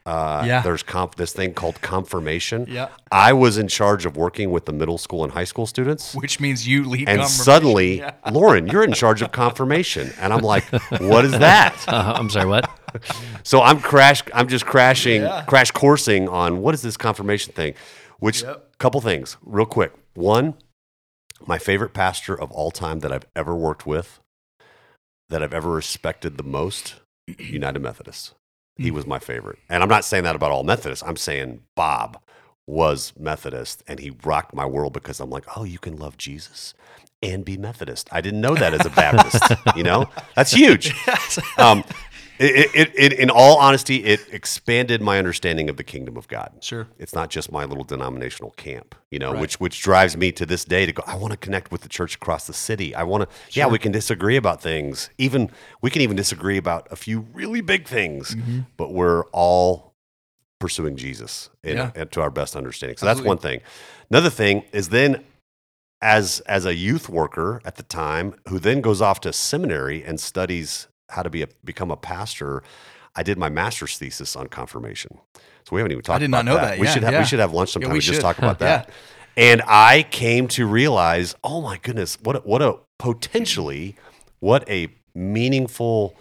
uh, 0.06 0.42
Yeah. 0.46 0.62
there's 0.62 0.82
comp- 0.82 1.16
this 1.16 1.32
thing 1.32 1.52
called 1.52 1.80
confirmation 1.82 2.64
Yeah. 2.68 2.88
I 3.12 3.32
was 3.32 3.58
in 3.58 3.68
charge 3.68 4.06
of 4.06 4.16
working 4.16 4.50
with 4.50 4.64
the 4.64 4.72
middle 4.72 4.96
school 4.98 5.24
and 5.24 5.32
high 5.32 5.44
school 5.44 5.66
students. 5.66 6.14
Which 6.14 6.40
means 6.40 6.66
you 6.66 6.84
lead 6.88 7.08
And 7.08 7.18
confirmation. 7.20 7.44
suddenly, 7.44 7.98
Yeah. 7.98 8.12
Lauren, 8.30 8.68
you're 8.68 8.84
in 8.84 8.92
charge 8.92 9.20
of 9.20 9.32
confirmation. 9.32 10.12
And 10.20 10.32
I'm 10.32 10.42
like, 10.42 10.64
what 11.00 11.24
is 11.24 11.32
that? 11.32 11.74
Uh, 11.88 12.14
I'm 12.16 12.30
sorry, 12.30 12.46
what? 12.46 12.70
So 13.42 13.60
I'm 13.62 13.80
crash 13.80 14.22
I'm 14.32 14.48
just 14.48 14.64
crashing, 14.64 15.22
Yeah. 15.22 15.42
crash 15.46 15.70
coursing 15.72 16.28
on 16.28 16.62
what 16.62 16.72
is 16.74 16.80
this 16.82 16.96
confirmation 16.96 17.52
thing? 17.52 17.74
Which 18.20 18.42
Yep. 18.42 18.78
couple 18.78 19.00
things, 19.02 19.36
real 19.44 19.66
quick. 19.66 19.92
One, 20.14 20.54
my 21.46 21.58
favorite 21.58 21.92
pastor 21.92 22.34
of 22.40 22.50
all 22.52 22.70
time 22.70 23.00
that 23.00 23.12
I've 23.12 23.26
ever 23.36 23.54
worked 23.54 23.86
with, 23.86 24.20
that 25.28 25.42
I've 25.42 25.52
ever 25.52 25.70
respected 25.70 26.38
the 26.38 26.42
most, 26.44 26.94
United 27.38 27.80
Methodist. 27.80 28.32
He 28.76 28.90
was 28.90 29.06
my 29.06 29.18
favorite. 29.18 29.58
And 29.68 29.82
I'm 29.82 29.88
not 29.88 30.04
saying 30.04 30.24
that 30.24 30.36
about 30.36 30.50
all 30.50 30.64
Methodists. 30.64 31.04
I'm 31.06 31.16
saying 31.16 31.60
Bob 31.74 32.20
was 32.66 33.12
Methodist 33.18 33.82
and 33.86 33.98
he 34.00 34.12
rocked 34.24 34.54
my 34.54 34.66
world 34.66 34.92
because 34.92 35.20
I'm 35.20 35.30
like, 35.30 35.44
oh, 35.56 35.64
you 35.64 35.78
can 35.78 35.96
love 35.96 36.16
Jesus 36.18 36.74
and 37.22 37.44
be 37.44 37.56
Methodist. 37.56 38.08
I 38.12 38.20
didn't 38.20 38.40
know 38.40 38.54
that 38.54 38.74
as 38.74 38.84
a 38.84 38.90
Baptist, 38.90 39.42
you 39.76 39.82
know? 39.82 40.08
That's 40.34 40.52
huge. 40.52 40.92
Um, 41.58 41.84
it, 42.38 42.70
it, 42.74 42.92
it, 42.94 43.12
in 43.18 43.30
all 43.30 43.56
honesty, 43.58 44.04
it 44.04 44.20
expanded 44.32 45.00
my 45.00 45.18
understanding 45.18 45.68
of 45.70 45.76
the 45.76 45.84
kingdom 45.84 46.16
of 46.16 46.28
God. 46.28 46.52
Sure. 46.60 46.86
It's 46.98 47.14
not 47.14 47.30
just 47.30 47.50
my 47.52 47.64
little 47.64 47.84
denominational 47.84 48.50
camp, 48.52 48.94
you 49.10 49.18
know, 49.18 49.32
Right. 49.32 49.40
which 49.40 49.60
which 49.60 49.80
drives 49.82 50.16
me 50.16 50.32
to 50.32 50.46
this 50.46 50.64
day 50.64 50.86
to 50.86 50.92
go. 50.92 51.02
I 51.06 51.16
want 51.16 51.32
to 51.32 51.36
connect 51.36 51.72
with 51.72 51.82
the 51.82 51.88
church 51.88 52.14
across 52.16 52.46
the 52.46 52.52
city. 52.52 52.94
I 52.94 53.02
want 53.04 53.28
to. 53.28 53.36
Yeah, 53.58 53.66
we 53.68 53.78
can 53.78 53.92
disagree 53.92 54.36
about 54.36 54.60
things. 54.62 55.10
Even 55.18 55.50
we 55.82 55.90
can 55.90 56.02
even 56.02 56.16
disagree 56.16 56.56
about 56.58 56.88
a 56.90 56.96
few 56.96 57.26
really 57.32 57.60
big 57.60 57.86
things, 57.86 58.34
Mm-hmm. 58.34 58.60
but 58.76 58.92
we're 58.92 59.24
all 59.32 59.94
pursuing 60.58 60.96
Jesus 60.96 61.50
in, 61.62 61.76
Yeah. 61.76 61.90
and 61.94 62.10
to 62.12 62.20
our 62.22 62.30
best 62.30 62.56
understanding. 62.56 62.96
So 62.96 63.06
that's 63.06 63.20
one 63.20 63.38
thing. 63.38 63.60
Another 64.10 64.30
thing 64.30 64.64
is 64.72 64.88
then 64.88 65.24
as 66.02 66.40
as 66.40 66.64
a 66.66 66.74
youth 66.74 67.08
worker 67.08 67.60
at 67.64 67.76
the 67.76 67.82
time 67.82 68.34
who 68.48 68.58
then 68.58 68.80
goes 68.80 69.00
off 69.00 69.20
to 69.20 69.32
seminary 69.32 70.04
and 70.04 70.20
studies 70.20 70.88
how 71.08 71.22
to 71.22 71.30
be 71.30 71.42
a, 71.42 71.48
become 71.64 71.90
a 71.90 71.96
pastor 71.96 72.62
i 73.14 73.22
did 73.22 73.38
my 73.38 73.48
master's 73.48 73.96
thesis 73.98 74.36
on 74.36 74.46
confirmation 74.46 75.18
so 75.64 75.74
we 75.74 75.80
haven't 75.80 75.92
even 75.92 76.02
talked 76.02 76.16
I 76.16 76.18
did 76.20 76.30
not 76.30 76.42
about 76.42 76.54
know 76.60 76.66
that. 76.66 76.78
we 76.78 76.86
Yeah, 76.86 76.92
should 76.94 77.02
have 77.02 77.12
yeah. 77.12 77.18
we 77.20 77.24
should 77.26 77.38
have 77.40 77.52
lunch 77.52 77.70
Yeah, 77.70 77.72
sometime 77.74 77.90
we 77.92 77.96
and 77.96 78.02
just 78.02 78.16
should. 78.16 78.22
talk 78.22 78.38
about 78.38 78.60
Yeah. 78.60 78.66
that 78.84 78.90
and 79.36 79.62
i 79.66 80.04
came 80.10 80.48
to 80.48 80.66
realize 80.66 81.34
oh 81.44 81.60
my 81.60 81.78
goodness 81.78 82.18
what 82.22 82.36
a, 82.36 82.38
what 82.40 82.62
a 82.62 82.76
potentially 82.98 83.96
what 84.40 84.68
a 84.68 84.88
meaningful 85.14 86.14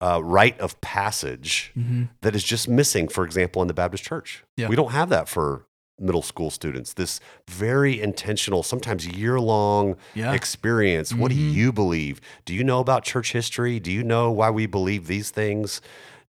uh, 0.00 0.20
rite 0.22 0.58
of 0.60 0.78
passage 0.80 1.72
Mm-hmm. 1.76 2.04
that 2.20 2.34
is 2.36 2.44
just 2.44 2.68
missing, 2.68 3.08
for 3.08 3.24
example, 3.24 3.62
in 3.62 3.68
the 3.68 3.74
Baptist 3.74 4.04
church. 4.04 4.44
Yeah. 4.56 4.68
We 4.68 4.76
don't 4.76 4.92
have 4.92 5.08
that 5.08 5.26
for 5.28 5.64
middle 5.98 6.22
school 6.22 6.50
students. 6.50 6.92
This 6.94 7.20
very 7.48 8.00
intentional, 8.00 8.62
sometimes 8.62 9.06
year 9.06 9.40
long 9.40 9.96
Yeah. 10.14 10.32
experience. 10.34 11.14
What 11.14 11.30
do 11.30 11.36
you 11.36 11.72
believe? 11.72 12.20
Do 12.44 12.54
you 12.54 12.62
know 12.64 12.80
about 12.80 13.02
church 13.04 13.32
history? 13.32 13.80
Do 13.80 13.90
you 13.90 14.02
know 14.04 14.30
why 14.30 14.50
we 14.50 14.66
believe 14.66 15.06
these 15.06 15.30
things? 15.30 15.80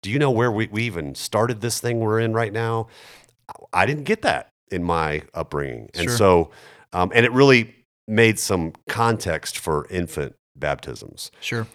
Do 0.01 0.09
you 0.09 0.19
know 0.19 0.31
where 0.31 0.51
we, 0.51 0.67
we 0.67 0.83
even 0.83 1.15
started 1.15 1.61
this 1.61 1.79
thing 1.79 1.99
we're 1.99 2.19
in 2.19 2.33
right 2.33 2.53
now? 2.53 2.87
I 3.73 3.85
didn't 3.85 4.03
get 4.05 4.21
that 4.21 4.49
in 4.71 4.83
my 4.83 5.23
upbringing. 5.33 5.89
And 5.95 6.07
Sure. 6.09 6.17
so, 6.17 6.51
um, 6.93 7.11
and 7.13 7.25
it 7.25 7.31
really 7.31 7.73
made 8.07 8.39
some 8.39 8.73
context 8.87 9.57
for 9.57 9.85
infant 9.89 10.35
baptisms. 10.55 11.31
Sure. 11.41 11.67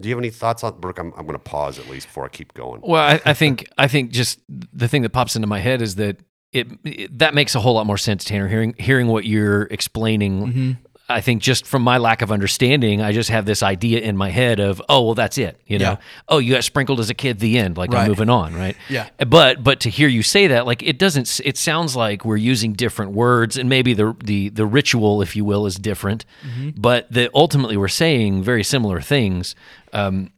Do 0.00 0.08
you 0.08 0.14
have 0.14 0.20
any 0.20 0.30
thoughts 0.30 0.64
on 0.64 0.80
Brooke? 0.80 0.98
I'm, 0.98 1.12
I'm 1.16 1.26
going 1.26 1.38
to 1.38 1.38
pause 1.38 1.78
at 1.78 1.88
least 1.88 2.06
before 2.06 2.24
I 2.24 2.28
keep 2.28 2.54
going. 2.54 2.80
Well, 2.82 3.02
I, 3.02 3.20
I 3.26 3.34
think 3.34 3.68
I 3.76 3.86
think 3.86 4.10
just 4.12 4.40
the 4.48 4.88
thing 4.88 5.02
that 5.02 5.10
pops 5.10 5.36
into 5.36 5.46
my 5.46 5.58
head 5.58 5.82
is 5.82 5.96
that 5.96 6.16
it, 6.52 6.68
it 6.84 7.18
that 7.18 7.34
makes 7.34 7.54
a 7.54 7.60
whole 7.60 7.74
lot 7.74 7.86
more 7.86 7.98
sense, 7.98 8.24
Tanner. 8.24 8.48
Hearing 8.48 8.74
hearing 8.78 9.06
what 9.08 9.24
you're 9.24 9.62
explaining, 9.64 10.46
Mm-hmm. 10.46 10.72
I 11.08 11.20
think 11.20 11.42
just 11.42 11.66
from 11.66 11.82
my 11.82 11.98
lack 11.98 12.22
of 12.22 12.30
understanding, 12.30 13.02
I 13.02 13.10
just 13.10 13.30
have 13.30 13.44
this 13.44 13.64
idea 13.64 13.98
in 13.98 14.16
my 14.16 14.30
head 14.30 14.60
of, 14.60 14.80
oh, 14.88 15.02
well, 15.06 15.14
that's 15.16 15.38
it. 15.38 15.60
You 15.66 15.80
know, 15.80 15.90
Yeah. 15.90 15.96
oh, 16.28 16.38
you 16.38 16.54
got 16.54 16.62
sprinkled 16.62 17.00
as 17.00 17.10
a 17.10 17.14
kid. 17.14 17.40
The 17.40 17.58
end. 17.58 17.76
Like 17.76 17.92
Right. 17.92 18.02
I'm 18.02 18.08
moving 18.08 18.30
on, 18.30 18.54
right? 18.54 18.76
Yeah. 18.88 19.08
But 19.26 19.64
but 19.64 19.80
to 19.80 19.90
hear 19.90 20.06
you 20.06 20.22
say 20.22 20.46
that, 20.46 20.66
like 20.66 20.84
it 20.84 20.98
doesn't. 21.00 21.40
It 21.44 21.56
sounds 21.56 21.96
like 21.96 22.24
we're 22.24 22.36
using 22.36 22.74
different 22.74 23.10
words, 23.10 23.56
and 23.56 23.68
maybe 23.68 23.92
the 23.92 24.14
the 24.22 24.50
the 24.50 24.64
ritual, 24.66 25.20
if 25.20 25.34
you 25.34 25.44
will, 25.44 25.66
is 25.66 25.74
different. 25.74 26.24
Mm-hmm. 26.46 26.80
But 26.80 27.10
that 27.10 27.30
ultimately 27.34 27.76
we're 27.76 27.88
saying 27.88 28.44
very 28.44 28.62
similar 28.62 29.00
things. 29.00 29.56
Um, 29.92 30.30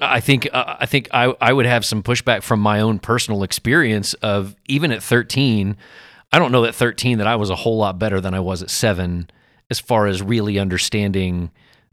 I 0.00 0.20
think 0.20 0.48
uh, 0.52 0.76
I 0.80 0.86
think 0.86 1.08
I 1.12 1.34
I 1.40 1.52
would 1.52 1.66
have 1.66 1.84
some 1.84 2.02
pushback 2.02 2.42
from 2.42 2.60
my 2.60 2.80
own 2.80 2.98
personal 2.98 3.42
experience 3.42 4.14
of 4.14 4.54
even 4.66 4.92
at 4.92 5.02
13. 5.02 5.76
I 6.32 6.38
don't 6.38 6.52
know 6.52 6.64
at 6.64 6.74
13 6.74 7.18
that 7.18 7.26
I 7.26 7.36
was 7.36 7.50
a 7.50 7.56
whole 7.56 7.78
lot 7.78 7.98
better 7.98 8.20
than 8.20 8.34
I 8.34 8.40
was 8.40 8.62
at 8.62 8.70
seven 8.70 9.30
as 9.70 9.80
far 9.80 10.06
as 10.06 10.22
really 10.22 10.58
understanding 10.58 11.50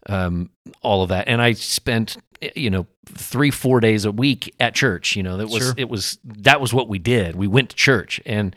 um, 0.07 0.49
all 0.81 1.03
of 1.03 1.09
that. 1.09 1.27
And 1.27 1.41
I 1.41 1.53
spent 1.53 2.17
you 2.55 2.69
know 2.69 2.85
three 3.07 3.49
four 3.51 3.79
days 3.79 4.05
a 4.05 4.11
week 4.11 4.53
at 4.59 4.75
church. 4.75 5.15
You 5.15 5.23
know 5.23 5.37
that 5.37 5.47
was 5.47 5.63
Sure. 5.63 5.73
it 5.77 5.89
was 5.89 6.19
that 6.25 6.59
was 6.61 6.73
what 6.73 6.87
we 6.89 6.99
did. 6.99 7.35
We 7.35 7.47
went 7.47 7.69
to 7.71 7.75
church 7.75 8.21
and 8.25 8.55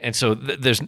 and 0.00 0.14
so 0.16 0.34
th- 0.34 0.58
there's 0.60 0.82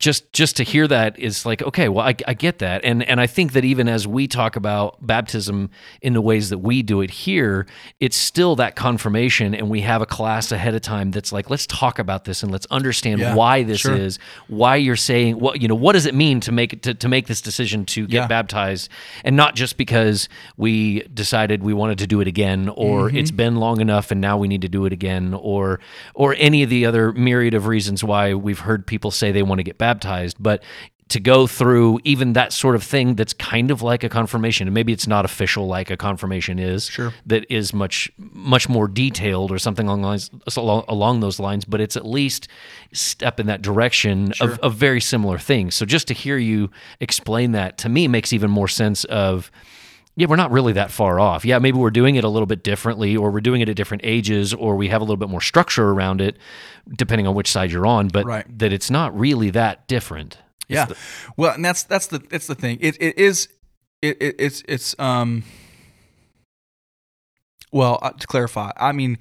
just 0.00 0.32
just 0.32 0.56
to 0.56 0.64
hear 0.64 0.88
that 0.88 1.18
is 1.18 1.44
like 1.46 1.60
okay 1.62 1.88
well 1.90 2.06
I, 2.06 2.14
I 2.26 2.32
get 2.34 2.58
that 2.60 2.84
and 2.86 3.02
and 3.02 3.20
I 3.20 3.26
think 3.26 3.52
that 3.52 3.64
even 3.66 3.86
as 3.86 4.06
we 4.08 4.26
talk 4.26 4.56
about 4.56 4.96
baptism 5.06 5.70
in 6.00 6.14
the 6.14 6.22
ways 6.22 6.48
that 6.48 6.58
we 6.58 6.82
do 6.82 7.02
it 7.02 7.10
here 7.10 7.66
it's 8.00 8.16
still 8.16 8.56
that 8.56 8.76
confirmation 8.76 9.54
and 9.54 9.68
we 9.68 9.82
have 9.82 10.00
a 10.00 10.06
class 10.06 10.52
ahead 10.52 10.74
of 10.74 10.80
time 10.80 11.10
that's 11.10 11.32
like 11.32 11.50
let's 11.50 11.66
talk 11.66 11.98
about 11.98 12.24
this 12.24 12.42
and 12.42 12.50
let's 12.50 12.66
understand 12.70 13.20
Yeah, 13.20 13.34
why 13.34 13.62
this 13.62 13.80
sure. 13.80 13.94
is 13.94 14.18
why 14.48 14.76
you're 14.76 14.96
saying 14.96 15.38
what 15.38 15.60
you 15.60 15.68
know 15.68 15.74
what 15.74 15.92
does 15.92 16.06
it 16.06 16.14
mean 16.14 16.40
to 16.40 16.50
make 16.52 16.80
to, 16.80 16.94
to 16.94 17.08
make 17.08 17.26
this 17.26 17.42
decision 17.42 17.84
to 17.86 18.06
get 18.06 18.16
Yeah. 18.22 18.26
baptized 18.26 18.88
and 19.22 19.36
not 19.36 19.54
just 19.54 19.76
because 19.76 20.30
we 20.56 21.00
decided 21.12 21.62
we 21.62 21.74
wanted 21.74 21.98
to 21.98 22.06
do 22.06 22.22
it 22.22 22.26
again 22.26 22.70
or 22.70 23.08
Mm-hmm. 23.08 23.18
it's 23.18 23.30
been 23.30 23.56
long 23.56 23.82
enough 23.82 24.10
and 24.10 24.20
now 24.20 24.38
we 24.38 24.48
need 24.48 24.62
to 24.62 24.68
do 24.68 24.86
it 24.86 24.94
again 24.94 25.34
or 25.34 25.78
or 26.14 26.34
any 26.38 26.62
of 26.62 26.70
the 26.70 26.86
other 26.86 27.12
myriad 27.12 27.52
of 27.52 27.66
reasons 27.66 28.02
why 28.02 28.32
we've 28.32 28.60
heard 28.60 28.86
people 28.86 29.10
say 29.10 29.30
they 29.30 29.42
want 29.42 29.58
to 29.58 29.62
get 29.62 29.76
baptized 29.76 29.89
but 30.38 30.62
to 31.08 31.18
go 31.18 31.48
through 31.48 31.98
even 32.04 32.34
that 32.34 32.52
sort 32.52 32.76
of 32.76 32.84
thing 32.84 33.16
that's 33.16 33.32
kind 33.32 33.72
of 33.72 33.82
like 33.82 34.04
a 34.04 34.08
confirmation 34.08 34.68
and 34.68 34.74
maybe 34.74 34.92
it's 34.92 35.08
not 35.08 35.24
official 35.24 35.66
like 35.66 35.90
a 35.90 35.96
confirmation 35.96 36.60
is 36.60 36.84
Sure. 36.86 37.12
that 37.26 37.44
is 37.50 37.74
much 37.74 38.08
much 38.16 38.68
more 38.68 38.86
detailed 38.86 39.50
or 39.50 39.58
something 39.58 39.88
along 39.88 40.02
lines 40.02 40.30
along, 40.56 40.84
along 40.86 41.18
those 41.18 41.40
lines 41.40 41.64
but 41.64 41.80
it's 41.80 41.96
at 41.96 42.06
least 42.06 42.46
step 42.92 43.40
in 43.40 43.46
that 43.46 43.60
direction 43.60 44.32
of, 44.40 44.58
of 44.60 44.74
very 44.74 45.00
similar 45.00 45.36
things 45.36 45.74
so 45.74 45.84
just 45.84 46.06
to 46.06 46.14
hear 46.14 46.36
you 46.38 46.70
explain 47.00 47.50
that 47.52 47.76
to 47.78 47.88
me 47.88 48.06
makes 48.06 48.32
even 48.32 48.48
more 48.48 48.68
sense 48.68 49.02
of 49.06 49.50
yeah, 50.16 50.26
we're 50.26 50.36
not 50.36 50.50
really 50.50 50.72
that 50.74 50.90
far 50.90 51.18
off. 51.20 51.44
Yeah, 51.44 51.58
maybe 51.58 51.78
we're 51.78 51.90
doing 51.90 52.16
it 52.16 52.24
a 52.24 52.28
little 52.28 52.46
bit 52.46 52.62
differently, 52.62 53.16
or 53.16 53.30
we're 53.30 53.40
doing 53.40 53.60
it 53.60 53.68
at 53.68 53.76
different 53.76 54.02
ages, 54.04 54.52
or 54.52 54.76
we 54.76 54.88
have 54.88 55.00
a 55.00 55.04
little 55.04 55.16
bit 55.16 55.28
more 55.28 55.40
structure 55.40 55.88
around 55.90 56.20
it, 56.20 56.36
depending 56.96 57.26
on 57.26 57.34
which 57.34 57.50
side 57.50 57.70
you're 57.70 57.86
on. 57.86 58.08
But 58.08 58.26
Right. 58.26 58.58
that 58.58 58.72
it's 58.72 58.90
not 58.90 59.18
really 59.18 59.50
that 59.50 59.86
different. 59.88 60.38
Yeah. 60.68 60.86
well, 61.36 61.54
and 61.54 61.64
that's 61.64 61.82
that's 61.84 62.06
the 62.08 62.22
it's 62.30 62.46
the 62.46 62.54
thing. 62.54 62.78
It 62.80 62.96
it 63.00 63.18
is 63.18 63.48
it, 64.02 64.20
it 64.20 64.36
it's 64.38 64.62
it's 64.68 64.98
um 64.98 65.42
well, 67.72 67.98
uh, 68.02 68.10
to 68.10 68.26
clarify, 68.26 68.72
I 68.76 68.92
mean 68.92 69.18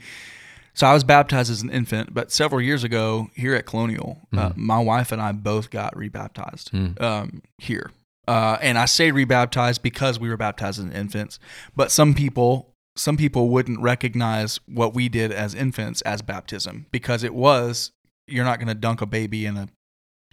so 0.74 0.88
I 0.88 0.94
was 0.94 1.04
baptized 1.04 1.52
as 1.52 1.62
an 1.62 1.70
infant, 1.72 2.14
but 2.14 2.32
several 2.32 2.62
years 2.62 2.86
ago 2.86 3.30
here 3.36 3.54
at 3.54 3.66
Colonial, 3.66 4.18
uh, 4.32 4.54
my 4.56 4.80
wife 4.80 5.12
and 5.12 5.22
I 5.22 5.34
both 5.34 5.72
got 5.72 5.94
rebaptized 5.98 6.72
um, 7.02 7.42
here. 7.58 7.92
Uh, 8.30 8.60
and 8.62 8.78
I 8.78 8.86
say 8.86 9.12
rebaptized 9.12 9.82
because 9.82 10.20
we 10.20 10.30
were 10.30 10.38
baptized 10.38 10.80
as 10.80 10.94
infants, 10.94 11.40
but 11.76 11.90
some 11.92 12.14
people 12.14 12.76
some 12.96 13.18
people 13.18 13.50
wouldn't 13.50 13.80
recognize 13.80 14.60
what 14.68 14.94
we 14.94 15.10
did 15.10 15.32
as 15.32 15.56
infants 15.56 16.02
as 16.04 16.22
baptism 16.22 16.86
because 16.92 17.24
it 17.24 17.34
was 17.34 17.92
you're 18.28 18.46
not 18.46 18.60
going 18.60 18.68
to 18.68 18.76
dunk 18.76 19.02
a 19.02 19.08
baby 19.08 19.48
in 19.48 19.58
a 19.58 19.68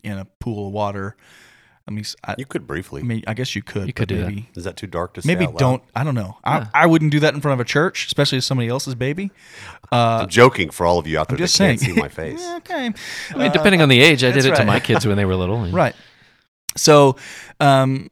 in 0.05 0.19
a 0.19 0.27
pool 0.41 0.67
of 0.67 0.73
water. 0.75 1.17
I 1.89 1.93
mean, 1.93 2.05
I, 2.23 2.35
You 2.37 2.45
could 2.45 2.67
briefly. 2.67 3.01
I 3.01 3.05
mean, 3.05 3.23
I 3.29 3.33
guess 3.33 3.55
you 3.55 3.63
could. 3.63 3.87
You 3.87 3.93
could 3.95 4.09
do 4.09 4.19
that. 4.19 4.29
maybe, 4.29 4.49
Is 4.57 4.65
that 4.65 4.77
too 4.77 4.89
dark 4.89 5.15
to 5.15 5.23
say? 5.23 5.29
Maybe 5.29 5.45
out 5.47 5.53
loud? 5.53 5.59
don't. 5.61 5.83
I 5.95 6.05
don't 6.05 6.17
know. 6.17 6.37
Yeah. 6.45 6.67
I, 6.75 6.83
I 6.83 6.87
wouldn't 6.87 7.13
do 7.13 7.21
that 7.21 7.33
in 7.33 7.41
front 7.41 7.55
of 7.55 7.61
a 7.61 7.69
church, 7.69 8.07
especially 8.09 8.39
as 8.39 8.45
somebody 8.45 8.69
else's 8.69 8.95
baby. 8.97 9.31
Uh, 9.91 10.19
I'm 10.23 10.29
joking 10.29 10.69
for 10.71 10.85
all 10.85 10.99
of 10.99 11.07
you 11.07 11.19
out 11.19 11.29
there 11.29 11.37
I'm 11.37 11.39
just 11.39 11.57
that 11.57 11.65
can't 11.65 11.81
saying. 11.81 11.95
see 11.95 12.01
my 12.01 12.09
face. 12.09 12.41
Yeah, 12.47 12.57
okay. 12.57 12.93
I 13.31 13.39
mean, 13.39 13.53
depending 13.53 13.81
on 13.81 13.89
the 13.89 14.01
age, 14.01 14.23
I 14.25 14.33
did 14.33 14.43
that's 14.43 14.59
it 14.59 14.63
to 14.63 14.65
my 14.67 14.81
kids 14.81 15.07
when 15.07 15.17
they 15.17 15.25
were 15.25 15.37
little. 15.37 15.63
and- 15.65 15.73
Right. 15.73 15.95
So, 16.77 17.17
um, 17.61 18.09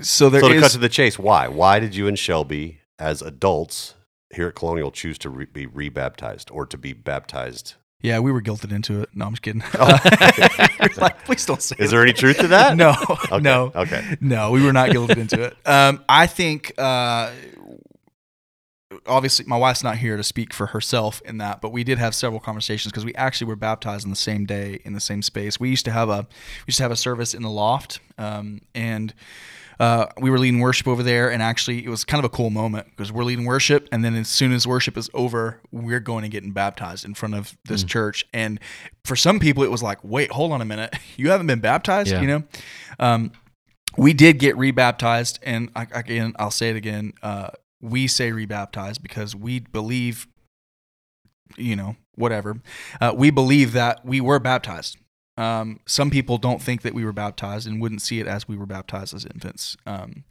so 0.00 0.30
there 0.30 0.40
so 0.40 0.48
to 0.48 0.54
is- 0.54 0.62
cut 0.62 0.70
to 0.72 0.78
the 0.78 0.88
chase, 0.88 1.18
why? 1.18 1.48
Why 1.48 1.78
did 1.80 1.94
you 1.94 2.06
and 2.08 2.18
Shelby, 2.18 2.80
as 2.98 3.20
adults 3.22 3.94
here 4.34 4.48
at 4.48 4.54
Colonial, 4.54 4.90
choose 4.90 5.18
to 5.18 5.30
re- 5.30 5.46
be 5.46 5.66
rebaptized 5.66 6.50
or 6.52 6.66
to 6.66 6.78
be 6.78 6.92
baptized? 6.92 7.74
yeah, 8.02 8.18
we 8.18 8.32
were 8.32 8.40
guilted 8.40 8.72
into 8.72 9.02
it. 9.02 9.10
No, 9.14 9.26
I'm 9.26 9.32
just 9.32 9.42
kidding. 9.42 9.62
Oh. 9.78 9.98
Like, 10.96 11.24
please 11.26 11.44
don't 11.46 11.62
say 11.62 11.76
Is 11.78 11.90
there 11.90 12.02
any 12.02 12.12
truth 12.14 12.38
to 12.38 12.48
that? 12.48 12.76
no, 12.76 12.94
Okay, 13.30 13.38
no, 13.40 13.70
okay. 13.74 14.16
no. 14.20 14.50
We 14.50 14.64
were 14.64 14.72
not 14.72 14.88
guilted 14.90 15.18
into 15.18 15.42
it. 15.42 15.56
Um, 15.66 16.02
I 16.08 16.26
think, 16.26 16.72
uh, 16.78 17.30
obviously, 19.06 19.44
my 19.46 19.56
wife's 19.56 19.84
not 19.84 19.98
here 19.98 20.16
to 20.16 20.24
speak 20.24 20.52
for 20.52 20.66
herself 20.66 21.22
in 21.24 21.38
that, 21.38 21.60
but 21.60 21.72
we 21.72 21.84
did 21.84 21.98
have 21.98 22.14
several 22.14 22.40
conversations 22.40 22.92
because 22.92 23.04
we 23.04 23.14
actually 23.14 23.46
were 23.46 23.56
baptized 23.56 24.04
on 24.04 24.10
the 24.10 24.16
same 24.16 24.44
day 24.44 24.80
in 24.84 24.92
the 24.92 25.00
same 25.00 25.22
space. 25.22 25.60
We 25.60 25.70
used 25.70 25.84
to 25.84 25.92
have 25.92 26.08
a 26.08 26.26
we 26.28 26.68
used 26.68 26.78
to 26.78 26.84
have 26.84 26.92
a 26.92 26.96
service 26.96 27.34
in 27.34 27.42
the 27.42 27.50
loft, 27.50 28.00
um, 28.18 28.62
and. 28.74 29.14
Uh, 29.78 30.06
we 30.20 30.28
were 30.28 30.38
leading 30.38 30.60
worship 30.60 30.86
over 30.86 31.02
there, 31.02 31.32
and 31.32 31.42
actually, 31.42 31.82
it 31.82 31.88
was 31.88 32.04
kind 32.04 32.22
of 32.22 32.30
a 32.30 32.36
cool 32.36 32.50
moment 32.50 32.86
because 32.90 33.10
we're 33.10 33.24
leading 33.24 33.46
worship, 33.46 33.88
and 33.90 34.04
then 34.04 34.14
as 34.14 34.28
soon 34.28 34.52
as 34.52 34.66
worship 34.66 34.94
is 34.94 35.08
over, 35.14 35.58
we're 35.72 36.00
going 36.00 36.22
and 36.22 36.30
getting 36.30 36.50
baptized 36.50 37.02
in 37.02 37.14
front 37.14 37.34
of 37.34 37.56
this 37.64 37.82
church. 37.82 38.26
And 38.34 38.60
for 39.06 39.16
some 39.16 39.40
people, 39.40 39.62
it 39.62 39.70
was 39.70 39.82
like, 39.82 39.96
"Wait, 40.04 40.30
hold 40.32 40.52
on 40.52 40.60
a 40.60 40.66
minute, 40.66 40.94
you 41.16 41.30
haven't 41.30 41.46
been 41.46 41.60
baptized?" 41.60 42.10
Yeah. 42.10 42.20
You 42.20 42.26
know, 42.26 42.42
um, 42.98 43.32
we 43.96 44.12
did 44.12 44.38
get 44.38 44.54
rebaptized, 44.58 45.38
and 45.42 45.70
I, 45.74 45.86
again, 45.92 46.34
I'll 46.38 46.50
say 46.50 46.68
it 46.68 46.76
again. 46.76 47.14
Uh, 47.22 47.48
we 47.80 48.06
say 48.06 48.32
rebaptized 48.32 49.02
because 49.02 49.34
we 49.34 49.60
believe, 49.60 50.26
you 51.56 51.76
know, 51.76 51.96
whatever. 52.14 52.60
Uh, 53.00 53.12
we 53.16 53.30
believe 53.30 53.72
that 53.72 54.04
we 54.04 54.20
were 54.20 54.38
baptized. 54.38 54.96
Um, 55.36 55.80
some 55.86 56.10
people 56.10 56.36
don't 56.36 56.60
think 56.60 56.82
that 56.82 56.92
we 56.92 57.04
were 57.04 57.12
baptized 57.12 57.66
and 57.66 57.80
wouldn't 57.80 58.02
see 58.02 58.20
it 58.20 58.26
as 58.26 58.46
we 58.46 58.56
were 58.56 58.66
baptized 58.66 59.14
as 59.14 59.24
infants. 59.24 59.76
Um, 59.86 60.24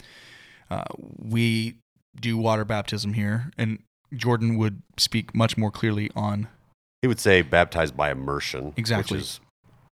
uh, 0.69 0.83
we 0.97 1.75
do 2.19 2.37
water 2.37 2.63
baptism 2.63 3.13
here, 3.13 3.51
and 3.57 3.79
Jordan 4.13 4.57
would 4.57 4.81
speak 4.97 5.33
much 5.33 5.57
more 5.57 5.71
clearly 5.71 6.11
on 6.15 6.47
He 7.01 7.07
would 7.07 7.19
say 7.19 7.41
baptized 7.41 7.97
by 7.97 8.11
immersion. 8.11 8.73
Exactly. 8.77 9.17
Which 9.17 9.23
is, 9.23 9.39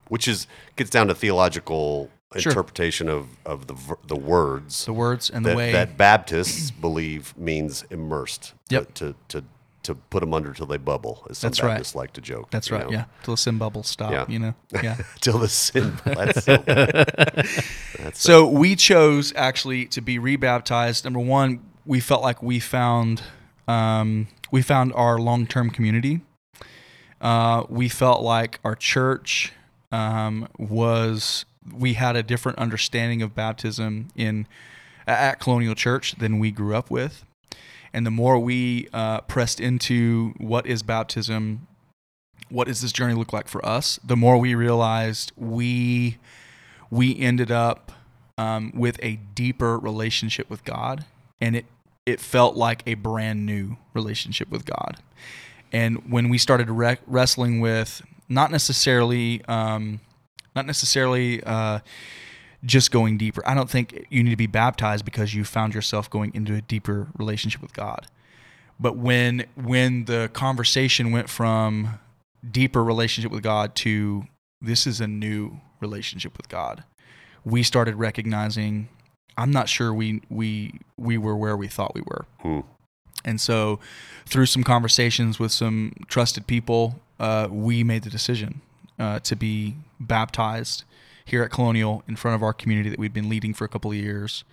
which 0.09 0.27
is 0.27 0.47
gets 0.75 0.89
down 0.89 1.07
to 1.07 1.15
theological 1.15 2.09
Sure. 2.41 2.51
interpretation 2.51 3.09
of, 3.09 3.27
of 3.45 3.67
the 3.67 3.75
the 4.07 4.15
words 4.15 4.85
the 4.85 4.93
words 4.93 5.29
and 5.29 5.45
the 5.45 5.49
that, 5.49 5.57
way. 5.57 5.71
that 5.71 5.97
Baptists 5.97 6.71
believe 6.81 7.37
means 7.37 7.83
immersed. 7.89 8.53
To, 8.69 8.75
Yep. 8.75 8.93
To, 8.95 9.15
to 9.29 9.43
to 9.83 9.93
put 9.93 10.21
them 10.21 10.33
under 10.33 10.51
till 10.51 10.65
they 10.65 10.77
bubble, 10.77 11.25
as 11.29 11.37
some 11.37 11.49
That's 11.49 11.61
right. 11.61 11.69
Baptists 11.75 11.93
like 11.93 12.13
to 12.13 12.21
joke. 12.21 12.49
That's 12.49 12.71
right. 12.71 12.85
know? 12.85 12.91
Yeah, 12.91 13.05
till 13.23 13.35
the 13.35 13.37
sin 13.37 13.59
bubbles 13.59 13.87
stop. 13.87 14.11
Yeah. 14.11 14.25
You 14.27 14.39
know. 14.39 14.55
Yeah. 14.83 14.97
till 15.21 15.37
the 15.37 15.47
sin. 15.47 15.97
That's 16.05 16.43
so, 16.43 16.57
that's 16.57 18.19
So 18.19 18.47
we 18.47 18.75
chose 18.75 19.31
actually 19.35 19.85
to 19.87 20.01
be 20.01 20.17
rebaptized. 20.17 21.03
Number 21.03 21.19
one, 21.19 21.59
we 21.85 21.99
felt 21.99 22.23
like 22.23 22.41
we 22.41 22.59
found 22.59 23.21
um, 23.67 24.27
we 24.51 24.61
found 24.61 24.91
our 24.93 25.19
long 25.19 25.45
term 25.45 25.69
community. 25.69 26.21
Uh, 27.21 27.63
we 27.69 27.87
felt 27.89 28.21
like 28.21 28.59
our 28.63 28.75
church 28.75 29.53
um, 29.91 30.47
was 30.57 31.45
we 31.73 31.93
had 31.93 32.15
a 32.15 32.23
different 32.23 32.57
understanding 32.57 33.21
of 33.21 33.35
baptism 33.35 34.09
in 34.15 34.47
at 35.07 35.39
Colonial 35.39 35.75
Church 35.75 36.15
than 36.15 36.39
we 36.39 36.51
grew 36.51 36.75
up 36.75 36.89
with, 36.89 37.25
and 37.93 38.05
the 38.05 38.11
more 38.11 38.39
we 38.39 38.87
uh, 38.91 39.21
pressed 39.21 39.59
into 39.59 40.33
what 40.37 40.65
is 40.65 40.83
baptism, 40.83 41.67
what 42.49 42.67
does 42.67 42.81
this 42.81 42.91
journey 42.91 43.13
look 43.13 43.31
like 43.31 43.47
for 43.47 43.65
us, 43.65 43.99
the 44.03 44.17
more 44.17 44.37
we 44.37 44.55
realized 44.55 45.31
we 45.37 46.17
we 46.89 47.17
ended 47.19 47.51
up 47.51 47.91
um, 48.37 48.71
with 48.75 48.99
a 49.01 49.19
deeper 49.33 49.77
relationship 49.77 50.49
with 50.49 50.63
God, 50.63 51.05
and 51.39 51.55
it 51.55 51.65
it 52.05 52.19
felt 52.19 52.55
like 52.55 52.83
a 52.85 52.93
brand 52.93 53.45
new 53.45 53.77
relationship 53.93 54.49
with 54.49 54.65
God. 54.65 54.97
And 55.71 56.11
when 56.11 56.29
we 56.29 56.37
started 56.37 56.69
re- 56.69 56.99
wrestling 57.07 57.59
with 57.59 58.01
not 58.29 58.51
necessarily 58.51 59.43
um, 59.45 59.99
not 60.55 60.65
necessarily 60.65 61.43
uh, 61.43 61.79
just 62.63 62.91
going 62.91 63.17
deeper. 63.17 63.41
I 63.45 63.53
don't 63.53 63.69
think 63.69 64.05
you 64.09 64.23
need 64.23 64.31
to 64.31 64.35
be 64.35 64.47
baptized 64.47 65.05
because 65.05 65.33
you 65.33 65.43
found 65.43 65.73
yourself 65.73 66.09
going 66.09 66.33
into 66.33 66.53
a 66.55 66.61
deeper 66.61 67.07
relationship 67.17 67.61
with 67.61 67.73
God. 67.73 68.07
But 68.79 68.97
when 68.97 69.45
when 69.55 70.05
the 70.05 70.29
conversation 70.33 71.11
went 71.11 71.29
from 71.29 71.99
deeper 72.49 72.83
relationship 72.83 73.31
with 73.31 73.43
God 73.43 73.75
to 73.75 74.25
this 74.61 74.87
is 74.87 74.99
a 74.99 75.07
new 75.07 75.59
relationship 75.79 76.37
with 76.37 76.49
God, 76.49 76.83
we 77.43 77.63
started 77.63 77.95
recognizing 77.95 78.89
I'm 79.37 79.51
not 79.51 79.69
sure 79.69 79.93
we 79.93 80.21
we 80.29 80.79
we 80.97 81.17
were 81.17 81.35
where 81.35 81.55
we 81.55 81.67
thought 81.67 81.93
we 81.93 82.01
were. 82.01 82.25
Hmm. 82.39 82.61
And 83.23 83.41
so, 83.41 83.79
through 84.25 84.45
some 84.45 84.63
conversations 84.63 85.39
with 85.39 85.51
some 85.51 85.93
trusted 86.07 86.45
people, 86.47 87.01
uh, 87.19 87.47
we 87.49 87.83
made 87.83 88.03
the 88.03 88.09
decision 88.09 88.61
uh, 88.99 89.19
to 89.21 89.35
be 89.35 89.75
baptized 89.99 90.83
here 91.25 91.43
at 91.43 91.51
Colonial 91.51 92.03
in 92.07 92.15
front 92.15 92.35
of 92.35 92.43
our 92.43 92.53
community 92.53 92.89
that 92.89 92.99
we'd 92.99 93.13
been 93.13 93.29
leading 93.29 93.53
for 93.53 93.65
a 93.65 93.67
couple 93.67 93.91
of 93.91 93.97
years. 93.97 94.43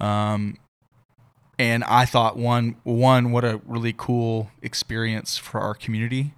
Um, 0.00 0.56
and 1.58 1.84
I 1.84 2.06
thought 2.06 2.36
one 2.36 2.76
one 2.82 3.30
what 3.30 3.44
a 3.44 3.60
really 3.66 3.94
cool 3.96 4.50
experience 4.62 5.36
for 5.36 5.60
our 5.60 5.74
community 5.74 6.34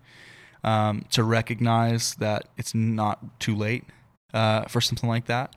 um, 0.63 1.05
to 1.11 1.23
recognize 1.23 2.15
that 2.17 2.49
it's 2.57 2.75
not 2.75 3.41
too 3.41 3.55
late 3.55 3.85
uh, 4.33 4.63
for 4.63 4.81
something 4.81 5.09
like 5.09 5.27
that. 5.27 5.55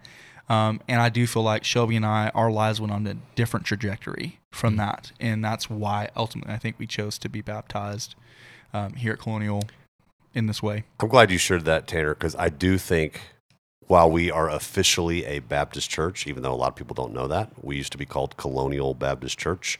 Um, 0.50 0.80
and 0.88 1.02
I 1.02 1.10
do 1.10 1.28
feel 1.28 1.44
like 1.44 1.66
Shelby 1.66 1.98
and 1.98 2.06
I, 2.06 2.32
our 2.34 2.50
lives 2.50 2.80
went 2.80 2.94
on 2.94 3.06
a 3.06 3.16
different 3.36 3.66
trajectory 3.66 4.40
from 4.52 4.78
that, 4.78 5.12
and 5.20 5.44
that's 5.44 5.70
why 5.70 6.10
ultimately 6.16 6.54
I 6.54 6.58
think 6.58 6.78
we 6.80 6.88
chose 6.88 7.18
to 7.20 7.30
be 7.30 7.42
baptized 7.42 8.16
um, 8.74 8.94
here 8.94 9.14
at 9.14 9.20
Colonial 9.20 9.64
in 10.38 10.46
this 10.46 10.62
way. 10.64 10.84
I'm 11.00 11.08
glad 11.10 11.32
you 11.32 11.38
shared 11.38 11.66
that, 11.66 11.88
Tanner, 11.88 12.14
because 12.14 12.36
I 12.36 12.50
do 12.50 12.78
think 12.78 13.20
while 13.88 14.10
we 14.10 14.30
are 14.30 14.50
officially 14.50 15.26
a 15.26 15.40
Baptist 15.40 15.90
church, 15.90 16.28
even 16.28 16.44
though 16.44 16.54
a 16.54 16.56
lot 16.56 16.70
of 16.70 16.76
people 16.76 16.94
don't 16.94 17.14
know 17.14 17.28
that, 17.28 17.52
we 17.64 17.76
used 17.78 17.92
to 17.94 17.98
be 17.98 18.06
called 18.06 18.38
Colonial 18.38 18.94
Baptist 18.94 19.38
Church. 19.38 19.80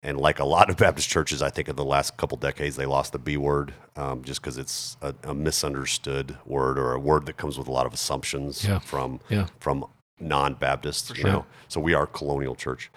And 0.00 0.16
like 0.16 0.38
a 0.38 0.44
lot 0.44 0.70
of 0.70 0.76
Baptist 0.76 1.08
churches, 1.08 1.42
I 1.42 1.50
think 1.50 1.68
in 1.68 1.74
the 1.74 1.84
last 1.84 2.16
couple 2.16 2.38
decades, 2.38 2.76
they 2.76 2.86
lost 2.86 3.12
the 3.12 3.18
B 3.18 3.36
word 3.36 3.74
um, 3.96 4.22
just 4.22 4.40
because 4.40 4.56
it's 4.56 4.96
a, 5.02 5.12
a 5.24 5.34
misunderstood 5.34 6.38
word 6.46 6.78
or 6.78 6.92
a 6.92 7.00
word 7.00 7.26
that 7.26 7.36
comes 7.36 7.58
with 7.58 7.66
a 7.66 7.72
lot 7.72 7.84
of 7.84 7.92
assumptions 7.92 8.64
Yeah. 8.64 8.78
from 8.78 9.20
Yeah. 9.28 9.46
from 9.58 9.84
non-Baptists. 10.20 11.10
You 11.10 11.16
sure. 11.16 11.30
know, 11.30 11.46
so 11.68 11.80
we 11.80 11.94
are 11.94 12.06
colonial 12.06 12.54
church, 12.54 12.90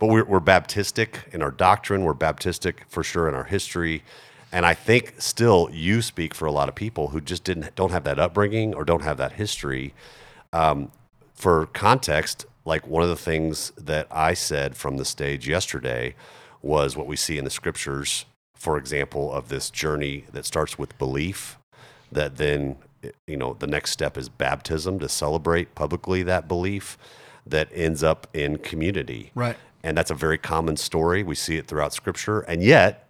but 0.00 0.08
we're, 0.08 0.24
we're 0.24 0.40
Baptistic 0.40 1.32
in 1.32 1.42
our 1.42 1.50
doctrine. 1.52 2.02
We're 2.02 2.14
Baptistic 2.14 2.74
for 2.88 3.04
sure 3.04 3.28
in 3.28 3.34
our 3.36 3.44
history, 3.44 4.02
and 4.52 4.64
I 4.66 4.74
think 4.74 5.14
still 5.18 5.68
you 5.72 6.02
speak 6.02 6.34
for 6.34 6.46
a 6.46 6.52
lot 6.52 6.68
of 6.68 6.74
people 6.74 7.08
who 7.08 7.20
just 7.20 7.44
didn't 7.44 7.74
don't 7.74 7.90
have 7.90 8.04
that 8.04 8.18
upbringing 8.18 8.74
or 8.74 8.84
don't 8.84 9.02
have 9.02 9.16
that 9.18 9.32
history. 9.32 9.94
Um, 10.52 10.90
for 11.34 11.66
context, 11.66 12.46
like 12.64 12.86
one 12.86 13.02
of 13.02 13.08
the 13.08 13.16
things 13.16 13.70
that 13.76 14.06
I 14.10 14.34
said 14.34 14.76
from 14.76 14.96
the 14.96 15.04
stage 15.04 15.46
yesterday 15.48 16.14
was 16.62 16.96
what 16.96 17.06
we 17.06 17.16
see 17.16 17.38
in 17.38 17.44
the 17.44 17.50
scriptures. 17.50 18.24
For 18.54 18.76
example, 18.76 19.32
of 19.32 19.48
this 19.50 19.70
journey 19.70 20.24
that 20.32 20.44
starts 20.44 20.76
with 20.78 20.98
belief, 20.98 21.58
that 22.10 22.36
then 22.38 22.76
you 23.28 23.36
know 23.36 23.54
the 23.58 23.66
next 23.68 23.92
step 23.92 24.16
is 24.18 24.28
baptism 24.28 24.98
to 24.98 25.08
celebrate 25.08 25.74
publicly 25.76 26.24
that 26.24 26.48
belief 26.48 26.98
that 27.46 27.68
ends 27.72 28.02
up 28.02 28.26
in 28.34 28.58
community 28.58 29.30
Right. 29.36 29.56
and 29.84 29.96
that's 29.96 30.10
a 30.10 30.14
very 30.16 30.36
common 30.36 30.76
story 30.76 31.22
we 31.22 31.36
see 31.36 31.56
it 31.56 31.68
throughout 31.68 31.92
scripture 31.92 32.40
and 32.40 32.60
yet 32.60 33.08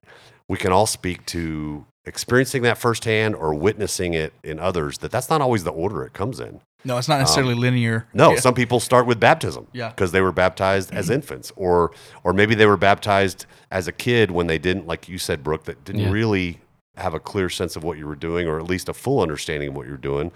we 0.49 0.57
can 0.57 0.73
all 0.73 0.87
speak 0.87 1.25
to 1.27 1.85
experiencing 2.07 2.63
that 2.63 2.79
firsthand 2.79 3.35
or 3.35 3.53
witnessing 3.55 4.15
it 4.15 4.33
in 4.43 4.59
others 4.59 4.99
that 4.99 5.11
that's 5.11 5.29
not 5.29 5.41
always 5.43 5.63
the 5.65 5.71
order 5.71 6.05
it 6.05 6.13
comes 6.15 6.41
in 6.41 6.61
No, 6.85 6.97
it's 6.97 7.09
not 7.09 7.19
necessarily 7.19 7.53
um, 7.53 7.61
linear. 7.61 8.07
no, 8.15 8.33
Yeah. 8.33 8.41
some 8.41 8.55
people 8.55 8.81
start 8.81 9.07
with 9.07 9.21
baptism. 9.21 9.67
Yeah. 9.73 9.91
Because 9.91 10.13
they 10.13 10.23
were 10.23 10.33
baptized 10.33 10.93
as 10.95 11.07
mm-hmm. 11.07 11.15
infants. 11.15 11.53
Or 11.57 11.91
or 12.25 12.33
maybe 12.33 12.55
they 12.55 12.67
were 12.67 12.77
baptized 12.79 13.45
as 13.71 13.89
a 13.89 13.93
kid 13.93 14.31
when 14.31 14.47
they 14.47 14.59
didn't, 14.59 14.87
like 14.87 15.09
you 15.09 15.19
said, 15.19 15.43
Brooke, 15.43 15.65
that 15.65 15.85
didn't 15.85 16.03
Yeah. 16.03 16.11
really 16.11 16.61
have 16.97 17.15
a 17.15 17.21
clear 17.21 17.51
sense 17.51 17.77
of 17.77 17.85
what 17.85 17.99
you 17.99 18.07
were 18.07 18.17
doing 18.17 18.49
or 18.49 18.59
at 18.59 18.65
least 18.65 18.89
a 18.89 18.95
full 18.95 19.21
understanding 19.21 19.69
of 19.71 19.75
what 19.77 19.87
you're 19.87 19.97
doing. 19.97 20.33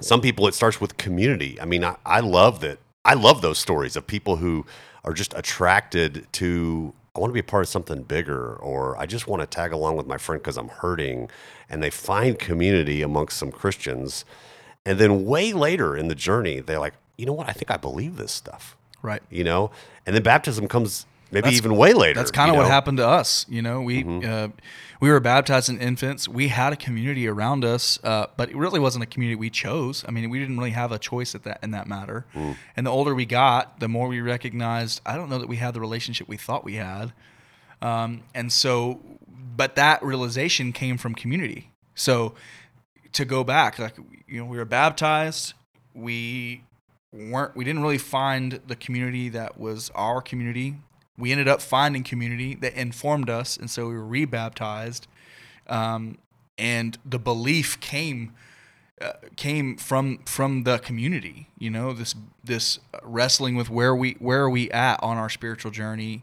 Some 0.00 0.20
people 0.20 0.46
it 0.48 0.54
starts 0.54 0.80
with 0.80 0.96
community. 0.98 1.58
I 1.60 1.64
mean, 1.64 1.82
I, 1.84 1.96
I 2.04 2.20
love 2.20 2.60
that 2.60 2.78
I 3.04 3.14
love 3.14 3.40
those 3.40 3.58
stories 3.58 3.96
of 3.96 4.06
people 4.06 4.36
who 4.36 4.66
are 5.04 5.12
just 5.14 5.32
attracted 5.34 6.26
to 6.32 6.92
I 7.18 7.20
want 7.20 7.30
to 7.30 7.34
be 7.34 7.42
part 7.42 7.64
of 7.64 7.68
something 7.68 8.04
bigger 8.04 8.54
or 8.54 8.96
I 8.96 9.04
just 9.06 9.26
want 9.26 9.42
to 9.42 9.46
tag 9.46 9.72
along 9.72 9.96
with 9.96 10.06
my 10.06 10.18
friend 10.18 10.40
because 10.40 10.56
I'm 10.56 10.68
hurting 10.68 11.28
and 11.68 11.82
they 11.82 11.90
find 11.90 12.38
community 12.38 13.02
amongst 13.02 13.38
some 13.38 13.50
Christians 13.50 14.24
and 14.86 15.00
then 15.00 15.24
way 15.24 15.52
later 15.52 15.96
in 15.96 16.06
the 16.06 16.14
journey, 16.14 16.60
they're 16.60 16.78
like, 16.78 16.94
you 17.16 17.26
know 17.26 17.32
what? 17.32 17.48
I 17.48 17.52
think 17.52 17.72
I 17.72 17.76
believe 17.76 18.16
this 18.16 18.30
stuff, 18.30 18.76
Right. 19.02 19.20
you 19.30 19.42
know? 19.42 19.72
And 20.06 20.14
then 20.14 20.22
baptism 20.22 20.68
comes 20.68 21.06
maybe 21.32 21.42
That's- 21.42 21.58
even 21.58 21.76
way 21.76 21.92
later. 21.92 22.14
That's 22.20 22.30
kind 22.30 22.50
of 22.50 22.54
you 22.54 22.58
what 22.58 22.62
know? 22.62 22.68
Mm-hmm. 22.68 22.72
happened 22.74 22.98
to 22.98 23.06
us. 23.08 23.44
You 23.48 23.62
know, 23.62 23.80
we 23.82 24.04
uh, 24.24 24.48
we 25.00 25.10
were 25.10 25.20
baptized 25.20 25.68
in 25.68 25.78
infants. 25.78 26.28
We 26.28 26.48
had 26.48 26.72
a 26.72 26.76
community 26.76 27.28
around 27.28 27.64
us, 27.64 27.98
uh, 28.02 28.26
but 28.36 28.50
it 28.50 28.56
really 28.56 28.80
wasn't 28.80 29.04
a 29.04 29.06
community 29.06 29.36
we 29.36 29.50
chose. 29.50 30.04
I 30.06 30.10
mean, 30.10 30.28
we 30.28 30.38
didn't 30.38 30.58
really 30.58 30.72
have 30.72 30.90
a 30.90 30.98
choice 30.98 31.34
at 31.34 31.44
that 31.44 31.60
in 31.62 31.70
that 31.70 31.86
matter. 31.86 32.26
Mm. 32.34 32.56
And 32.76 32.86
the 32.86 32.90
older 32.90 33.14
we 33.14 33.24
got, 33.24 33.78
the 33.80 33.88
more 33.88 34.08
we 34.08 34.20
recognized. 34.20 35.00
I 35.06 35.16
don't 35.16 35.30
know 35.30 35.38
that 35.38 35.48
we 35.48 35.56
had 35.56 35.74
the 35.74 35.80
relationship 35.80 36.28
we 36.28 36.36
thought 36.36 36.64
we 36.64 36.74
had. 36.74 37.12
Um, 37.80 38.22
and 38.34 38.52
so, 38.52 39.00
but 39.56 39.76
that 39.76 40.02
realization 40.02 40.72
came 40.72 40.98
from 40.98 41.14
community. 41.14 41.70
So, 41.94 42.34
to 43.12 43.24
go 43.24 43.44
back, 43.44 43.78
like 43.78 43.96
you 44.26 44.40
know, 44.40 44.44
we 44.44 44.56
were 44.56 44.64
baptized. 44.64 45.54
We 45.94 46.64
weren't. 47.12 47.56
We 47.56 47.64
didn't 47.64 47.82
really 47.82 47.98
find 47.98 48.60
the 48.66 48.76
community 48.76 49.28
that 49.30 49.58
was 49.58 49.90
our 49.94 50.20
community. 50.20 50.76
We 51.18 51.32
ended 51.32 51.48
up 51.48 51.60
finding 51.60 52.04
community 52.04 52.54
that 52.56 52.74
informed 52.74 53.28
us, 53.28 53.56
and 53.56 53.68
so 53.68 53.88
we 53.88 53.94
were 53.94 54.06
rebaptized. 54.06 55.06
Um, 55.66 56.18
and 56.56 56.98
the 57.04 57.18
belief 57.18 57.80
came 57.80 58.32
uh, 59.00 59.12
came 59.36 59.76
from 59.76 60.18
from 60.24 60.64
the 60.64 60.78
community. 60.78 61.48
You 61.58 61.70
know, 61.70 61.92
this 61.92 62.14
this 62.42 62.78
wrestling 63.02 63.54
with 63.54 63.70
where 63.70 63.94
we 63.94 64.16
where 64.18 64.42
are 64.42 64.50
we 64.50 64.70
at 64.70 65.02
on 65.02 65.16
our 65.16 65.28
spiritual 65.28 65.70
journey 65.70 66.22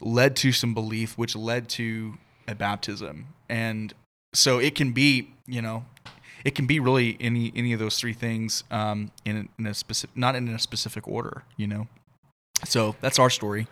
led 0.00 0.36
to 0.36 0.52
some 0.52 0.74
belief, 0.74 1.16
which 1.16 1.36
led 1.36 1.68
to 1.70 2.14
a 2.48 2.54
baptism, 2.54 3.26
and 3.48 3.94
so 4.32 4.58
it 4.58 4.74
can 4.74 4.92
be 4.92 5.32
you 5.46 5.62
know 5.62 5.84
it 6.44 6.54
can 6.54 6.66
be 6.66 6.80
really 6.80 7.16
any 7.20 7.52
any 7.54 7.72
of 7.72 7.78
those 7.78 7.98
three 7.98 8.12
things 8.12 8.64
um, 8.70 9.10
in 9.24 9.48
in 9.58 9.66
a 9.66 9.74
specific 9.74 10.16
not 10.16 10.34
in 10.34 10.48
a 10.48 10.58
specific 10.58 11.06
order. 11.08 11.44
You 11.56 11.66
know, 11.66 11.88
so 12.64 12.96
that's 13.00 13.18
our 13.18 13.30
story. 13.30 13.66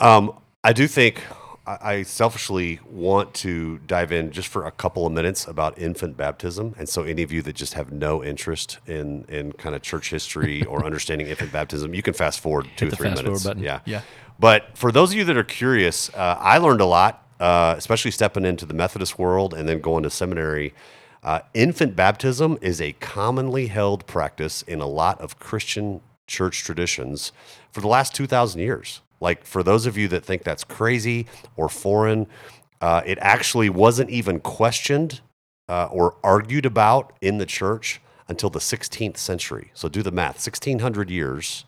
Um, 0.00 0.34
I 0.62 0.72
do 0.72 0.86
think 0.86 1.22
I, 1.66 1.78
I 1.80 2.02
selfishly 2.02 2.80
want 2.90 3.34
to 3.34 3.78
dive 3.86 4.12
in 4.12 4.30
just 4.30 4.48
for 4.48 4.66
a 4.66 4.70
couple 4.70 5.06
of 5.06 5.12
minutes 5.12 5.46
about 5.46 5.78
infant 5.78 6.16
baptism. 6.16 6.74
And 6.78 6.88
so, 6.88 7.02
any 7.02 7.22
of 7.22 7.32
you 7.32 7.42
that 7.42 7.54
just 7.54 7.74
have 7.74 7.92
no 7.92 8.22
interest 8.22 8.78
in 8.86 9.24
in 9.28 9.52
kind 9.52 9.74
of 9.74 9.82
church 9.82 10.10
history 10.10 10.64
or 10.66 10.84
understanding 10.84 11.26
infant 11.26 11.52
baptism, 11.52 11.94
you 11.94 12.02
can 12.02 12.14
fast 12.14 12.40
forward 12.40 12.68
two 12.76 12.88
or 12.88 12.90
three 12.90 13.10
minutes. 13.10 13.46
Yeah, 13.56 13.80
Yeah. 13.84 14.00
But 14.38 14.76
for 14.76 14.90
those 14.90 15.12
of 15.12 15.18
you 15.18 15.24
that 15.24 15.36
are 15.36 15.44
curious, 15.44 16.10
uh, 16.14 16.36
I 16.40 16.58
learned 16.58 16.80
a 16.80 16.86
lot, 16.86 17.24
uh, 17.38 17.74
especially 17.76 18.10
stepping 18.10 18.44
into 18.44 18.66
the 18.66 18.74
Methodist 18.74 19.18
world 19.18 19.54
and 19.54 19.68
then 19.68 19.80
going 19.80 20.02
to 20.02 20.10
seminary. 20.10 20.74
Uh, 21.22 21.40
infant 21.54 21.96
baptism 21.96 22.58
is 22.60 22.80
a 22.80 22.92
commonly 22.94 23.68
held 23.68 24.06
practice 24.06 24.60
in 24.62 24.80
a 24.80 24.86
lot 24.86 25.18
of 25.20 25.38
Christian 25.38 26.02
church 26.26 26.64
traditions 26.64 27.32
for 27.72 27.80
the 27.80 27.88
last 27.88 28.14
2,000 28.14 28.60
years. 28.60 29.00
Like, 29.20 29.44
for 29.44 29.62
those 29.62 29.86
of 29.86 29.96
you 29.96 30.08
that 30.08 30.24
think 30.24 30.42
that's 30.44 30.64
crazy 30.64 31.26
or 31.56 31.68
foreign, 31.68 32.26
uh, 32.80 33.02
it 33.06 33.18
actually 33.20 33.70
wasn't 33.70 34.10
even 34.10 34.40
questioned 34.40 35.20
uh, 35.68 35.86
or 35.86 36.16
argued 36.22 36.66
about 36.66 37.12
in 37.20 37.38
the 37.38 37.46
church 37.46 38.00
until 38.28 38.50
the 38.50 38.58
16th 38.58 39.16
century. 39.16 39.70
So, 39.74 39.88
do 39.88 40.02
the 40.02 40.10
math 40.10 40.36
1,600 40.36 41.10
years 41.10 41.64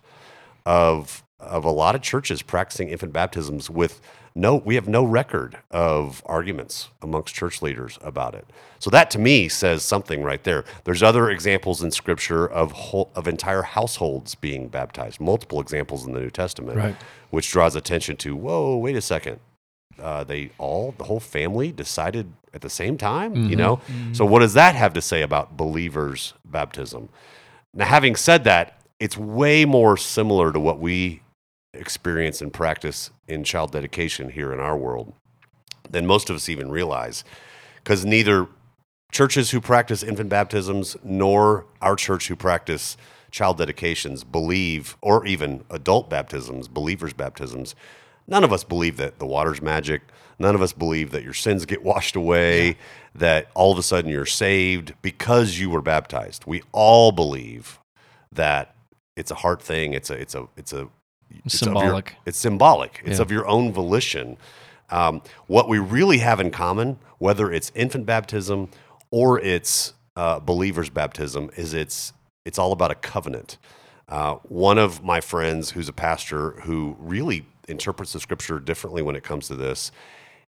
of 0.64 1.22
of 1.38 1.64
a 1.64 1.70
lot 1.70 1.94
of 1.94 2.00
churches 2.00 2.40
practicing 2.42 2.88
infant 2.88 3.12
baptisms 3.12 3.68
with 3.68 4.00
no 4.36 4.54
we 4.56 4.74
have 4.76 4.86
no 4.86 5.02
record 5.02 5.58
of 5.70 6.22
arguments 6.26 6.88
amongst 7.02 7.34
church 7.34 7.62
leaders 7.62 7.98
about 8.02 8.34
it 8.34 8.46
so 8.78 8.90
that 8.90 9.10
to 9.10 9.18
me 9.18 9.48
says 9.48 9.82
something 9.82 10.22
right 10.22 10.44
there 10.44 10.64
there's 10.84 11.02
other 11.02 11.30
examples 11.30 11.82
in 11.82 11.90
scripture 11.90 12.46
of 12.46 12.70
whole, 12.72 13.10
of 13.16 13.26
entire 13.26 13.62
households 13.62 14.34
being 14.34 14.68
baptized 14.68 15.20
multiple 15.20 15.60
examples 15.60 16.06
in 16.06 16.12
the 16.12 16.20
new 16.20 16.30
testament 16.30 16.76
Right. 16.76 16.96
which 17.30 17.50
draws 17.50 17.74
attention 17.74 18.16
to 18.18 18.36
whoa 18.36 18.76
wait 18.76 18.94
a 18.94 19.00
second 19.00 19.40
uh, 19.98 20.24
they 20.24 20.50
all, 20.58 20.94
the 20.98 21.04
whole 21.04 21.20
family, 21.20 21.72
decided 21.72 22.30
at 22.52 22.60
the 22.60 22.68
same 22.68 22.98
time. 22.98 23.34
You 23.48 23.56
know, 23.56 23.80
so 24.12 24.26
what 24.26 24.40
does 24.40 24.52
that 24.52 24.74
have 24.74 24.92
to 24.92 25.00
say 25.00 25.22
about 25.22 25.56
believers' 25.56 26.34
baptism? 26.44 27.08
Now, 27.72 27.86
having 27.86 28.14
said 28.14 28.44
that, 28.44 28.78
it's 29.00 29.16
way 29.16 29.64
more 29.64 29.96
similar 29.96 30.52
to 30.52 30.60
what 30.60 30.80
we 30.80 31.22
experience 31.78 32.40
and 32.40 32.52
practice 32.52 33.10
in 33.28 33.44
child 33.44 33.72
dedication 33.72 34.30
here 34.30 34.52
in 34.52 34.60
our 34.60 34.76
world 34.76 35.12
than 35.88 36.06
most 36.06 36.30
of 36.30 36.36
us 36.36 36.48
even 36.48 36.70
realize. 36.70 37.24
Because 37.76 38.04
neither 38.04 38.48
churches 39.12 39.50
who 39.50 39.60
practice 39.60 40.02
infant 40.02 40.28
baptisms 40.28 40.96
nor 41.04 41.66
our 41.80 41.96
church 41.96 42.28
who 42.28 42.36
practice 42.36 42.96
child 43.30 43.58
dedications 43.58 44.24
believe, 44.24 44.96
or 45.00 45.26
even 45.26 45.64
adult 45.70 46.10
baptisms, 46.10 46.68
believers' 46.68 47.12
baptisms, 47.12 47.74
none 48.26 48.44
of 48.44 48.52
us 48.52 48.64
believe 48.64 48.96
that 48.96 49.18
the 49.18 49.26
water's 49.26 49.62
magic. 49.62 50.02
None 50.38 50.54
of 50.54 50.62
us 50.62 50.72
believe 50.72 51.12
that 51.12 51.22
your 51.22 51.34
sins 51.34 51.64
get 51.64 51.82
washed 51.84 52.16
away, 52.16 52.76
that 53.14 53.48
all 53.54 53.72
of 53.72 53.78
a 53.78 53.82
sudden 53.82 54.10
you're 54.10 54.26
saved 54.26 54.94
because 55.02 55.58
you 55.58 55.70
were 55.70 55.82
baptized. 55.82 56.44
We 56.46 56.62
all 56.72 57.12
believe 57.12 57.78
that 58.32 58.74
it's 59.16 59.30
a 59.30 59.36
heart 59.36 59.62
thing. 59.62 59.94
It's 59.94 60.10
a 60.10 60.14
it's 60.14 60.34
a 60.34 60.48
it's 60.56 60.72
a 60.72 60.88
it's 61.44 61.60
of 61.62 61.68
your- 61.68 61.80
Symbolic. 61.80 62.16
it's 62.26 62.38
symbolic. 62.38 63.02
It's 63.04 63.18
Yeah. 63.18 63.22
of 63.22 63.30
your 63.30 63.46
own 63.46 63.72
volition. 63.72 64.36
Um, 64.90 65.22
what 65.46 65.68
we 65.68 65.78
really 65.78 66.18
have 66.18 66.38
in 66.40 66.50
common, 66.50 66.98
whether 67.18 67.50
it's 67.52 67.72
infant 67.74 68.06
baptism 68.06 68.68
or 69.10 69.40
it's 69.40 69.94
uh, 70.16 70.40
believers' 70.40 70.88
baptism, 70.90 71.50
is 71.56 71.74
it's 71.74 72.12
it's 72.44 72.58
all 72.58 72.72
about 72.72 72.90
a 72.90 72.94
covenant. 72.94 73.58
Uh, 74.08 74.36
one 74.44 74.78
of 74.78 75.02
my 75.02 75.20
friends, 75.20 75.70
who's 75.72 75.88
a 75.88 75.92
pastor, 75.92 76.52
who 76.62 76.96
really 77.00 77.44
interprets 77.68 78.12
the 78.12 78.20
scripture 78.20 78.60
differently 78.60 79.02
when 79.02 79.16
it 79.16 79.24
comes 79.24 79.48
to 79.48 79.56
this, 79.56 79.90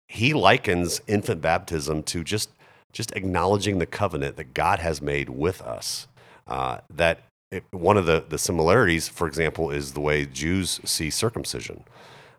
he 0.06 0.34
likens 0.34 1.00
infant 1.06 1.40
baptism 1.40 2.02
to 2.02 2.22
just 2.22 2.50
just 2.92 3.12
acknowledging 3.12 3.78
the 3.78 3.86
covenant 3.86 4.36
that 4.36 4.54
God 4.54 4.78
has 4.78 5.00
made 5.02 5.28
with 5.30 5.60
us. 5.62 6.06
Uh, 6.46 6.78
that 6.94 7.20
it, 7.56 7.64
one 7.70 7.96
of 7.96 8.06
the 8.06 8.24
the 8.28 8.38
similarities, 8.38 9.08
for 9.08 9.26
example, 9.26 9.70
is 9.70 9.92
the 9.92 10.00
way 10.00 10.26
Jews 10.26 10.80
see 10.84 11.10
circumcision. 11.10 11.84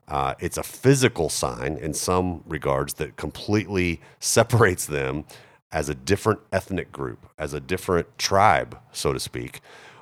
Uh, 0.08 0.36
it's 0.40 0.58
a 0.58 0.64
physical 0.64 1.30
sign 1.30 1.78
in 1.78 1.94
some 1.94 2.44
regards 2.48 2.94
that 2.96 3.18
completely 3.18 4.00
separates 4.20 4.86
them 4.86 5.26
as 5.72 5.90
a 5.90 5.96
different 5.96 6.40
ethnic 6.54 6.92
group, 6.92 7.26
as 7.38 7.54
a 7.54 7.60
different 7.60 8.18
tribe, 8.18 8.80
so 8.94 9.12
to 9.12 9.20
speak. 9.20 9.60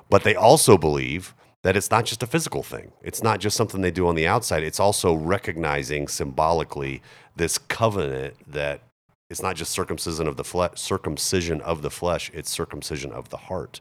But 0.08 0.22
they 0.22 0.36
also 0.36 0.78
believe 0.78 1.34
that 1.62 1.76
it's 1.76 1.90
not 1.90 2.04
just 2.04 2.22
a 2.22 2.26
physical 2.28 2.62
thing. 2.62 2.92
It's 3.02 3.24
not 3.24 3.40
just 3.40 3.56
something 3.56 3.80
they 3.80 3.90
do 3.90 4.06
on 4.06 4.14
the 4.14 4.28
outside. 4.28 4.62
It's 4.62 4.78
also 4.78 5.14
recognizing 5.14 6.06
symbolically 6.06 7.02
this 7.34 7.58
covenant 7.58 8.34
that 8.46 8.82
it's 9.28 9.42
not 9.42 9.56
just 9.56 9.72
circumcision 9.72 10.28
of 10.28 10.36
the 10.36 10.44
flesh, 10.44 10.72
circumcision 10.76 11.60
of 11.62 11.82
the 11.82 11.90
flesh, 11.90 12.30
it's 12.32 12.50
circumcision 12.50 13.10
of 13.12 13.28
the 13.30 13.36
heart, 13.36 13.80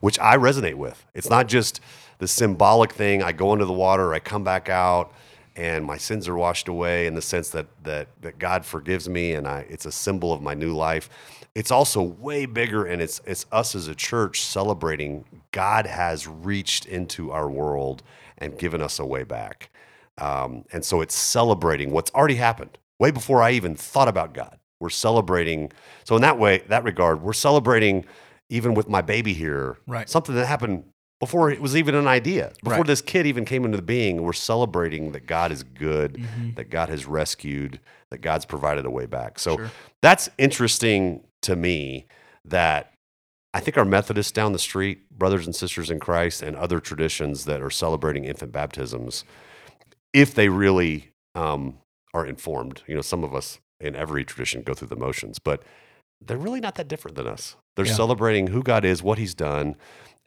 which 0.00 0.18
I 0.20 0.36
resonate 0.36 0.76
with. 0.76 1.04
It's 1.14 1.28
not 1.28 1.48
just 1.48 1.80
the 2.18 2.28
symbolic 2.28 2.92
thing. 2.92 3.22
I 3.22 3.32
go 3.32 3.52
into 3.52 3.64
the 3.64 3.72
water, 3.72 4.14
I 4.14 4.20
come 4.20 4.44
back 4.44 4.68
out, 4.68 5.12
and 5.56 5.84
my 5.84 5.96
sins 5.96 6.28
are 6.28 6.36
washed 6.36 6.68
away 6.68 7.06
in 7.06 7.14
the 7.14 7.22
sense 7.22 7.50
that 7.50 7.66
that 7.82 8.08
that 8.20 8.38
God 8.38 8.64
forgives 8.64 9.08
me, 9.08 9.32
and 9.32 9.48
I 9.48 9.66
it's 9.68 9.86
a 9.86 9.92
symbol 9.92 10.32
of 10.32 10.40
my 10.40 10.54
new 10.54 10.72
life. 10.72 11.08
It's 11.56 11.70
also 11.70 12.02
way 12.02 12.46
bigger, 12.46 12.84
and 12.84 13.02
it's 13.02 13.20
it's 13.26 13.46
us 13.50 13.74
as 13.74 13.88
a 13.88 13.94
church 13.94 14.42
celebrating 14.42 15.24
God 15.50 15.86
has 15.86 16.28
reached 16.28 16.86
into 16.86 17.32
our 17.32 17.50
world 17.50 18.04
and 18.38 18.56
given 18.56 18.80
us 18.80 19.00
a 19.00 19.06
way 19.06 19.24
back. 19.24 19.70
Um, 20.18 20.64
and 20.72 20.84
so 20.84 21.00
it's 21.00 21.14
celebrating 21.14 21.90
what's 21.90 22.10
already 22.12 22.36
happened 22.36 22.78
way 22.98 23.10
before 23.10 23.42
I 23.42 23.50
even 23.50 23.74
thought 23.74 24.08
about 24.08 24.32
God. 24.32 24.58
We're 24.80 24.90
celebrating. 24.90 25.72
So 26.04 26.16
in 26.16 26.22
that 26.22 26.38
way, 26.38 26.58
that 26.68 26.84
regard, 26.84 27.22
we're 27.22 27.32
celebrating 27.32 28.04
even 28.48 28.74
with 28.74 28.88
my 28.88 29.00
baby 29.02 29.32
here, 29.32 29.78
Right. 29.86 30.08
something 30.08 30.34
that 30.34 30.46
happened 30.46 30.84
before 31.18 31.50
it 31.50 31.60
was 31.60 31.74
even 31.76 31.94
an 31.94 32.06
idea. 32.06 32.52
Before 32.62 32.78
Right. 32.78 32.86
this 32.86 33.00
kid 33.00 33.26
even 33.26 33.44
came 33.44 33.64
into 33.64 33.80
being, 33.82 34.22
we're 34.22 34.32
celebrating 34.34 35.12
that 35.12 35.26
God 35.26 35.50
is 35.50 35.62
good, 35.62 36.14
Mm-hmm. 36.14 36.54
that 36.54 36.70
God 36.70 36.88
has 36.90 37.06
rescued, 37.06 37.80
that 38.10 38.18
God's 38.20 38.44
provided 38.44 38.84
a 38.84 38.90
way 38.90 39.06
back. 39.06 39.38
So 39.38 39.56
Sure. 39.56 39.70
that's 40.02 40.28
interesting 40.38 41.24
to 41.42 41.56
me 41.56 42.06
that 42.44 42.92
I 43.54 43.60
think 43.60 43.78
our 43.78 43.86
Methodists 43.86 44.30
down 44.32 44.52
the 44.52 44.58
street, 44.58 45.08
brothers 45.10 45.46
and 45.46 45.56
sisters 45.56 45.90
in 45.90 45.98
Christ, 45.98 46.42
and 46.42 46.54
other 46.54 46.78
traditions 46.78 47.46
that 47.46 47.62
are 47.62 47.70
celebrating 47.70 48.24
infant 48.24 48.52
baptisms, 48.52 49.24
if 50.12 50.34
they 50.34 50.50
really 50.50 51.10
um, 51.34 51.78
are 52.14 52.26
informed, 52.26 52.82
you 52.86 52.94
know, 52.94 53.00
some 53.02 53.24
of 53.24 53.34
us 53.34 53.58
in 53.80 53.94
every 53.94 54.24
tradition 54.24 54.62
go 54.62 54.74
through 54.74 54.88
the 54.88 54.96
motions, 54.96 55.38
but 55.38 55.62
they're 56.24 56.38
really 56.38 56.60
not 56.60 56.76
that 56.76 56.88
different 56.88 57.16
than 57.16 57.26
us. 57.26 57.56
They're 57.76 57.84
Yeah. 57.86 57.92
celebrating 57.94 58.48
who 58.48 58.62
God 58.62 58.84
is, 58.84 59.02
what 59.02 59.18
He's 59.18 59.34
done, 59.34 59.76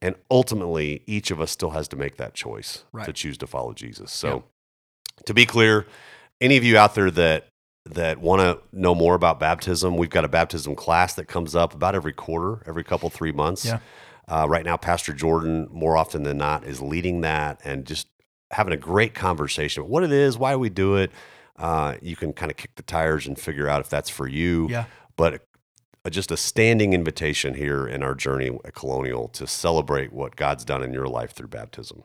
and 0.01 0.15
ultimately, 0.31 1.03
each 1.07 1.29
of 1.31 1.41
us 1.41 1.51
still 1.51 1.71
has 1.71 1.87
to 1.89 1.95
make 1.95 2.17
that 2.17 2.33
choice 2.33 2.85
to 3.05 3.11
choose 3.13 3.37
to 3.39 3.47
follow 3.47 3.73
Jesus. 3.73 4.11
So, 4.11 4.43
to 5.25 5.33
be 5.33 5.45
clear, 5.45 5.85
any 6.39 6.55
of 6.57 6.63
you 6.63 6.77
out 6.77 6.95
there 6.95 7.11
that 7.11 7.47
that 7.85 8.19
want 8.19 8.39
to 8.41 8.59
know 8.77 8.93
more 8.93 9.15
about 9.15 9.39
baptism, 9.39 9.97
we've 9.97 10.09
got 10.11 10.23
a 10.23 10.27
baptism 10.27 10.75
class 10.75 11.15
that 11.15 11.25
comes 11.25 11.55
up 11.55 11.73
about 11.73 11.95
every 11.95 12.13
quarter, 12.13 12.61
every 12.67 12.83
couple 12.83 13.09
three 13.09 13.31
months. 13.31 13.65
Yeah. 13.65 13.79
Uh, 14.27 14.45
right 14.47 14.63
now, 14.63 14.77
Pastor 14.77 15.11
Jordan, 15.11 15.67
more 15.71 15.97
often 15.97 16.21
than 16.21 16.37
not, 16.37 16.63
is 16.65 16.81
leading 16.81 17.21
that 17.21 17.59
and 17.63 17.85
just 17.85 18.07
having 18.51 18.73
a 18.73 18.77
great 18.77 19.15
conversation. 19.15 19.87
What 19.87 20.03
it 20.03 20.11
is, 20.11 20.37
why 20.37 20.55
we 20.55 20.69
do 20.69 20.97
it. 20.97 21.11
Uh, 21.59 21.95
you 22.01 22.15
can 22.15 22.33
kind 22.33 22.49
of 22.49 22.57
kick 22.57 22.71
the 22.75 22.83
tires 22.83 23.27
and 23.27 23.37
figure 23.37 23.67
out 23.67 23.81
if 23.81 23.89
that's 23.89 24.09
for 24.09 24.27
you. 24.27 24.67
Yeah. 24.69 24.85
But 25.17 25.45
uh, 26.05 26.09
just 26.09 26.31
a 26.31 26.37
standing 26.37 26.93
invitation 26.93 27.53
here 27.53 27.85
in 27.85 28.01
our 28.01 28.15
journey 28.15 28.57
at 28.65 28.73
Colonial 28.73 29.27
to 29.29 29.45
celebrate 29.45 30.13
what 30.13 30.35
God's 30.35 30.63
done 30.63 30.81
in 30.81 30.93
your 30.93 31.07
life 31.07 31.33
through 31.33 31.49
baptism. 31.49 32.03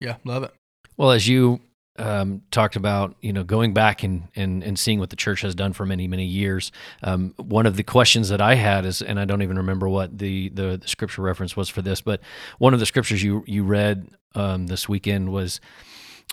Yeah. 0.00 0.16
Love 0.24 0.42
it. 0.42 0.52
Well, 0.96 1.12
as 1.12 1.28
you 1.28 1.60
um, 1.98 2.42
talked 2.50 2.76
about, 2.76 3.16
you 3.20 3.32
know, 3.32 3.44
going 3.44 3.72
back 3.72 4.02
and, 4.02 4.28
and 4.36 4.62
and 4.62 4.78
seeing 4.78 4.98
what 4.98 5.10
the 5.10 5.16
church 5.16 5.40
has 5.42 5.54
done 5.54 5.72
for 5.72 5.86
many 5.86 6.06
many 6.06 6.24
years. 6.24 6.72
Um, 7.02 7.34
one 7.38 7.66
of 7.66 7.76
the 7.76 7.82
questions 7.82 8.28
that 8.28 8.40
I 8.40 8.54
had 8.54 8.84
is, 8.84 9.02
and 9.02 9.18
I 9.18 9.24
don't 9.24 9.42
even 9.42 9.56
remember 9.56 9.88
what 9.88 10.18
the, 10.18 10.50
the 10.50 10.76
the 10.76 10.88
scripture 10.88 11.22
reference 11.22 11.56
was 11.56 11.68
for 11.68 11.82
this, 11.82 12.00
but 12.00 12.20
one 12.58 12.74
of 12.74 12.80
the 12.80 12.86
scriptures 12.86 13.22
you 13.22 13.44
you 13.46 13.64
read 13.64 14.08
um, 14.34 14.66
this 14.66 14.88
weekend 14.88 15.32
was. 15.32 15.60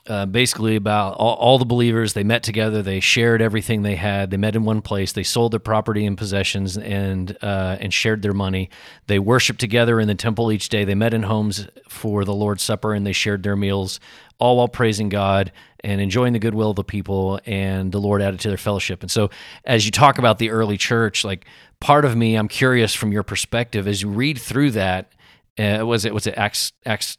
Uh, 0.06 0.26
basically 0.26 0.76
about 0.76 1.16
all, 1.16 1.36
all 1.36 1.58
the 1.58 1.64
believers 1.64 2.12
they 2.12 2.26
met 2.26 2.44
together 2.44 2.82
they 2.82 3.00
shared 3.00 3.42
everything 3.42 3.84
they 3.84 3.96
had 3.96 4.32
they 4.32 4.36
met 4.36 4.54
in 4.54 4.66
one 4.66 4.82
place 4.82 5.14
they 5.14 5.24
sold 5.24 5.54
their 5.54 5.62
property 5.62 6.06
and 6.06 6.18
possessions 6.18 6.78
and 6.78 7.38
uh, 7.42 7.78
and 7.80 7.94
shared 7.94 8.22
their 8.22 8.34
money. 8.34 8.70
They 9.08 9.18
worshiped 9.18 9.62
together 9.62 10.02
in 10.02 10.10
the 10.10 10.16
temple 10.16 10.52
each 10.52 10.68
day 10.68 10.84
they 10.84 10.94
met 10.94 11.14
in 11.14 11.24
homes 11.24 11.70
for 11.88 12.26
the 12.26 12.34
lord's 12.34 12.62
supper 12.62 12.94
and 12.94 13.08
they 13.08 13.14
shared 13.14 13.44
their 13.44 13.56
meals 13.56 14.02
all 14.40 14.58
while 14.58 14.68
praising 14.68 15.08
god 15.08 15.54
and 15.86 16.02
enjoying 16.02 16.34
the 16.34 16.40
goodwill 16.40 16.72
of 16.72 16.76
the 16.76 16.84
people 16.84 17.40
and 17.46 17.94
the 17.94 18.00
lord 18.02 18.22
added 18.22 18.42
to 18.42 18.50
their 18.50 18.58
fellowship. 18.58 19.04
And 19.04 19.12
so 19.12 19.30
as 19.64 19.86
you 19.86 19.92
talk 19.92 20.18
about 20.18 20.38
the 20.38 20.50
early 20.50 20.78
church 20.78 21.24
like 21.24 21.46
part 21.80 22.04
of 22.04 22.14
me 22.14 22.36
i'm 22.36 22.50
curious 22.50 22.94
from 22.94 23.14
your 23.14 23.24
perspective 23.24 23.88
as 23.88 24.02
you 24.02 24.10
read 24.10 24.38
through 24.38 24.72
that 24.72 25.14
uh, 25.58 25.86
was 25.86 26.04
it 26.04 26.14
was 26.14 26.28
it 26.28 26.34
acts 26.38 26.74
acts 26.86 27.18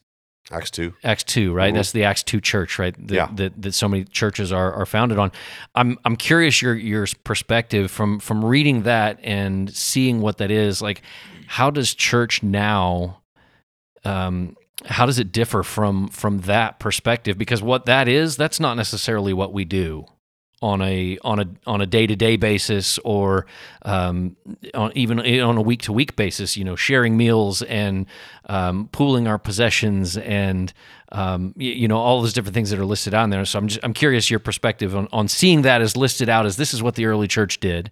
Acts 0.53 0.71
2. 0.73 0.93
Acts 1.03 1.25
two, 1.25 1.53
right? 1.55 1.73
Mhm. 1.73 1.77
That's 1.77 1.93
the 1.93 2.05
Acts 2.05 2.23
two 2.23 2.41
church, 2.41 2.79
right? 2.79 2.95
That, 3.09 3.15
Yeah. 3.15 3.29
that 3.35 3.63
that 3.63 3.73
so 3.75 3.89
many 3.89 4.05
churches 4.05 4.53
are, 4.53 4.73
are 4.75 4.85
founded 4.87 5.19
on. 5.19 5.33
I'm 5.75 5.99
I'm 6.05 6.17
curious 6.17 6.61
your 6.61 6.75
your 6.75 7.07
perspective 7.25 7.91
from 7.91 8.21
from 8.21 8.45
reading 8.45 8.83
that 8.83 9.19
and 9.23 9.75
seeing 9.75 10.21
what 10.21 10.37
that 10.39 10.51
is. 10.51 10.83
Like, 10.83 11.01
how 11.47 11.71
does 11.71 11.95
church 11.95 12.43
now? 12.43 13.21
Um, 14.05 14.57
how 14.85 15.07
does 15.07 15.19
it 15.19 15.33
differ 15.33 15.63
from 15.63 16.09
from 16.09 16.41
that 16.41 16.79
perspective? 16.79 17.39
Because 17.39 17.63
what 17.63 17.87
that 17.87 18.07
is, 18.07 18.37
that's 18.37 18.61
not 18.61 18.77
necessarily 18.77 19.33
what 19.33 19.53
we 19.55 19.65
do 19.65 20.05
on 20.63 20.81
a 20.81 21.19
on 21.23 21.41
a 21.41 21.47
on 21.67 21.81
a 21.81 21.87
day 21.87 22.07
to 22.07 22.17
day 22.17 22.37
basis 22.37 22.99
or 22.99 23.47
um, 23.83 24.37
on, 24.75 24.93
even 24.95 25.21
on 25.21 25.57
a 25.57 25.63
week 25.63 25.83
to 25.83 25.93
week 25.93 26.17
basis. 26.17 26.57
You 26.57 26.65
know, 26.65 26.77
sharing 26.77 27.17
meals 27.17 27.63
and 27.63 28.07
um, 28.49 28.89
pooling 28.93 29.27
our 29.27 29.39
possessions 29.39 30.17
and 30.17 30.73
um, 31.13 31.55
y- 31.57 31.65
you 31.65 31.89
know 31.89 31.99
all 31.99 32.21
those 32.23 32.33
different 32.33 32.55
things 32.55 32.71
that 32.71 32.79
are 32.79 32.87
listed 32.87 33.15
on 33.15 33.31
there. 33.31 33.45
So 33.45 33.59
I'm 33.59 33.69
just, 33.69 33.81
I'm 33.85 33.93
curious 33.93 34.31
your 34.31 34.41
perspective 34.41 34.97
on 34.97 35.09
on 35.13 35.29
seeing 35.29 35.63
that 35.63 35.83
as 35.83 35.97
listed 35.97 36.29
out 36.29 36.47
as 36.47 36.57
this 36.57 36.73
is 36.73 36.83
what 36.83 36.95
the 36.95 37.07
early 37.07 37.29
church 37.29 37.61
did 37.61 37.91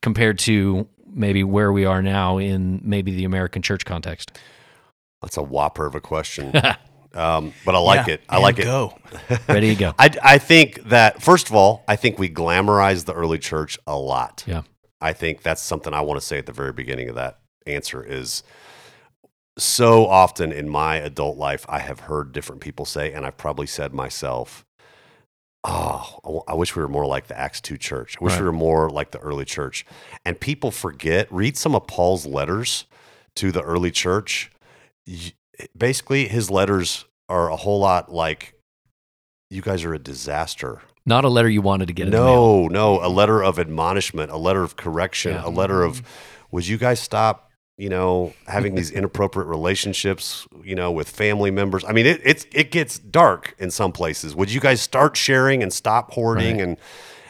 compared 0.00 0.38
to 0.38 0.88
maybe 1.12 1.42
where 1.42 1.72
we 1.72 1.84
are 1.84 2.02
now 2.02 2.38
in 2.38 2.80
maybe 2.84 3.14
the 3.14 3.24
American 3.24 3.62
church 3.62 3.84
context. 3.84 4.38
That's 5.22 5.36
a 5.36 5.42
whopper 5.42 5.86
of 5.86 5.94
a 5.94 6.00
question. 6.00 6.52
um, 7.14 7.52
but 7.64 7.74
I 7.74 7.78
like 7.78 8.06
Yeah, 8.06 8.14
it. 8.14 8.20
I 8.28 8.38
like 8.38 8.58
it. 8.58 8.64
Go. 8.64 8.96
Ready 9.48 9.70
to 9.74 9.74
go? 9.80 9.94
I, 9.98 10.10
I 10.22 10.38
think 10.38 10.82
that, 10.88 11.22
first 11.22 11.48
of 11.48 11.54
all, 11.54 11.84
I 11.88 11.96
think 11.96 12.18
we 12.18 12.28
glamorize 12.28 13.04
the 13.04 13.14
early 13.14 13.38
church 13.38 13.78
a 13.86 13.96
lot. 13.96 14.44
Yeah. 14.46 14.62
I 15.00 15.12
think 15.12 15.42
that's 15.42 15.62
something 15.62 15.94
I 15.94 16.00
want 16.00 16.20
to 16.20 16.26
say 16.26 16.38
at 16.38 16.46
the 16.46 16.52
very 16.52 16.72
beginning 16.72 17.08
of 17.08 17.14
that 17.14 17.38
answer 17.66 18.02
is 18.04 18.42
so 19.56 20.06
often 20.06 20.52
in 20.52 20.68
my 20.68 20.96
adult 20.96 21.36
life, 21.36 21.64
I 21.68 21.80
have 21.80 22.00
heard 22.00 22.32
different 22.32 22.60
people 22.60 22.84
say, 22.84 23.12
and 23.12 23.24
I've 23.26 23.36
probably 23.36 23.66
said 23.66 23.92
myself, 23.92 24.64
oh, 25.64 26.42
I 26.46 26.54
wish 26.54 26.76
we 26.76 26.82
were 26.82 26.88
more 26.88 27.06
like 27.06 27.26
the 27.26 27.38
Acts 27.38 27.60
2 27.60 27.76
church. 27.76 28.16
I 28.20 28.24
wish 28.24 28.34
Right. 28.34 28.40
we 28.40 28.46
were 28.46 28.52
more 28.52 28.90
like 28.90 29.10
the 29.10 29.18
early 29.18 29.44
church. 29.44 29.84
And 30.24 30.38
people 30.38 30.70
forget, 30.70 31.30
read 31.32 31.56
some 31.56 31.74
of 31.74 31.86
Paul's 31.86 32.26
letters 32.26 32.84
to 33.36 33.50
the 33.52 33.62
early 33.62 33.90
church. 33.90 34.50
Basically, 35.76 36.28
his 36.28 36.50
letters 36.50 37.04
are 37.28 37.50
a 37.50 37.56
whole 37.56 37.80
lot 37.80 38.12
like, 38.12 38.54
you 39.50 39.62
guys 39.62 39.84
are 39.84 39.94
a 39.94 39.98
disaster. 39.98 40.80
Not 41.06 41.24
a 41.24 41.28
letter 41.28 41.48
you 41.48 41.62
wanted 41.62 41.86
to 41.88 41.94
get. 41.94 42.06
in 42.06 42.12
the 42.12 42.18
mail. 42.18 42.24
No, 42.24 42.66
no, 42.68 43.06
a 43.06 43.08
letter 43.08 43.42
of 43.42 43.58
admonishment, 43.58 44.30
a 44.30 44.36
letter 44.36 44.62
of 44.62 44.76
correction, 44.76 45.32
Yeah. 45.32 45.46
a 45.46 45.48
letter 45.50 45.82
of, 45.82 45.96
mm-hmm. 45.96 46.06
would 46.50 46.66
you 46.66 46.76
guys 46.76 47.00
stop, 47.00 47.50
you 47.78 47.88
know, 47.88 48.34
having 48.46 48.74
these 48.74 48.90
inappropriate 48.90 49.48
relationships, 49.48 50.46
you 50.62 50.74
know, 50.74 50.90
with 50.92 51.08
family 51.08 51.50
members? 51.50 51.82
I 51.84 51.92
mean, 51.92 52.04
it 52.06 52.20
it's 52.24 52.46
it 52.52 52.70
gets 52.70 52.98
dark 52.98 53.54
in 53.58 53.70
some 53.70 53.90
places. 53.92 54.34
Would 54.36 54.52
you 54.52 54.60
guys 54.60 54.80
start 54.82 55.16
sharing 55.16 55.62
and 55.62 55.72
stop 55.72 56.12
hoarding 56.12 56.58
Right. 56.58 56.64
and 56.68 56.76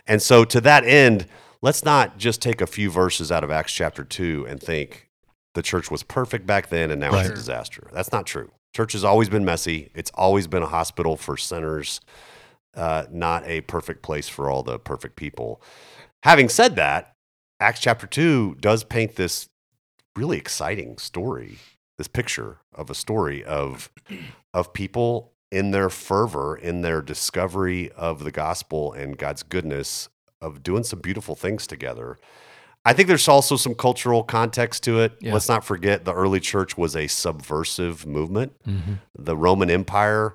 and 0.09 0.21
so 0.23 0.45
to 0.47 0.61
that 0.63 0.85
end, 0.85 1.27
let's 1.63 1.85
not 1.85 2.19
just 2.19 2.43
take 2.43 2.61
a 2.61 2.67
few 2.67 2.91
verses 2.91 3.31
out 3.31 3.45
of 3.45 3.51
Acts 3.51 3.73
chapter 3.73 4.03
two 4.05 4.45
and 4.49 4.61
think 4.61 5.08
the 5.55 5.63
church 5.63 5.91
was 5.91 6.03
perfect 6.03 6.47
back 6.47 6.69
then 6.69 6.91
and 6.91 7.01
now 7.01 7.17
it's 7.19 7.29
a 7.29 7.35
disaster. 7.35 7.89
That's 7.93 8.13
not 8.13 8.27
true. 8.27 8.51
Church 8.75 8.93
has 8.93 9.05
always 9.05 9.29
been 9.29 9.45
messy. 9.45 9.91
It's 9.95 10.11
always 10.15 10.47
been 10.47 10.63
a 10.63 10.67
hospital 10.67 11.17
for 11.17 11.37
sinners 11.37 12.01
uh, 12.79 13.05
not 13.11 13.47
a 13.47 13.61
perfect 13.63 14.03
place 14.03 14.29
for 14.29 14.49
all 14.49 14.63
the 14.63 14.79
perfect 14.79 15.17
people. 15.17 15.61
Having 16.23 16.49
said 16.49 16.77
that, 16.77 17.15
Acts 17.61 17.81
chapter 17.81 18.07
2 18.07 18.57
does 18.61 18.85
paint 18.85 19.17
this 19.17 19.49
really 20.17 20.39
exciting 20.39 20.97
story, 20.99 21.59
this 21.99 22.09
picture 22.09 22.59
of 22.73 22.89
a 22.89 22.95
story 22.95 23.45
of, 23.45 23.91
of 24.55 24.73
people 24.73 25.33
in 25.51 25.73
their 25.73 25.91
fervor, 25.91 26.57
in 26.57 26.83
their 26.83 27.03
discovery 27.03 27.91
of 27.93 28.23
the 28.23 28.31
gospel 28.31 28.93
and 28.93 29.19
God's 29.19 29.43
goodness, 29.43 30.09
of 30.41 30.63
doing 30.63 30.85
some 30.85 31.01
beautiful 31.01 31.35
things 31.35 31.67
together. 31.67 32.17
I 32.85 32.93
think 32.95 33.09
there's 33.09 33.29
also 33.29 33.57
some 33.57 33.75
cultural 33.75 34.23
context 34.23 34.83
to 34.85 35.01
it. 35.01 35.13
Yeah. 35.21 35.35
Let's 35.35 35.49
not 35.49 35.65
forget 35.65 36.05
the 36.05 36.15
early 36.15 36.41
church 36.41 36.79
was 36.79 36.97
a 36.97 37.07
subversive 37.07 38.07
movement 38.07 38.53
Mhm. 38.67 39.01
the 39.19 39.37
Roman 39.37 39.71
Empire 39.71 40.35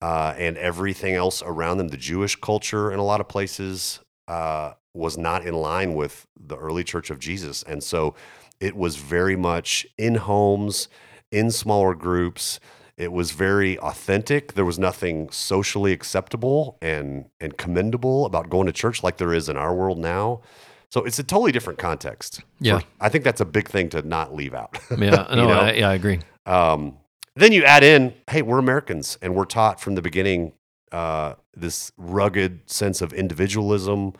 uh, 0.00 0.32
and 0.38 0.56
everything 0.58 1.14
else 1.14 1.42
around 1.44 1.78
them, 1.78 1.88
the 1.88 1.96
Jewish 1.96 2.36
culture 2.36 2.92
in 2.92 3.00
a 3.00 3.04
lot 3.04 3.20
of 3.20 3.26
places, 3.28 3.98
uh, 4.28 4.74
was 4.94 5.18
not 5.18 5.44
in 5.44 5.54
line 5.54 5.94
with 5.94 6.26
the 6.38 6.56
early 6.56 6.84
church 6.84 7.10
of 7.10 7.18
Jesus. 7.18 7.64
And 7.64 7.82
so 7.82 8.14
it 8.60 8.76
was 8.76 8.94
very 8.96 9.34
much 9.36 9.86
in 9.96 10.16
homes, 10.16 10.88
in 11.32 11.50
smaller 11.50 11.94
groups. 11.94 12.60
It 12.96 13.10
was 13.12 13.32
very 13.32 13.76
authentic. 13.80 14.54
There 14.54 14.64
was 14.64 14.78
nothing 14.78 15.30
socially 15.30 15.92
acceptable 15.92 16.78
and, 16.80 17.26
and 17.40 17.56
commendable 17.56 18.24
about 18.24 18.50
going 18.50 18.66
to 18.66 18.72
church 18.72 19.02
like 19.02 19.16
there 19.16 19.32
is 19.32 19.48
in 19.48 19.56
our 19.56 19.74
world 19.74 19.98
now. 19.98 20.42
So 20.90 21.04
it's 21.04 21.18
a 21.18 21.22
totally 21.22 21.52
different 21.52 21.78
context. 21.78 22.40
Yeah. 22.60 22.78
For- 22.78 22.86
I 23.00 23.08
think 23.08 23.24
that's 23.24 23.40
a 23.40 23.44
big 23.44 23.68
thing 23.68 23.88
to 23.90 24.02
not 24.02 24.34
leave 24.34 24.54
out. 24.54 24.78
Yeah, 24.90 25.28
You 25.30 25.36
no, 25.36 25.48
know? 25.48 25.60
I, 25.60 25.72
yeah, 25.72 25.88
I 25.90 25.94
agree. 25.94 26.20
Um, 26.46 26.96
then 27.36 27.52
you 27.52 27.64
add 27.64 27.84
in, 27.84 28.14
hey, 28.30 28.42
we're 28.42 28.58
Americans, 28.58 29.16
and 29.22 29.34
we're 29.34 29.44
taught 29.44 29.80
from 29.80 29.94
the 29.94 30.02
beginning 30.02 30.52
uh, 30.90 31.34
this 31.54 31.92
rugged 31.98 32.68
sense 32.68 33.00
of 33.02 33.12
individualism, 33.12 34.14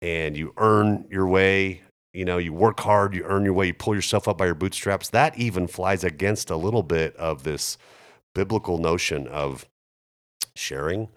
and 0.00 0.36
you 0.36 0.52
earn 0.56 1.04
your 1.10 1.26
way. 1.26 1.82
You 2.12 2.24
know, 2.24 2.38
you 2.38 2.52
work 2.52 2.78
hard, 2.80 3.14
you 3.14 3.24
earn 3.24 3.44
your 3.44 3.54
way, 3.54 3.66
you 3.66 3.74
pull 3.74 3.94
yourself 3.94 4.28
up 4.28 4.38
by 4.38 4.46
your 4.46 4.54
bootstraps. 4.54 5.10
That 5.10 5.36
even 5.36 5.66
flies 5.66 6.04
against 6.04 6.48
a 6.48 6.56
little 6.56 6.84
bit 6.84 7.16
of 7.16 7.42
this 7.42 7.76
biblical 8.34 8.78
notion 8.78 9.26
of 9.26 9.66
sharing 10.54 11.08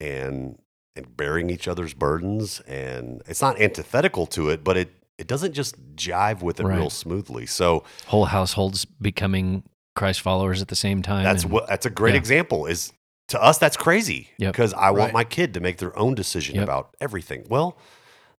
and 0.00 0.58
and 0.96 1.16
bearing 1.16 1.50
each 1.50 1.68
other's 1.68 1.94
burdens. 1.94 2.60
And 2.60 3.22
it's 3.26 3.42
not 3.42 3.60
antithetical 3.60 4.26
to 4.28 4.50
it, 4.50 4.64
but 4.64 4.76
it 4.76 4.90
it 5.18 5.26
doesn't 5.26 5.52
just 5.52 5.76
jive 5.96 6.40
with 6.42 6.60
it 6.60 6.64
real 6.66 6.88
smoothly. 6.88 7.44
So 7.46 7.84
Whole 8.06 8.24
households 8.24 8.86
becoming 8.86 9.64
Christ 9.94 10.22
followers 10.22 10.62
at 10.62 10.68
the 10.68 10.76
same 10.76 11.02
time. 11.02 11.24
that's 11.24 11.42
and- 11.42 11.52
what 11.52 11.66
that's 11.68 11.84
a 11.86 11.90
great 11.90 12.14
yeah. 12.14 12.18
example. 12.20 12.66
Is 12.66 12.92
to 13.28 13.40
us 13.42 13.58
that's 13.58 13.76
crazy 13.76 14.30
Yep. 14.38 14.52
because 14.52 14.72
I 14.74 14.90
want 14.90 14.98
Right. 15.08 15.12
my 15.12 15.24
kid 15.24 15.54
to 15.54 15.60
make 15.60 15.76
their 15.78 15.96
own 15.98 16.14
decision 16.14 16.54
Yep. 16.56 16.64
about 16.64 16.96
everything. 17.00 17.44
Well, 17.50 17.76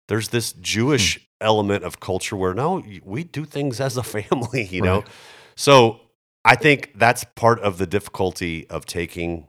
there's 0.09 0.29
this 0.29 0.53
Jewish 0.55 1.17
Hmm. 1.19 1.23
element 1.43 1.85
of 1.85 2.01
culture 2.01 2.35
where 2.37 2.55
no, 2.55 2.83
we 3.05 3.25
do 3.25 3.45
things 3.45 3.81
as 3.81 3.97
a 3.97 4.03
family, 4.17 4.65
you 4.65 4.81
know. 4.83 5.05
So 5.57 6.01
I 6.47 6.57
think 6.57 6.93
that's 6.97 7.25
part 7.37 7.61
of 7.61 7.77
the 7.79 7.87
difficulty 7.87 8.67
of 8.71 8.87
taking 8.87 9.47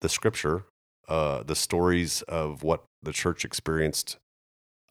the 0.00 0.08
scripture, 0.08 0.64
uh, 1.08 1.42
the 1.42 1.54
stories 1.56 2.22
of 2.22 2.62
what 2.62 2.84
the 3.02 3.12
church 3.12 3.44
experienced 3.44 4.16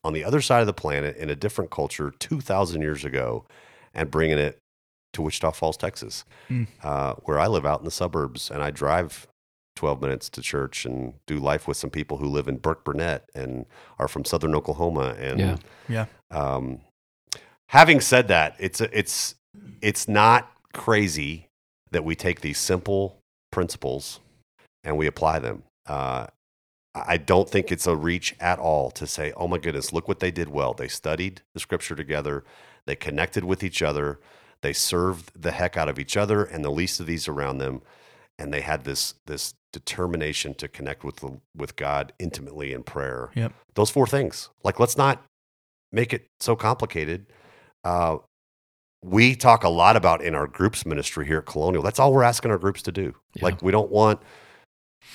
on 0.03 0.13
the 0.13 0.23
other 0.23 0.41
side 0.41 0.59
of 0.61 0.67
the 0.67 0.73
planet 0.73 1.15
in 1.17 1.29
a 1.29 1.35
different 1.35 1.71
culture 1.71 2.11
2,000 2.19 2.81
years 2.81 3.05
ago 3.05 3.45
and 3.93 4.11
bringing 4.11 4.37
it 4.37 4.57
to 5.13 5.21
Wichita 5.21 5.51
Falls, 5.51 5.77
Texas, 5.77 6.25
Mm. 6.49 6.67
uh, 6.83 7.13
where 7.23 7.39
I 7.39 7.47
live 7.47 7.65
out 7.65 7.79
in 7.79 7.85
the 7.85 7.91
suburbs 7.91 8.49
and 8.51 8.61
I 8.63 8.71
drive 8.71 9.27
12 9.75 10.01
minutes 10.01 10.29
to 10.29 10.41
church 10.41 10.85
and 10.85 11.13
do 11.25 11.39
life 11.39 11.67
with 11.67 11.77
some 11.77 11.89
people 11.89 12.17
who 12.17 12.27
live 12.27 12.47
in 12.47 12.59
Burkburnett 12.59 13.21
and 13.33 13.65
are 13.97 14.07
from 14.07 14.25
southern 14.25 14.53
Oklahoma. 14.55 15.15
And 15.17 15.39
Yeah. 15.39 15.57
Yeah. 15.87 16.05
um, 16.31 16.81
having 17.69 17.99
said 18.01 18.27
that, 18.27 18.55
it's 18.59 18.81
it's 18.81 19.35
it's 19.81 20.07
not 20.07 20.51
crazy 20.73 21.47
that 21.91 22.03
we 22.03 22.15
take 22.15 22.41
these 22.41 22.57
simple 22.59 23.19
principles 23.51 24.19
and 24.83 24.97
we 24.97 25.07
apply 25.07 25.39
them. 25.39 25.63
Uh, 25.85 26.27
I 26.95 27.17
don't 27.17 27.49
think 27.49 27.71
it's 27.71 27.87
a 27.87 27.95
reach 27.95 28.35
at 28.39 28.59
all 28.59 28.91
to 28.91 29.07
say, 29.07 29.33
"Oh 29.35 29.47
my 29.47 29.57
goodness, 29.57 29.91
look 29.93 30.07
what 30.07 30.19
they 30.19 30.31
did 30.31 30.49
well. 30.49 30.73
They 30.73 30.87
studied 30.87 31.41
the 31.53 31.59
scripture 31.59 31.95
together, 31.95 32.43
they 32.85 32.95
connected 32.95 33.43
with 33.43 33.63
each 33.63 33.81
other, 33.81 34.19
they 34.61 34.73
served 34.73 35.31
the 35.35 35.51
heck 35.51 35.75
out 35.75 35.89
of 35.89 35.97
each 35.97 36.15
other 36.15 36.43
and 36.43 36.63
the 36.63 36.69
least 36.69 36.99
of 36.99 37.07
these 37.07 37.27
around 37.27 37.57
them, 37.57 37.81
and 38.37 38.53
they 38.53 38.61
had 38.61 38.83
this 38.83 39.15
this 39.25 39.55
determination 39.71 40.53
to 40.53 40.67
connect 40.67 41.03
with 41.03 41.15
the, 41.15 41.39
with 41.55 41.75
God 41.75 42.13
intimately 42.19 42.73
in 42.73 42.83
prayer." 42.83 43.31
Yep. 43.33 43.53
Those 43.73 43.89
four 43.89 44.05
things. 44.05 44.49
Like, 44.63 44.79
let's 44.79 44.97
not 44.97 45.23
make 45.91 46.13
it 46.13 46.27
so 46.39 46.55
complicated. 46.55 47.25
Uh, 47.83 48.17
we 49.03 49.35
talk 49.35 49.63
a 49.63 49.69
lot 49.69 49.95
about 49.95 50.23
in 50.23 50.35
our 50.35 50.47
groups 50.47 50.85
ministry 50.85 51.25
here 51.25 51.39
at 51.39 51.45
Colonial. 51.47 51.83
That's 51.83 51.99
all 51.99 52.13
we're 52.13 52.23
asking 52.23 52.51
our 52.51 52.59
groups 52.59 52.83
to 52.83 52.91
do. 52.91 53.15
Yeah. 53.33 53.45
Like, 53.45 53.61
we 53.63 53.71
don't 53.71 53.91
want 53.91 54.21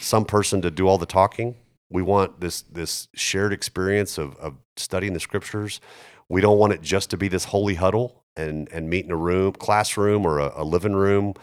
some 0.01 0.25
person 0.25 0.63
to 0.63 0.71
do 0.71 0.87
all 0.89 0.99
the 0.99 1.07
talking. 1.07 1.57
We 1.91 2.03
want 2.03 2.41
this 2.41 2.63
this 2.63 3.09
shared 3.15 3.53
experience 3.53 4.19
of, 4.19 4.37
of 4.37 4.55
studying 4.77 5.15
the 5.15 5.21
scriptures. 5.21 5.81
We 6.29 6.41
don't 6.41 6.59
want 6.59 6.73
it 6.75 6.83
just 6.83 7.11
to 7.11 7.17
be 7.17 7.29
this 7.29 7.45
holy 7.45 7.75
huddle 7.75 8.23
and 8.37 8.69
and 8.71 8.91
meet 8.91 9.05
in 9.05 9.11
a 9.11 9.17
room, 9.17 9.53
classroom 9.53 10.27
or 10.27 10.39
a, 10.39 10.53
a 10.57 10.65
living 10.65 10.95
room 10.95 11.35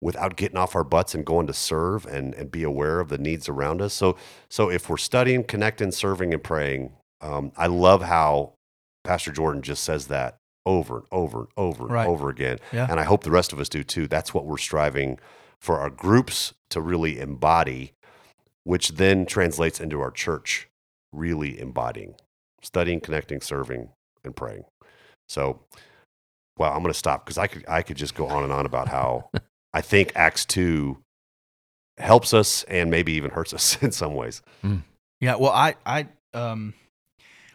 without 0.00 0.36
getting 0.36 0.58
off 0.58 0.76
our 0.76 0.84
butts 0.84 1.14
and 1.14 1.24
going 1.24 1.46
to 1.46 1.54
serve 1.54 2.04
and, 2.04 2.34
and 2.34 2.50
be 2.50 2.62
aware 2.62 3.00
of 3.00 3.08
the 3.08 3.16
needs 3.16 3.48
around 3.48 3.80
us. 3.80 3.94
So 3.94 4.16
so 4.50 4.70
if 4.70 4.88
we're 4.90 4.98
studying, 4.98 5.44
connecting, 5.44 5.90
serving, 5.90 6.34
and 6.34 6.42
praying, 6.42 6.92
um, 7.22 7.52
I 7.56 7.66
love 7.68 8.02
how 8.02 8.52
Pastor 9.04 9.32
Jordan 9.32 9.62
just 9.62 9.82
says 9.82 10.08
that 10.08 10.36
over 10.66 10.98
and 10.98 11.06
over 11.10 11.38
and 11.40 11.48
over 11.56 11.84
and 11.84 11.92
Right. 11.92 12.06
over 12.08 12.28
again. 12.28 12.58
Yeah. 12.72 12.86
And 12.90 13.00
I 13.00 13.04
hope 13.04 13.24
the 13.24 13.30
rest 13.30 13.52
of 13.54 13.60
us 13.60 13.68
do 13.70 13.82
too. 13.82 14.06
That's 14.06 14.34
what 14.34 14.44
we're 14.46 14.58
striving 14.58 15.18
for 15.64 15.80
our 15.80 15.88
groups 15.88 16.52
to 16.68 16.78
really 16.78 17.18
embody, 17.18 17.94
which 18.64 18.90
then 18.90 19.24
translates 19.24 19.80
into 19.80 19.98
our 19.98 20.10
church 20.10 20.68
really 21.10 21.58
embodying, 21.58 22.14
studying, 22.60 23.00
connecting, 23.00 23.40
serving, 23.40 23.88
and 24.22 24.36
praying. 24.36 24.64
So, 25.26 25.60
well, 26.58 26.70
I'm 26.70 26.82
going 26.82 26.92
to 26.92 26.98
stop 26.98 27.24
because 27.24 27.38
I 27.38 27.46
could 27.46 27.64
I 27.66 27.80
could 27.80 27.96
just 27.96 28.14
go 28.14 28.26
on 28.26 28.44
and 28.44 28.52
on 28.52 28.66
about 28.66 28.88
how 28.88 29.30
I 29.72 29.80
think 29.80 30.12
Acts 30.14 30.44
two 30.44 30.98
helps 31.96 32.34
us 32.34 32.64
and 32.64 32.90
maybe 32.90 33.14
even 33.14 33.30
hurts 33.30 33.54
us 33.54 33.78
in 33.82 33.90
some 33.90 34.14
ways. 34.14 34.42
Yeah, 35.22 35.36
well, 35.36 35.52
I, 35.52 35.76
I, 35.86 36.08
um, 36.34 36.74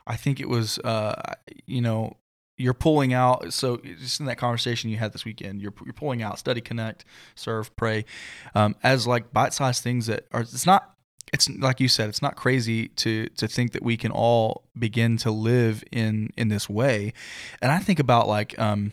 I 0.07 0.15
think 0.15 0.39
it 0.39 0.49
was, 0.49 0.79
uh, 0.79 1.35
you 1.67 1.81
know, 1.81 2.17
you're 2.59 2.73
pulling 2.73 3.13
out. 3.13 3.53
So 3.53 3.77
just 3.77 4.19
in 4.19 4.25
that 4.27 4.37
conversation 4.37 4.89
you 4.89 4.97
had 4.97 5.13
this 5.13 5.25
weekend, 5.25 5.61
you're 5.61 5.73
you're 5.83 5.93
pulling 5.93 6.21
out 6.21 6.37
study, 6.37 6.61
connect, 6.61 7.05
serve, 7.35 7.75
pray, 7.75 8.05
um, 8.53 8.75
as 8.83 9.07
like 9.07 9.33
bite-sized 9.33 9.83
things 9.83 10.05
that 10.07 10.27
are. 10.31 10.41
It's 10.41 10.65
not. 10.65 10.95
It's 11.31 11.47
like 11.49 11.79
you 11.79 11.87
said. 11.87 12.09
It's 12.09 12.21
not 12.21 12.35
crazy 12.35 12.89
to 12.89 13.27
to 13.29 13.47
think 13.47 13.71
that 13.71 13.83
we 13.83 13.97
can 13.97 14.11
all 14.11 14.65
begin 14.77 15.17
to 15.17 15.31
live 15.31 15.83
in 15.91 16.31
in 16.37 16.49
this 16.49 16.69
way, 16.69 17.13
and 17.61 17.71
I 17.71 17.79
think 17.79 17.99
about 17.99 18.27
like 18.27 18.57
um, 18.59 18.91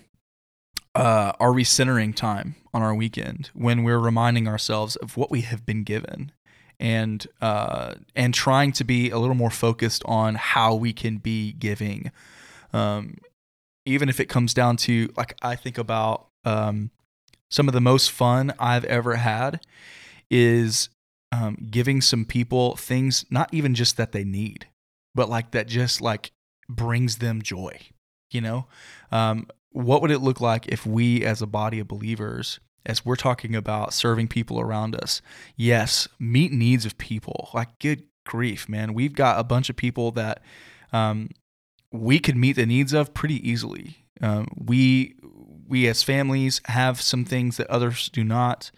uh, 0.94 1.32
our 1.40 1.50
recentering 1.50 2.14
time 2.14 2.54
on 2.72 2.82
our 2.82 2.94
weekend 2.94 3.50
when 3.52 3.82
we're 3.82 3.98
reminding 3.98 4.46
ourselves 4.48 4.96
of 4.96 5.16
what 5.16 5.30
we 5.30 5.42
have 5.42 5.66
been 5.66 5.82
given 5.82 6.32
and 6.78 7.26
uh, 7.40 7.94
and 8.14 8.34
trying 8.34 8.72
to 8.72 8.84
be 8.84 9.10
a 9.10 9.18
little 9.18 9.34
more 9.34 9.50
focused 9.50 10.02
on 10.04 10.34
how 10.34 10.74
we 10.74 10.92
can 10.92 11.18
be 11.18 11.52
giving, 11.52 12.10
um, 12.72 13.16
even 13.86 14.08
if 14.08 14.20
it 14.20 14.26
comes 14.28 14.52
down 14.52 14.76
to 14.76 15.10
like 15.16 15.36
I 15.42 15.56
think 15.56 15.78
about 15.78 16.26
um, 16.44 16.90
some 17.50 17.68
of 17.68 17.74
the 17.74 17.80
most 17.80 18.10
fun 18.10 18.52
I've 18.58 18.84
ever 18.84 19.16
had 19.16 19.64
is 20.30 20.88
um, 21.32 21.56
giving 21.70 22.00
some 22.00 22.24
people 22.24 22.76
things, 22.76 23.24
not 23.30 23.52
even 23.52 23.74
just 23.74 23.96
that 23.96 24.12
they 24.12 24.24
need, 24.24 24.66
but 25.14 25.28
like 25.28 25.52
that 25.52 25.68
just 25.68 26.00
like 26.00 26.32
brings 26.68 27.18
them 27.18 27.42
joy. 27.42 27.78
You 28.30 28.40
know, 28.40 28.66
um, 29.12 29.46
what 29.70 30.02
would 30.02 30.10
it 30.10 30.18
look 30.18 30.40
like 30.40 30.66
if 30.66 30.84
we, 30.84 31.24
as 31.24 31.40
a 31.40 31.46
body 31.46 31.78
of 31.78 31.86
believers, 31.86 32.58
as 32.84 33.04
we're 33.04 33.16
talking 33.16 33.54
about 33.54 33.92
serving 33.92 34.28
people 34.28 34.60
around 34.60 34.96
us, 34.96 35.22
yes, 35.56 36.08
meet 36.18 36.52
needs 36.52 36.84
of 36.86 36.98
people. 36.98 37.50
Like, 37.54 37.78
good 37.78 38.04
grief, 38.24 38.68
man, 38.68 38.94
we've 38.94 39.14
got 39.14 39.38
a 39.38 39.44
bunch 39.44 39.70
of 39.70 39.76
people 39.76 40.10
that 40.12 40.42
um, 40.92 41.30
we 42.00 42.18
could 42.18 42.36
meet 42.36 42.54
the 42.56 42.66
needs 42.66 42.92
of 42.92 43.12
pretty 43.14 43.46
easily. 43.48 43.96
Um, 44.20 44.48
we 44.56 45.14
we 45.68 45.86
as 45.88 46.02
families 46.02 46.60
have 46.66 47.00
some 47.00 47.24
things 47.24 47.56
that 47.56 47.66
others 47.68 48.08
do 48.08 48.22
not. 48.24 48.70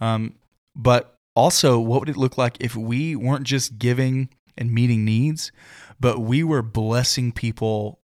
Um, 0.00 0.34
but 0.76 1.18
also, 1.34 1.78
what 1.80 2.00
would 2.00 2.08
it 2.08 2.16
look 2.16 2.38
like 2.38 2.56
if 2.60 2.74
we 2.76 3.16
weren't 3.16 3.44
just 3.44 3.78
giving 3.78 4.28
and 4.56 4.72
meeting 4.72 5.04
needs, 5.04 5.50
but 5.98 6.20
we 6.20 6.42
were 6.44 6.62
blessing 6.62 7.32
people 7.32 8.00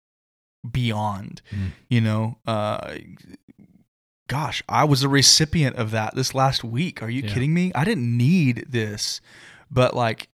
beyond? 0.70 1.42
Mm. 1.50 1.72
You 1.88 2.00
know, 2.00 2.38
uh, 2.46 2.94
gosh, 4.28 4.62
I 4.68 4.84
was 4.84 5.02
a 5.02 5.08
recipient 5.08 5.76
of 5.76 5.90
that 5.90 6.14
this 6.14 6.34
last 6.34 6.64
week. 6.64 7.02
Are 7.02 7.10
you 7.10 7.22
Yeah. 7.22 7.32
kidding 7.32 7.52
me? 7.54 7.72
I 7.74 7.84
didn't 7.84 8.16
need 8.16 8.66
this, 8.68 9.20
but 9.70 9.94
like 9.94 10.28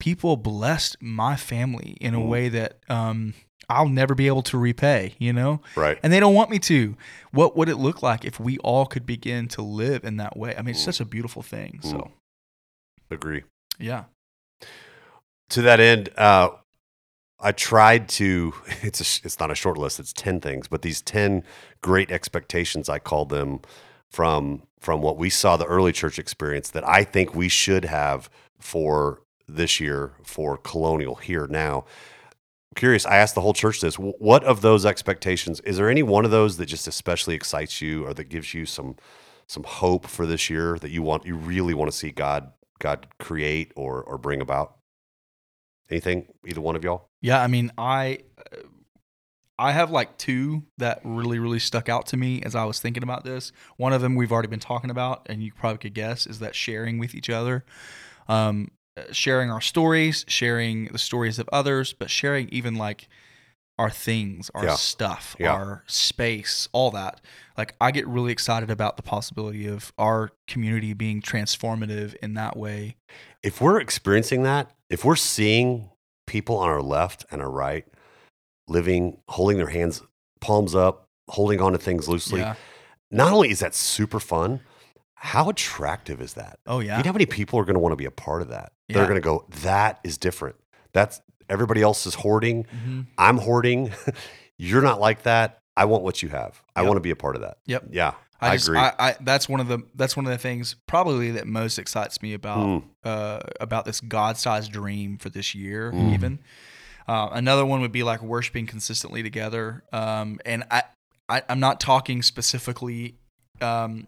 people 0.00 0.36
blessed 0.36 0.96
my 1.00 1.36
family 1.36 1.96
in 2.00 2.14
a 2.14 2.20
way 2.20 2.48
that 2.48 2.78
um, 2.88 3.34
I'll 3.68 3.88
never 3.88 4.14
be 4.14 4.26
able 4.26 4.42
to 4.42 4.58
repay. 4.58 5.14
You 5.18 5.32
know, 5.32 5.60
Right. 5.76 5.98
and 6.02 6.12
they 6.12 6.20
don't 6.20 6.34
want 6.34 6.50
me 6.50 6.58
to. 6.60 6.96
What 7.32 7.56
would 7.56 7.68
it 7.68 7.76
look 7.76 8.02
like 8.02 8.24
if 8.24 8.38
we 8.40 8.58
all 8.58 8.86
could 8.86 9.06
begin 9.06 9.48
to 9.48 9.62
live 9.62 10.04
in 10.04 10.16
that 10.18 10.36
way? 10.36 10.54
I 10.56 10.62
mean, 10.62 10.70
it's 10.74 10.82
Mm. 10.82 10.84
such 10.86 11.00
a 11.00 11.04
beautiful 11.04 11.42
thing. 11.42 11.80
So, 11.82 11.88
Mm. 11.96 12.10
Agree. 13.10 13.42
yeah. 13.78 14.04
To 15.50 15.62
that 15.62 15.80
end, 15.80 16.08
uh, 16.16 16.50
I 17.40 17.52
tried 17.52 18.08
to. 18.10 18.54
It's 18.82 19.00
a, 19.00 19.26
it's 19.26 19.38
not 19.40 19.50
a 19.50 19.54
short 19.54 19.76
list. 19.78 20.00
It's 20.00 20.12
ten 20.12 20.40
things, 20.40 20.68
but 20.68 20.82
these 20.82 21.00
ten 21.02 21.42
great 21.82 22.10
expectations, 22.10 22.88
I 22.88 22.98
called 22.98 23.28
them 23.28 23.60
from 24.10 24.62
from 24.80 25.00
what 25.00 25.16
we 25.16 25.30
saw 25.30 25.56
the 25.56 25.64
early 25.64 25.92
church 25.92 26.18
experience 26.18 26.70
that 26.70 26.86
I 26.86 27.04
think 27.04 27.34
we 27.34 27.48
should 27.48 27.86
have 27.86 28.28
for 28.58 29.22
this 29.48 29.80
year 29.80 30.12
for 30.22 30.56
Colonial 30.58 31.14
here 31.16 31.46
now. 31.46 31.84
Curious, 32.74 33.06
I 33.06 33.16
asked 33.16 33.34
the 33.34 33.40
whole 33.40 33.52
church 33.52 33.80
this. 33.80 33.96
What 33.96 34.44
of 34.44 34.60
those 34.60 34.84
expectations 34.84 35.60
is 35.60 35.76
there 35.76 35.88
any 35.88 36.02
one 36.02 36.24
of 36.24 36.30
those 36.30 36.56
that 36.56 36.66
just 36.66 36.88
especially 36.88 37.34
excites 37.34 37.80
you 37.80 38.06
or 38.06 38.14
that 38.14 38.24
gives 38.24 38.54
you 38.54 38.66
some 38.66 38.96
some 39.46 39.64
hope 39.64 40.06
for 40.06 40.26
this 40.26 40.48
year 40.48 40.78
that 40.78 40.90
you 40.90 41.02
want 41.02 41.26
you 41.26 41.36
really 41.36 41.74
want 41.74 41.90
to 41.90 41.96
see 41.96 42.10
God 42.10 42.52
God 42.78 43.06
create 43.18 43.72
or 43.76 44.02
or 44.02 44.18
bring 44.18 44.40
about? 44.40 44.76
Anything, 45.90 46.26
either 46.46 46.60
one 46.60 46.76
of 46.76 46.82
y'all? 46.82 47.08
Yeah, 47.20 47.42
I 47.42 47.46
mean, 47.46 47.70
I 47.76 48.20
I 49.58 49.72
have 49.72 49.90
like 49.90 50.18
two 50.18 50.64
that 50.78 51.00
really 51.04 51.38
really 51.38 51.60
stuck 51.60 51.88
out 51.88 52.06
to 52.06 52.16
me 52.16 52.42
as 52.42 52.54
I 52.54 52.64
was 52.64 52.80
thinking 52.80 53.02
about 53.02 53.24
this. 53.24 53.52
One 53.76 53.92
of 53.92 54.00
them 54.00 54.16
we've 54.16 54.32
already 54.32 54.48
been 54.48 54.60
talking 54.60 54.90
about, 54.90 55.26
and 55.26 55.42
you 55.42 55.52
probably 55.52 55.78
could 55.78 55.94
guess 55.94 56.26
is 56.26 56.40
that 56.40 56.54
sharing 56.54 56.98
with 56.98 57.14
each 57.14 57.30
other, 57.30 57.64
um, 58.28 58.70
Uh, 58.96 59.02
sharing 59.10 59.50
our 59.50 59.60
stories, 59.60 60.24
sharing 60.28 60.84
the 60.86 60.98
stories 60.98 61.40
of 61.40 61.48
others, 61.52 61.92
but 61.92 62.08
sharing 62.08 62.48
even 62.50 62.76
like 62.76 63.08
our 63.76 63.90
things, 63.90 64.52
our 64.54 64.66
Yeah. 64.66 64.74
stuff, 64.76 65.34
Yeah. 65.36 65.52
our 65.52 65.82
space, 65.88 66.68
all 66.70 66.92
that. 66.92 67.20
Like 67.58 67.74
I 67.80 67.90
get 67.90 68.06
really 68.06 68.30
excited 68.30 68.70
about 68.70 68.96
the 68.96 69.02
possibility 69.02 69.66
of 69.66 69.92
our 69.98 70.30
community 70.46 70.92
being 70.92 71.20
transformative 71.20 72.14
in 72.22 72.34
that 72.34 72.56
way. 72.56 72.94
If 73.42 73.60
we're 73.60 73.80
experiencing 73.80 74.44
that, 74.44 74.70
if 74.88 75.04
we're 75.04 75.16
seeing 75.16 75.90
people 76.28 76.56
on 76.58 76.68
our 76.68 76.80
left 76.82 77.24
and 77.32 77.42
our 77.42 77.50
right 77.50 77.84
living, 78.68 79.18
holding 79.28 79.56
their 79.56 79.70
hands, 79.70 80.02
palms 80.40 80.72
up, 80.72 81.08
holding 81.30 81.60
on 81.60 81.72
to 81.72 81.78
things 81.78 82.08
loosely, 82.08 82.42
Yeah. 82.42 82.54
not 83.10 83.32
only 83.32 83.50
is 83.50 83.58
that 83.58 83.74
super 83.74 84.20
fun, 84.20 84.60
how 85.24 85.48
attractive 85.48 86.20
is 86.20 86.34
that? 86.34 86.58
Oh 86.66 86.80
yeah. 86.80 86.84
You 86.84 86.90
yeah. 86.90 86.96
know 86.98 87.04
how 87.08 87.12
many 87.12 87.24
people 87.26 87.58
are 87.58 87.64
going 87.64 87.74
to 87.74 87.80
want 87.80 87.92
to 87.92 87.96
be 87.96 88.04
a 88.04 88.10
part 88.10 88.42
of 88.42 88.48
that? 88.48 88.72
They're 88.90 89.04
going 89.06 89.14
to 89.16 89.22
go, 89.22 89.46
that 89.62 89.98
is 90.04 90.18
different. 90.18 90.56
That's 90.92 91.22
everybody 91.48 91.80
else 91.80 92.06
is 92.06 92.14
hoarding. 92.14 92.64
Mhm. 92.64 93.06
I'm 93.16 93.38
hoarding. 93.38 93.90
You're 94.58 94.82
not 94.82 95.00
like 95.00 95.22
that. 95.22 95.60
I 95.76 95.86
want 95.86 96.02
what 96.02 96.22
you 96.22 96.28
have. 96.28 96.62
I 96.76 96.80
Yep. 96.82 96.88
want 96.88 96.96
to 96.98 97.00
be 97.00 97.10
a 97.10 97.16
part 97.16 97.36
of 97.36 97.42
that. 97.42 97.56
Yep. 97.64 97.84
Yeah. 97.90 98.12
I, 98.40 98.50
I 98.50 98.56
just, 98.56 98.68
agree. 98.68 98.78
I, 98.78 98.92
I, 98.98 99.16
that's 99.22 99.48
one 99.48 99.60
of 99.60 99.68
the 99.68 99.78
that's 99.94 100.14
one 100.14 100.26
of 100.26 100.30
the 100.30 100.36
things 100.38 100.76
probably 100.86 101.30
that 101.30 101.46
most 101.46 101.78
excites 101.78 102.20
me 102.20 102.34
about 102.34 102.58
Mm. 102.58 102.84
uh, 103.02 103.40
about 103.60 103.86
this 103.86 104.02
God-sized 104.02 104.70
dream 104.72 105.16
for 105.16 105.30
this 105.30 105.54
year. 105.54 105.90
Mm. 105.90 106.12
Even 106.12 106.38
uh, 107.08 107.30
another 107.32 107.64
one 107.64 107.80
would 107.80 107.92
be 107.92 108.02
like 108.02 108.22
worshiping 108.22 108.66
consistently 108.66 109.22
together. 109.22 109.84
Um, 109.90 110.38
and 110.44 110.64
I, 110.70 110.82
I 111.30 111.42
I'm 111.48 111.60
not 111.60 111.80
talking 111.80 112.20
specifically 112.22 113.14
um, 113.62 114.06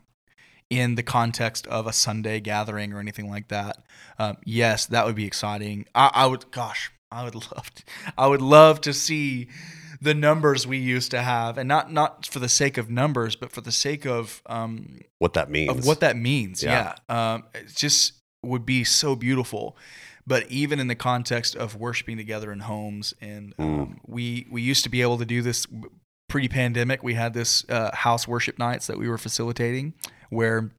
in 0.70 0.96
the 0.96 1.02
context 1.02 1.66
of 1.68 1.86
a 1.86 1.92
Sunday 1.92 2.40
gathering 2.40 2.92
or 2.92 2.98
anything 3.00 3.30
like 3.30 3.48
that. 3.48 3.78
Um, 4.18 4.36
yes, 4.44 4.86
that 4.86 5.06
would 5.06 5.14
be 5.14 5.24
exciting. 5.26 5.86
I, 5.94 6.10
I 6.12 6.26
would, 6.26 6.50
gosh, 6.50 6.90
I 7.10 7.24
would 7.24 7.34
love, 7.54 7.72
to, 7.74 7.82
I 8.18 8.26
would 8.26 8.42
love 8.42 8.80
to 8.82 8.92
see 8.92 9.48
the 10.00 10.14
numbers 10.14 10.66
we 10.66 10.76
used 10.78 11.10
to 11.12 11.22
have, 11.22 11.56
and 11.56 11.66
not 11.68 11.90
not 11.90 12.26
for 12.26 12.38
the 12.38 12.48
sake 12.48 12.76
of 12.76 12.90
numbers, 12.90 13.34
but 13.34 13.50
for 13.50 13.62
the 13.62 13.72
sake 13.72 14.04
of 14.04 14.42
um, 14.46 15.00
What 15.18 15.32
that 15.34 15.50
means. 15.50 15.70
of 15.70 15.86
what 15.86 16.00
that 16.00 16.16
means. 16.16 16.62
Yeah. 16.62 16.94
Yeah, 17.08 17.34
Um, 17.34 17.44
it 17.54 17.68
just 17.74 18.12
would 18.42 18.66
be 18.66 18.84
so 18.84 19.16
beautiful. 19.16 19.76
But 20.28 20.50
even 20.50 20.80
in 20.80 20.88
the 20.88 20.96
context 20.96 21.54
of 21.54 21.76
worshiping 21.76 22.16
together 22.16 22.50
in 22.52 22.58
homes, 22.60 23.14
and 23.20 23.54
um, 23.60 24.00
we 24.06 24.46
we 24.50 24.60
used 24.60 24.82
to 24.82 24.90
be 24.90 25.00
able 25.00 25.18
to 25.18 25.24
do 25.24 25.40
this 25.40 25.66
pre-pandemic. 26.28 27.02
We 27.04 27.14
had 27.14 27.32
this 27.32 27.64
uh, 27.68 27.94
house 27.94 28.26
worship 28.26 28.58
nights 28.58 28.88
that 28.88 28.98
we 28.98 29.08
were 29.08 29.18
facilitating, 29.18 29.94
where 30.30 30.70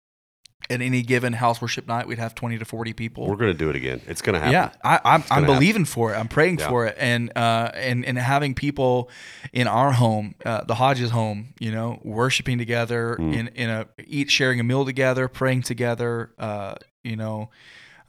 at 0.69 0.81
any 0.81 1.01
given 1.01 1.33
house 1.33 1.61
worship 1.61 1.87
night 1.87 2.07
we'd 2.07 2.17
have 2.17 2.35
twenty 2.35 2.57
to 2.57 2.65
forty 2.65 2.91
people. 2.91 3.27
We're 3.27 3.35
going 3.37 3.51
to 3.53 3.57
do 3.57 3.69
it 3.69 3.75
again. 3.75 4.01
It's 4.07 4.21
going 4.21 4.33
to 4.33 4.39
happen. 4.39 4.51
Yeah, 4.53 4.71
I, 4.83 4.99
I'm, 5.05 5.23
I'm 5.31 5.43
gonna 5.45 5.53
believing 5.53 5.85
for 5.85 6.13
it. 6.13 6.17
I'm 6.17 6.27
praying 6.27 6.59
Yeah. 6.59 6.67
for 6.69 6.85
it, 6.87 6.95
and 6.99 7.31
uh, 7.37 7.71
and 7.75 8.03
and 8.03 8.17
having 8.17 8.53
people 8.55 9.09
in 9.53 9.67
our 9.67 9.91
home, 9.93 10.35
uh, 10.45 10.63
the 10.65 10.75
Hodges 10.75 11.11
home, 11.11 11.53
you 11.59 11.71
know, 11.71 11.99
worshiping 12.03 12.57
together 12.57 13.15
Mm. 13.19 13.33
in 13.35 13.47
in 13.49 13.69
a 13.69 13.87
eat, 14.05 14.29
sharing 14.31 14.59
a 14.59 14.63
meal 14.63 14.83
together, 14.83 15.27
praying 15.29 15.61
together, 15.61 16.31
uh, 16.39 16.75
you 17.03 17.15
know, 17.15 17.49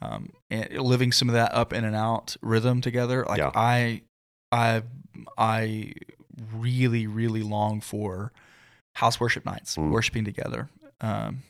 um, 0.01 0.33
and 0.49 0.69
living 0.81 1.11
some 1.13 1.29
of 1.29 1.33
that 1.35 1.53
up 1.53 1.71
in 1.71 1.85
and 1.85 1.95
out 1.95 2.35
rhythm 2.41 2.81
together. 2.81 3.25
Like 3.29 3.37
Yeah. 3.37 3.51
I, 3.55 4.01
I, 4.51 4.81
I 5.37 5.93
really 6.53 7.07
really 7.07 7.43
long 7.43 7.79
for 7.79 8.31
house 8.95 9.19
worship 9.19 9.45
nights, 9.45 9.77
Mm. 9.77 9.91
worshiping 9.91 10.25
together. 10.25 10.67
Um, 11.01 11.43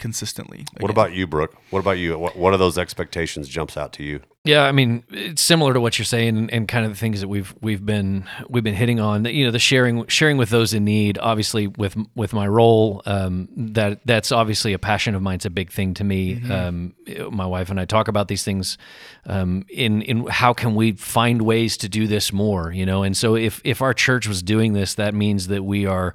consistently. 0.00 0.64
What 0.80 0.90
about 0.90 1.12
you, 1.12 1.26
Brooke? 1.26 1.54
What 1.68 1.78
about 1.78 1.98
you? 1.98 2.18
What, 2.18 2.36
what 2.36 2.52
of 2.52 2.58
those 2.58 2.78
expectations 2.78 3.48
jumps 3.48 3.76
out 3.76 3.92
to 3.94 4.02
you? 4.02 4.20
Yeah, 4.44 4.62
I 4.62 4.72
mean, 4.72 5.04
it's 5.10 5.42
similar 5.42 5.74
to 5.74 5.82
what 5.82 5.98
you're 5.98 6.06
saying, 6.06 6.38
and, 6.38 6.50
and 6.50 6.66
kind 6.66 6.86
of 6.86 6.92
the 6.92 6.96
things 6.96 7.20
that 7.20 7.28
we've 7.28 7.54
we've 7.60 7.84
been 7.84 8.24
we've 8.48 8.64
been 8.64 8.74
hitting 8.74 8.98
on. 8.98 9.26
You 9.26 9.44
know, 9.44 9.50
the 9.50 9.58
sharing 9.58 10.06
sharing 10.06 10.38
with 10.38 10.48
those 10.48 10.72
in 10.72 10.82
need. 10.82 11.18
Obviously, 11.18 11.66
with 11.66 11.94
with 12.16 12.32
my 12.32 12.48
role, 12.48 13.02
um, 13.04 13.50
that 13.54 14.00
that's 14.06 14.32
obviously 14.32 14.72
a 14.72 14.78
passion 14.78 15.14
of 15.14 15.20
mine. 15.20 15.36
It's 15.36 15.44
a 15.44 15.50
big 15.50 15.70
thing 15.70 15.92
to 15.94 16.04
me. 16.04 16.42
Um, 16.50 16.94
my 17.30 17.44
wife 17.44 17.68
and 17.68 17.78
I 17.78 17.84
talk 17.84 18.08
about 18.08 18.28
these 18.28 18.42
things. 18.42 18.78
Um, 19.26 19.66
in 19.68 20.00
in 20.00 20.26
how 20.28 20.54
can 20.54 20.74
we 20.74 20.92
find 20.92 21.42
ways 21.42 21.76
to 21.76 21.90
do 21.90 22.06
this 22.06 22.32
more? 22.32 22.72
You 22.72 22.86
know, 22.86 23.02
and 23.02 23.14
so 23.14 23.36
if 23.36 23.60
if 23.62 23.82
our 23.82 23.92
church 23.92 24.26
was 24.26 24.42
doing 24.42 24.72
this, 24.72 24.94
that 24.94 25.12
means 25.12 25.48
that 25.48 25.64
we 25.64 25.84
are 25.84 26.14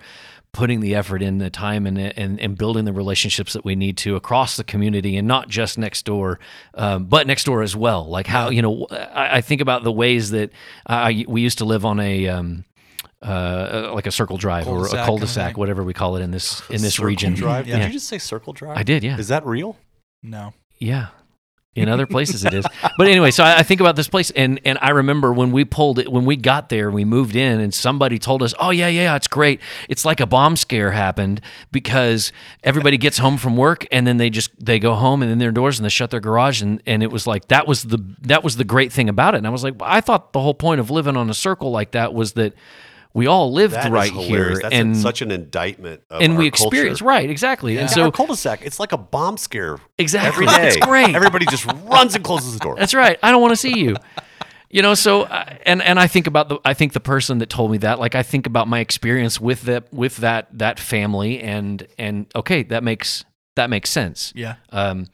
putting 0.56 0.80
the 0.80 0.96
effort 0.96 1.22
in 1.22 1.38
the 1.38 1.50
time 1.50 1.86
and, 1.86 1.98
and 2.00 2.40
and 2.40 2.58
building 2.58 2.86
the 2.86 2.94
relationships 2.94 3.52
that 3.52 3.66
we 3.66 3.76
need 3.76 3.98
to 3.98 4.16
across 4.16 4.56
the 4.56 4.64
community 4.64 5.18
and 5.18 5.28
not 5.28 5.50
just 5.50 5.78
next 5.78 6.06
door 6.06 6.40
um, 6.76 7.04
but 7.04 7.28
next 7.28 7.44
door 7.44 7.62
as 7.62 7.76
well 7.76 8.08
like 8.08 8.26
how 8.26 8.50
you 8.50 8.62
know 8.62 8.88
I, 8.90 9.38
I 9.38 9.42
think 9.42 9.60
about 9.60 9.84
the 9.84 9.92
ways 9.92 10.32
that 10.32 10.52
I, 10.86 11.26
we 11.28 11.42
used 11.42 11.58
to 11.58 11.66
live 11.66 11.84
on 11.84 12.00
a 12.00 12.30
um, 12.30 12.64
uh, 13.22 13.92
like 13.94 14.08
a 14.08 14.12
circle 14.12 14.38
drive 14.38 14.66
or 14.68 14.86
Cul-de-sac 14.88 15.00
a 15.04 15.06
cul-de-sac 15.06 15.54
thing. 15.54 15.60
whatever 15.60 15.84
we 15.84 15.94
call 15.94 16.16
it 16.16 16.22
in 16.22 16.32
this 16.32 16.62
in 16.70 16.82
this 16.82 16.96
Circle 16.96 17.08
region 17.08 17.34
Drive? 17.34 17.68
Yeah. 17.68 17.80
Did 17.80 17.88
you 17.88 17.94
just 17.94 18.08
say 18.08 18.18
Circle 18.18 18.54
Drive? 18.54 18.78
I 18.78 18.84
did 18.84 19.04
yeah 19.04 19.18
Is 19.18 19.28
that 19.28 19.46
real? 19.46 19.76
no? 20.24 20.54
yeah. 20.80 21.08
In 21.76 21.90
other 21.90 22.06
places 22.08 22.46
it 22.46 22.54
is. 22.54 22.66
But 22.98 23.08
anyway, 23.08 23.32
so 23.32 23.44
I, 23.44 23.60
I 23.60 23.64
think 23.64 23.82
about 23.82 23.98
this 23.98 24.08
place 24.08 24.32
and 24.32 24.62
and 24.64 24.78
I 24.82 24.92
remember 24.92 25.34
when 25.34 25.52
we 25.52 25.66
pulled 25.66 26.00
it 26.00 26.10
when 26.10 26.24
we 26.24 26.38
got 26.38 26.70
there, 26.70 26.90
we 26.90 27.04
moved 27.04 27.36
in 27.36 27.60
and 27.60 27.74
somebody 27.74 28.18
told 28.18 28.42
us, 28.42 28.54
"Oh 28.60 28.70
yeah, 28.70 28.88
yeah, 28.88 29.16
it's 29.16 29.28
great. 29.28 29.60
It's 29.90 30.06
like 30.06 30.22
a 30.22 30.26
bomb 30.26 30.56
scare 30.56 30.92
happened 30.92 31.42
because 31.74 32.32
everybody 32.64 32.98
gets 32.98 33.18
home 33.18 33.38
from 33.38 33.58
work 33.58 33.86
and 33.92 34.08
then 34.08 34.16
they 34.16 34.30
just 34.30 34.52
they 34.64 34.80
go 34.80 34.96
home 34.96 35.22
and 35.22 35.30
in 35.30 35.38
their 35.38 35.52
doors 35.52 35.78
and 35.78 35.86
they 35.86 35.90
shut 35.90 36.12
their 36.12 36.22
garage 36.22 36.62
and 36.62 36.82
and 36.86 37.04
it 37.04 37.12
was 37.12 37.28
like 37.28 37.50
that 37.50 37.68
was 37.68 37.84
the 37.84 38.00
that 38.22 38.42
was 38.42 38.56
the 38.56 38.64
great 38.64 38.94
thing 38.94 39.10
about 39.10 39.36
it." 39.36 39.40
And 39.40 39.48
I 39.48 39.50
was 39.50 39.64
like, 39.64 39.74
"I 39.82 40.00
thought 40.00 40.32
the 40.32 40.40
whole 40.40 40.54
point 40.54 40.80
of 40.80 40.90
living 40.90 41.18
on 41.18 41.30
a 41.30 41.34
circle 41.34 41.72
like 41.72 41.92
that 41.92 42.14
was 42.14 42.34
that 42.34 42.54
we 43.16 43.26
all 43.28 43.52
lived 43.52 43.74
That 43.74 43.92
right 43.92 44.12
here, 44.12 44.56
That's 44.62 44.76
and 44.76 44.92
a, 44.96 45.00
such 45.00 45.24
an 45.24 45.32
indictment 45.32 46.04
of 46.12 46.22
and 46.22 46.38
we 46.38 46.46
experienced 46.46 47.00
culture. 47.02 47.10
right 47.10 47.30
exactly. 47.30 47.74
And 47.78 47.82
And 47.84 47.90
so 47.90 48.12
cul-de-sac, 48.12 48.62
it's 48.64 48.80
like 48.80 48.92
a 48.92 48.98
bomb 48.98 49.38
scare 49.38 49.80
Exactly. 49.98 50.28
every 50.28 50.46
day. 50.46 50.68
It's 50.78 50.86
great. 50.86 51.16
Everybody 51.16 51.46
just 51.48 51.66
runs 51.66 52.14
and 52.14 52.24
closes 52.24 52.54
the 52.54 52.60
door. 52.60 52.76
That's 52.78 52.94
right. 52.94 53.18
I 53.24 53.32
don't 53.32 53.42
want 53.42 53.54
to 53.54 53.58
see 53.58 53.80
you. 53.80 53.96
You 54.70 54.82
know, 54.82 54.94
so 54.94 55.22
uh, 55.22 55.56
and 55.66 55.82
and 55.82 55.98
I 56.00 56.08
think 56.08 56.28
about 56.28 56.50
the 56.50 56.60
I 56.66 56.74
think 56.74 56.92
the 56.94 57.00
person 57.00 57.38
that 57.38 57.50
told 57.50 57.72
me 57.72 57.78
that, 57.80 57.98
like 58.00 58.14
I 58.16 58.24
think 58.24 58.46
about 58.46 58.68
my 58.68 58.80
experience 58.80 59.40
with 59.40 59.62
that 59.64 59.92
with 59.94 60.18
that 60.18 60.48
that 60.60 60.80
family, 60.80 61.40
and 61.40 61.88
and 61.98 62.26
okay, 62.36 62.64
that 62.64 62.84
makes 62.84 63.24
that 63.56 63.70
makes 63.70 63.90
sense. 63.90 64.34
Yeah. 64.36 64.56
Um, 64.74 65.08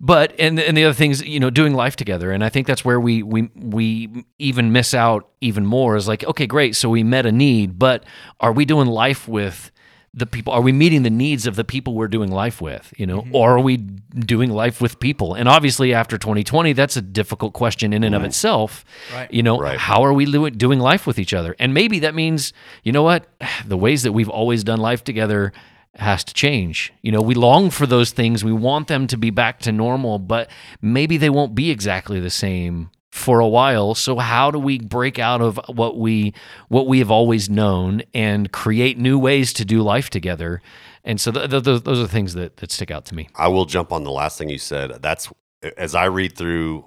but 0.00 0.34
and 0.38 0.58
and 0.58 0.76
the 0.76 0.84
other 0.84 0.94
things, 0.94 1.22
you 1.22 1.40
know, 1.40 1.50
doing 1.50 1.74
life 1.74 1.96
together, 1.96 2.30
and 2.32 2.42
I 2.44 2.48
think 2.48 2.66
that's 2.66 2.84
where 2.84 3.00
we 3.00 3.22
we 3.22 3.50
we 3.54 4.24
even 4.38 4.72
miss 4.72 4.94
out 4.94 5.28
even 5.40 5.66
more. 5.66 5.96
Is 5.96 6.08
like, 6.08 6.24
okay, 6.24 6.46
great, 6.46 6.76
so 6.76 6.88
we 6.88 7.02
met 7.02 7.26
a 7.26 7.32
need, 7.32 7.78
but 7.78 8.04
are 8.40 8.52
we 8.52 8.64
doing 8.64 8.86
life 8.88 9.28
with? 9.28 9.70
the 10.12 10.26
people 10.26 10.52
are 10.52 10.60
we 10.60 10.72
meeting 10.72 11.04
the 11.04 11.10
needs 11.10 11.46
of 11.46 11.54
the 11.54 11.62
people 11.62 11.94
we're 11.94 12.08
doing 12.08 12.32
life 12.32 12.60
with 12.60 12.92
you 12.96 13.06
know 13.06 13.22
mm-hmm. 13.22 13.34
or 13.34 13.56
are 13.56 13.60
we 13.60 13.76
doing 13.76 14.50
life 14.50 14.80
with 14.80 14.98
people 14.98 15.34
and 15.34 15.48
obviously 15.48 15.94
after 15.94 16.18
2020 16.18 16.72
that's 16.72 16.96
a 16.96 17.02
difficult 17.02 17.52
question 17.52 17.92
in 17.92 18.02
and 18.02 18.14
of 18.14 18.24
itself 18.24 18.84
Right. 19.14 19.32
you 19.32 19.42
know 19.44 19.60
Right. 19.60 19.78
how 19.78 20.02
are 20.04 20.12
we 20.12 20.24
doing 20.50 20.80
life 20.80 21.06
with 21.06 21.18
each 21.20 21.32
other 21.32 21.54
and 21.60 21.72
maybe 21.72 22.00
that 22.00 22.16
means 22.16 22.52
you 22.82 22.90
know 22.90 23.04
what 23.04 23.26
the 23.64 23.76
ways 23.76 24.02
that 24.02 24.10
we've 24.10 24.28
always 24.28 24.64
done 24.64 24.80
life 24.80 25.04
together 25.04 25.52
has 25.96 26.24
to 26.24 26.34
change. 26.34 26.92
You 27.02 27.12
know 27.12 27.20
we 27.20 27.34
long 27.34 27.70
for 27.70 27.86
those 27.86 28.12
things. 28.12 28.44
We 28.44 28.52
want 28.52 28.88
them 28.88 29.06
to 29.08 29.16
be 29.16 29.30
back 29.30 29.60
to 29.60 29.72
normal 29.72 30.18
but 30.18 30.50
maybe 30.80 31.16
they 31.16 31.30
won't 31.30 31.54
be 31.54 31.70
exactly 31.70 32.20
the 32.20 32.30
same 32.30 32.90
for 33.10 33.40
a 33.40 33.48
while. 33.48 33.94
So 33.94 34.18
how 34.18 34.50
do 34.50 34.58
we 34.58 34.78
break 34.78 35.18
out 35.18 35.40
of 35.40 35.60
what 35.68 35.98
we 35.98 36.32
what 36.68 36.86
we 36.86 37.00
have 37.00 37.10
always 37.10 37.50
known 37.50 38.02
and 38.14 38.50
create 38.52 38.98
new 38.98 39.18
ways 39.18 39.52
to 39.54 39.64
do 39.64 39.82
life 39.82 40.10
together? 40.10 40.62
And 41.02 41.20
so 41.20 41.32
th- 41.32 41.50
th- 41.50 41.62
those, 41.62 42.00
are 42.00 42.06
things 42.06 42.34
that, 42.34 42.58
that 42.58 42.70
stick 42.70 42.90
out 42.90 43.06
to 43.06 43.14
me. 43.14 43.28
I 43.34 43.48
will 43.48 43.64
jump 43.64 43.90
on 43.90 44.04
the 44.04 44.10
last 44.10 44.36
thing 44.36 44.50
you 44.50 44.58
said. 44.58 45.02
That's 45.02 45.32
as 45.76 45.94
I 45.94 46.04
read 46.04 46.36
through 46.36 46.84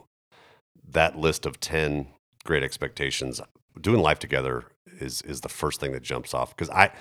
that 0.89 1.17
list 1.17 1.45
of 1.45 1.59
10 1.59 2.07
great 2.43 2.63
expectations, 2.63 3.41
doing 3.79 4.01
life 4.01 4.19
together 4.19 4.65
is 4.99 5.21
is 5.23 5.41
the 5.41 5.49
first 5.49 5.79
thing 5.79 5.91
that 5.91 6.03
jumps 6.03 6.33
off. 6.33 6.55
Because 6.55 6.69
I 6.69 6.91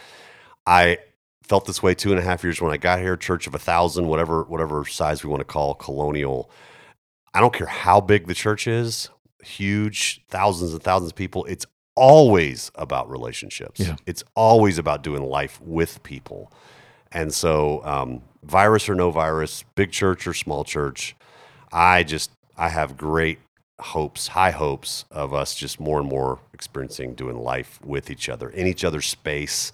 I 0.66 0.98
felt 1.42 1.66
this 1.66 1.82
way 1.82 1.94
two 1.94 2.10
and 2.10 2.18
a 2.18 2.22
half 2.22 2.42
years 2.44 2.60
when 2.60 2.72
I 2.72 2.76
got 2.76 2.98
here, 2.98 3.16
church 3.16 3.46
of 3.46 3.54
a 3.54 3.58
thousand, 3.58 4.08
whatever 4.08 4.44
whatever 4.44 4.84
size 4.84 5.24
we 5.24 5.30
want 5.30 5.40
to 5.40 5.44
call 5.44 5.74
colonial. 5.74 6.50
I 7.34 7.40
don't 7.40 7.54
care 7.54 7.66
how 7.66 8.00
big 8.00 8.26
the 8.26 8.34
church 8.34 8.66
is, 8.66 9.08
huge, 9.42 10.22
thousands 10.28 10.72
and 10.72 10.82
thousands 10.82 11.12
of 11.12 11.16
people. 11.16 11.44
It's 11.46 11.66
always 11.94 12.70
about 12.74 13.10
relationships. 13.10 13.80
Yeah. 13.80 13.96
It's 14.06 14.24
always 14.34 14.78
about 14.78 15.02
doing 15.02 15.22
life 15.22 15.60
with 15.60 16.02
people. 16.02 16.52
And 17.10 17.32
so, 17.32 17.84
um, 17.84 18.22
virus 18.42 18.88
or 18.88 18.94
no 18.94 19.10
virus, 19.10 19.64
big 19.74 19.92
church 19.92 20.26
or 20.26 20.34
small 20.34 20.64
church, 20.64 21.14
I 21.70 22.02
just 22.02 22.30
I 22.56 22.68
have 22.68 22.96
great 22.96 23.38
hopes, 23.80 24.28
high 24.28 24.50
hopes 24.50 25.04
of 25.10 25.34
us 25.34 25.54
just 25.54 25.80
more 25.80 26.00
and 26.00 26.08
more 26.08 26.38
experiencing 26.54 27.14
doing 27.14 27.36
life 27.36 27.80
with 27.84 28.10
each 28.10 28.28
other 28.28 28.48
in 28.48 28.66
each 28.66 28.84
other's 28.84 29.06
space, 29.06 29.72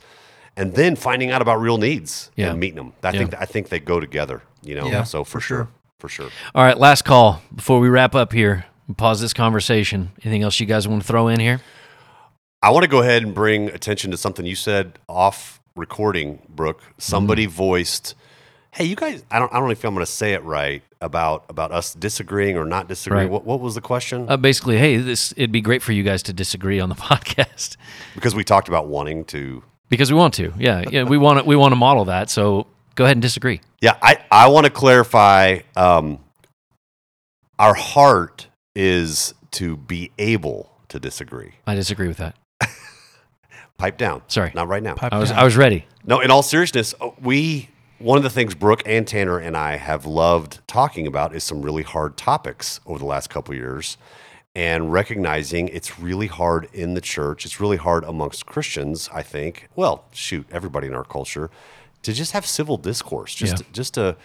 and 0.59 0.75
then 0.75 0.97
finding 0.97 1.31
out 1.31 1.41
about 1.43 1.61
real 1.61 1.79
needs 1.79 2.31
Yeah. 2.37 2.51
and 2.51 2.61
meeting 2.61 2.77
them. 2.77 2.93
I 3.03 3.11
Yeah. 3.13 3.19
think 3.19 3.35
I 3.41 3.45
think 3.45 3.69
they 3.69 3.81
go 3.81 4.01
together. 4.01 4.43
You 4.63 4.75
know, 4.75 4.87
Yeah, 4.89 5.05
so 5.05 5.23
for, 5.25 5.33
for 5.33 5.41
sure, 5.41 5.57
sure. 5.59 5.69
for 6.01 6.09
sure. 6.09 6.31
all 6.55 6.65
right 6.65 6.77
last 6.79 7.03
call 7.05 7.41
before 7.55 7.79
we 7.81 7.89
wrap 7.89 8.15
up 8.15 8.33
here 8.33 8.65
pause 8.97 9.21
this 9.21 9.33
conversation 9.33 10.11
anything 10.25 10.43
else 10.43 10.59
you 10.61 10.67
guys 10.67 10.89
want 10.89 11.01
to 11.03 11.07
throw 11.07 11.29
in 11.29 11.39
here 11.41 11.61
I 12.63 12.71
want 12.71 12.83
to 12.83 12.89
go 12.89 13.01
ahead 13.03 13.23
and 13.23 13.33
bring 13.35 13.69
attention 13.69 14.11
to 14.11 14.17
something 14.17 14.45
you 14.45 14.57
said 14.57 14.99
off 15.09 15.61
recording, 15.77 16.41
Brooke. 16.49 16.83
Somebody 16.99 17.47
Mm-hmm. 17.47 17.55
voiced, 17.55 18.15
"Hey, 18.73 18.85
you 18.85 18.97
guys, 18.97 19.23
I 19.31 19.39
don't, 19.39 19.53
I 19.53 19.59
don't 19.59 19.67
know 19.67 19.71
if 19.73 19.85
I'm 19.85 19.95
going 19.95 20.05
to 20.05 20.11
say 20.11 20.33
it 20.33 20.43
right 20.43 20.83
about 21.01 21.45
about 21.49 21.71
us 21.71 21.95
disagreeing 21.95 22.57
or 22.59 22.65
not 22.65 22.89
disagreeing. 22.89 23.27
Right. 23.27 23.31
What, 23.33 23.45
what 23.45 23.61
was 23.61 23.77
the 23.77 23.81
question? 23.81 24.27
uh, 24.29 24.37
basically 24.37 24.77
hey 24.77 24.97
this 24.97 25.33
it'd 25.37 25.53
be 25.53 25.61
great 25.61 25.83
for 25.83 25.93
you 25.93 26.03
guys 26.03 26.21
to 26.25 26.33
disagree 26.33 26.81
on 26.81 26.89
the 26.89 26.95
podcast 27.11 27.77
because 28.17 28.35
we 28.35 28.43
talked 28.43 28.67
about 28.67 28.89
wanting 28.89 29.25
to. 29.27 29.63
Because 29.89 30.11
we 30.13 30.19
want 30.19 30.35
to 30.35 30.53
yeah 30.59 30.85
yeah 30.91 31.03
we 31.05 31.17
want 31.19 31.39
to 31.41 31.45
we 31.45 31.57
want 31.57 31.73
to 31.73 31.77
model 31.77 32.05
that 32.07 32.31
so 32.31 32.67
go 32.95 33.05
ahead 33.05 33.17
and 33.17 33.23
disagree 33.23 33.61
Yeah, 33.81 33.97
I 34.03 34.19
I 34.31 34.49
want 34.49 34.65
to 34.67 34.71
clarify. 34.73 35.61
Um, 35.77 36.19
our 37.59 37.75
heart 37.75 38.49
is 38.75 39.35
to 39.53 39.77
be 39.77 40.11
able 40.19 40.71
to 40.89 40.99
disagree. 41.01 41.53
i 41.67 41.75
disagree 41.75 42.09
with 42.09 42.19
that 42.19 42.37
Pipe 43.79 43.97
down. 43.97 44.23
Sorry. 44.27 44.51
not 44.55 44.67
right 44.69 44.83
now. 44.83 44.95
Pipe 44.95 45.13
i 45.13 45.19
was 45.19 45.31
down. 45.31 45.39
i 45.39 45.45
was 45.45 45.57
ready 45.57 45.87
No, 46.05 46.21
in 46.21 46.31
all 46.31 46.43
seriousness, 46.43 46.95
uh, 47.01 47.11
we 47.21 47.69
one 47.99 48.17
of 48.17 48.23
the 48.25 48.31
things 48.31 48.55
Brooke 48.55 48.83
and 48.87 49.07
Tanner 49.07 49.39
and 49.39 49.57
I 49.57 49.77
have 49.77 50.07
loved 50.07 50.61
talking 50.69 51.07
about 51.07 51.35
is 51.35 51.43
some 51.45 51.63
really 51.63 51.83
hard 51.83 52.17
topics 52.17 52.79
over 52.87 52.99
the 52.99 53.05
last 53.07 53.29
couple 53.31 53.53
of 53.55 53.59
years 53.59 53.97
and 54.59 54.93
recognizing 54.93 55.69
it's 55.69 56.01
really 56.01 56.27
hard 56.27 56.69
in 56.73 56.95
the 56.95 57.01
church. 57.01 57.47
It's 57.47 57.61
really 57.61 57.77
hard 57.77 58.03
amongst 58.03 58.45
Christians, 58.45 59.09
I 59.15 59.23
think. 59.23 59.69
Well, 59.77 60.05
shoot, 60.13 60.49
everybody 60.51 60.89
in 60.89 60.95
our 60.95 61.05
culture 61.05 61.49
to 62.03 62.13
just 62.13 62.33
have 62.33 62.45
civil 62.45 62.77
discourse, 62.77 63.37
just 63.37 63.61
Yeah. 63.61 63.67
just 63.73 63.95
to 63.95 64.17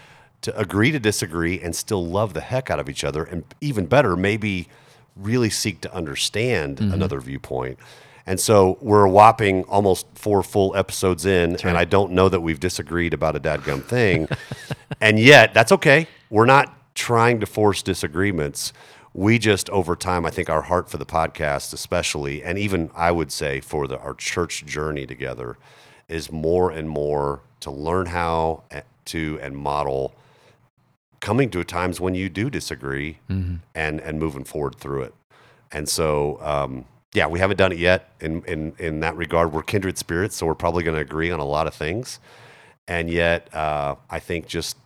to 0.41 0.59
agree 0.59 0.91
to 0.91 0.99
disagree 0.99 1.61
and 1.61 1.73
still 1.73 2.05
love 2.05 2.33
the 2.33 2.41
heck 2.41 2.69
out 2.69 2.77
of 2.77 2.89
each 2.89 3.03
other 3.05 3.23
and 3.23 3.43
even 3.61 3.85
better, 3.85 4.17
maybe 4.17 4.67
really 5.15 5.49
seek 5.49 5.79
to 5.81 5.93
understand 5.93 6.77
mm-hmm. 6.77 6.93
another 6.93 7.21
viewpoint. 7.21 7.77
And 8.25 8.39
so 8.39 8.77
we're 8.81 9.05
a 9.05 9.09
whopping 9.09 9.63
almost 9.65 10.05
four 10.15 10.43
full 10.43 10.75
episodes 10.75 11.25
in, 11.25 11.57
and 11.63 11.77
I 11.77 11.85
don't 11.85 12.11
know 12.11 12.27
that 12.27 12.41
we've 12.41 12.59
disagreed 12.59 13.13
about 13.13 13.37
a 13.37 13.39
dadgum 13.39 13.83
thing. 13.83 14.27
and 14.99 15.17
yet, 15.17 15.53
that's 15.53 15.71
okay. 15.71 16.07
We're 16.29 16.45
not 16.45 16.75
trying 16.93 17.39
to 17.39 17.45
force 17.45 17.81
disagreements. 17.81 18.73
We 19.13 19.37
just, 19.37 19.69
over 19.69 19.95
time, 19.95 20.25
I 20.25 20.31
think 20.31 20.49
our 20.49 20.63
heart 20.63 20.89
for 20.89 20.97
the 20.97 21.05
podcast, 21.05 21.71
especially, 21.73 22.43
and 22.43 22.57
even 22.57 22.89
I 22.95 23.11
would 23.11 23.31
say 23.31 23.59
for 23.61 23.87
the, 23.87 23.99
our 23.99 24.15
church 24.15 24.65
journey 24.65 25.05
together, 25.05 25.57
is 26.09 26.31
more 26.31 26.71
and 26.71 26.89
more 26.89 27.41
to 27.59 27.69
learn 27.71 28.07
how 28.07 28.63
to 29.05 29.39
and 29.41 29.55
model 29.55 30.15
coming 31.21 31.49
to 31.51 31.63
times 31.63 32.01
when 32.01 32.15
you 32.15 32.27
do 32.29 32.49
disagree 32.49 33.17
and 33.29 33.61
and 33.75 34.19
moving 34.19 34.43
forward 34.43 34.75
through 34.75 35.03
it. 35.03 35.13
And 35.71 35.87
so, 35.87 36.39
um, 36.41 36.85
yeah, 37.13 37.27
we 37.27 37.39
haven't 37.39 37.57
done 37.57 37.71
it 37.71 37.77
yet. 37.77 38.11
In 38.19 38.43
in 38.45 38.73
in 38.79 38.99
that 39.01 39.15
regard, 39.15 39.53
we're 39.53 39.63
kindred 39.63 39.97
spirits, 39.97 40.35
so 40.35 40.45
we're 40.47 40.55
probably 40.55 40.83
going 40.83 40.95
to 40.95 41.01
agree 41.01 41.31
on 41.31 41.39
a 41.39 41.45
lot 41.45 41.67
of 41.67 41.73
things. 41.75 42.19
And 42.87 43.09
yet, 43.09 43.53
uh, 43.53 43.95
I 44.09 44.19
think 44.19 44.47
just 44.47 44.77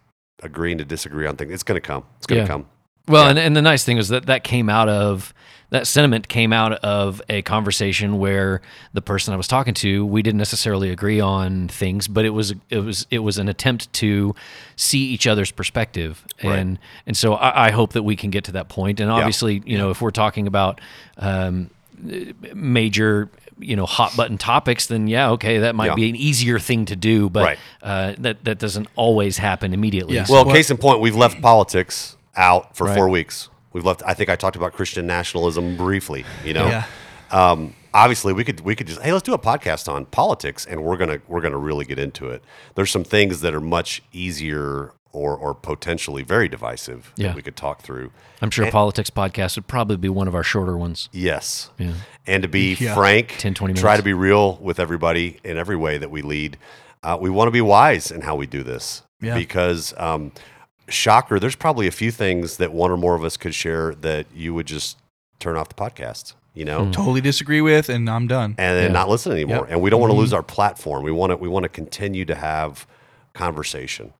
agreeing 0.44 0.78
to 0.78 0.86
disagree 0.86 1.26
on 1.26 1.36
things, 1.38 1.52
it's 1.52 1.64
going 1.64 1.82
to 1.82 1.86
come. 1.88 2.04
It's 2.18 2.28
going 2.28 2.40
to 2.40 2.44
Yeah. 2.44 2.48
come. 2.48 2.68
Well, 3.08 3.24
Yeah. 3.26 3.30
and, 3.32 3.40
and 3.40 3.56
the 3.56 3.62
nice 3.62 3.84
thing 3.84 3.98
is 3.98 4.10
that 4.10 4.26
that 4.28 4.44
came 4.44 4.70
out 4.70 4.90
of 4.90 5.34
that 5.70 5.86
sentiment 5.86 6.30
came 6.30 6.54
out 6.54 6.72
of 6.76 7.22
a 7.28 7.42
conversation 7.42 8.20
where 8.20 8.62
the 8.94 9.02
person 9.02 9.34
I 9.34 9.38
was 9.38 9.50
talking 9.50 9.74
to, 9.74 10.06
we 10.06 10.22
didn't 10.22 10.38
necessarily 10.38 10.92
agree 10.92 11.20
on 11.20 11.68
things, 11.68 12.08
but 12.08 12.24
it 12.24 12.30
was 12.30 12.54
it 12.70 12.78
was 12.80 13.06
it 13.12 13.20
was 13.20 13.38
an 13.38 13.50
attempt 13.50 13.92
to 13.94 14.34
see 14.78 15.00
each 15.00 15.28
other's 15.28 15.52
perspective, 15.52 16.24
Right. 16.42 16.58
and 16.60 16.80
and 17.06 17.18
so 17.18 17.34
I, 17.34 17.68
I 17.68 17.72
hope 17.72 17.94
that 17.94 18.04
we 18.04 18.16
can 18.16 18.30
get 18.30 18.46
to 18.46 18.54
that 18.54 18.70
point. 18.70 19.02
And 19.02 19.12
obviously, 19.12 19.62
you 19.66 19.78
know, 19.78 19.90
if 19.90 20.02
we're 20.02 20.12
talking 20.12 20.48
about 20.48 20.80
um, 21.18 21.70
major 22.54 23.30
you 23.60 23.76
know 23.76 23.88
hot 23.88 24.16
button 24.16 24.38
topics 24.38 24.86
then 24.86 25.08
yeah 25.08 25.32
okay 25.32 25.58
that 25.60 25.74
might 25.76 25.88
Yeah. 25.88 25.96
be 25.96 26.10
an 26.10 26.16
easier 26.16 26.60
thing 26.60 26.86
to 26.86 26.96
do 26.96 27.28
but 27.28 27.44
Right. 27.44 27.58
uh, 27.82 28.14
that 28.20 28.44
that 28.44 28.60
doesn't 28.60 28.88
always 28.96 29.40
happen 29.40 29.74
immediately 29.74 30.14
Yeah. 30.16 30.26
So- 30.26 30.34
Well, 30.34 30.46
case 30.46 30.70
in 30.70 30.78
point, 30.78 31.00
we've 31.02 31.16
left 31.16 31.42
politics 31.42 32.17
out 32.38 32.76
for 32.76 32.86
Right. 32.88 32.96
four 32.96 33.10
weeks. 33.10 33.50
We've 33.74 33.86
left. 33.86 34.02
I 34.06 34.14
think 34.14 34.30
I 34.30 34.36
talked 34.36 34.56
about 34.56 34.74
Christian 34.74 35.06
nationalism 35.08 35.76
briefly. 35.78 36.26
You 36.46 36.54
know, 36.54 36.68
Yeah. 36.68 36.84
um, 37.32 37.74
obviously 37.94 38.32
we 38.34 38.44
could 38.44 38.60
we 38.62 38.76
could 38.76 38.88
just 38.88 39.02
hey 39.02 39.12
let's 39.12 39.24
do 39.24 39.34
a 39.34 39.40
podcast 39.40 39.92
on 39.92 40.06
politics 40.06 40.66
and 40.66 40.84
we're 40.84 40.98
gonna 40.98 41.20
we're 41.28 41.42
gonna 41.42 41.58
really 41.58 41.86
get 41.86 42.00
into 42.00 42.30
it. 42.30 42.44
There's 42.76 42.92
some 42.92 43.04
things 43.04 43.42
that 43.42 43.54
are 43.54 43.62
much 43.62 44.02
easier 44.14 44.94
or 45.14 45.36
or 45.36 45.54
potentially 45.56 46.22
very 46.24 46.48
divisive 46.48 47.12
Yeah. 47.16 47.28
that 47.28 47.36
we 47.36 47.42
could 47.42 47.56
talk 47.56 47.82
through. 47.82 48.12
i'm 48.42 48.52
sure 48.52 48.66
a 48.68 48.72
politics 48.72 49.10
podcast 49.10 49.56
would 49.56 49.66
probably 49.68 49.98
be 49.98 50.10
one 50.10 50.28
of 50.28 50.36
our 50.36 50.44
shorter 50.44 50.78
ones 50.78 51.10
Yes. 51.12 51.72
Yeah. 51.80 51.94
And 52.28 52.44
to 52.44 52.50
be 52.50 52.76
Yeah. 52.76 52.94
frank, 52.94 53.36
10, 53.40 53.54
20 53.56 53.74
try 53.74 53.98
to 53.98 54.04
be 54.04 54.14
real 54.14 54.58
with 54.62 54.80
everybody 54.80 55.40
in 55.44 55.58
every 55.58 55.76
way 55.78 55.98
that 55.98 56.12
we 56.12 56.22
lead. 56.22 56.58
Uh, 57.02 57.18
we 57.20 57.30
want 57.32 57.48
to 57.48 57.52
be 57.52 57.62
wise 57.62 58.12
in 58.12 58.22
how 58.22 58.36
we 58.36 58.46
do 58.46 58.62
this 58.64 59.02
Yeah. 59.22 59.34
because, 59.34 59.94
um, 59.98 60.34
shocker, 60.90 61.40
there's 61.40 61.56
probably 61.56 61.88
a 61.88 61.92
few 61.92 62.12
things 62.12 62.58
that 62.58 62.72
one 62.72 62.92
or 62.92 62.98
more 62.98 63.16
of 63.16 63.24
us 63.24 63.38
could 63.38 63.54
share 63.56 63.94
that 63.96 64.26
you 64.34 64.54
would 64.54 64.66
just 64.66 64.98
turn 65.40 65.56
off 65.58 65.70
the 65.70 65.76
podcast, 65.76 66.34
you 66.54 66.66
know? 66.66 66.92
Totally 66.92 67.22
disagree 67.22 67.62
with, 67.62 67.90
and 67.90 68.10
I'm 68.10 68.28
done. 68.28 68.56
and 68.58 68.78
then 68.78 68.86
Yeah. 68.88 68.92
not 68.94 69.10
listen 69.10 69.32
anymore. 69.32 69.58
Yep. 69.62 69.68
And 69.70 69.82
we 69.82 69.90
don't 69.90 70.02
want 70.02 70.12
to 70.12 70.18
lose 70.18 70.34
our 70.34 70.44
platform. 70.44 71.04
We 71.04 71.12
want 71.12 71.32
to 71.32 71.38
we 71.38 71.48
want 71.48 71.64
to 71.64 71.70
continue 71.70 72.26
to 72.26 72.36
have 72.36 72.88
conversation. 73.34 74.14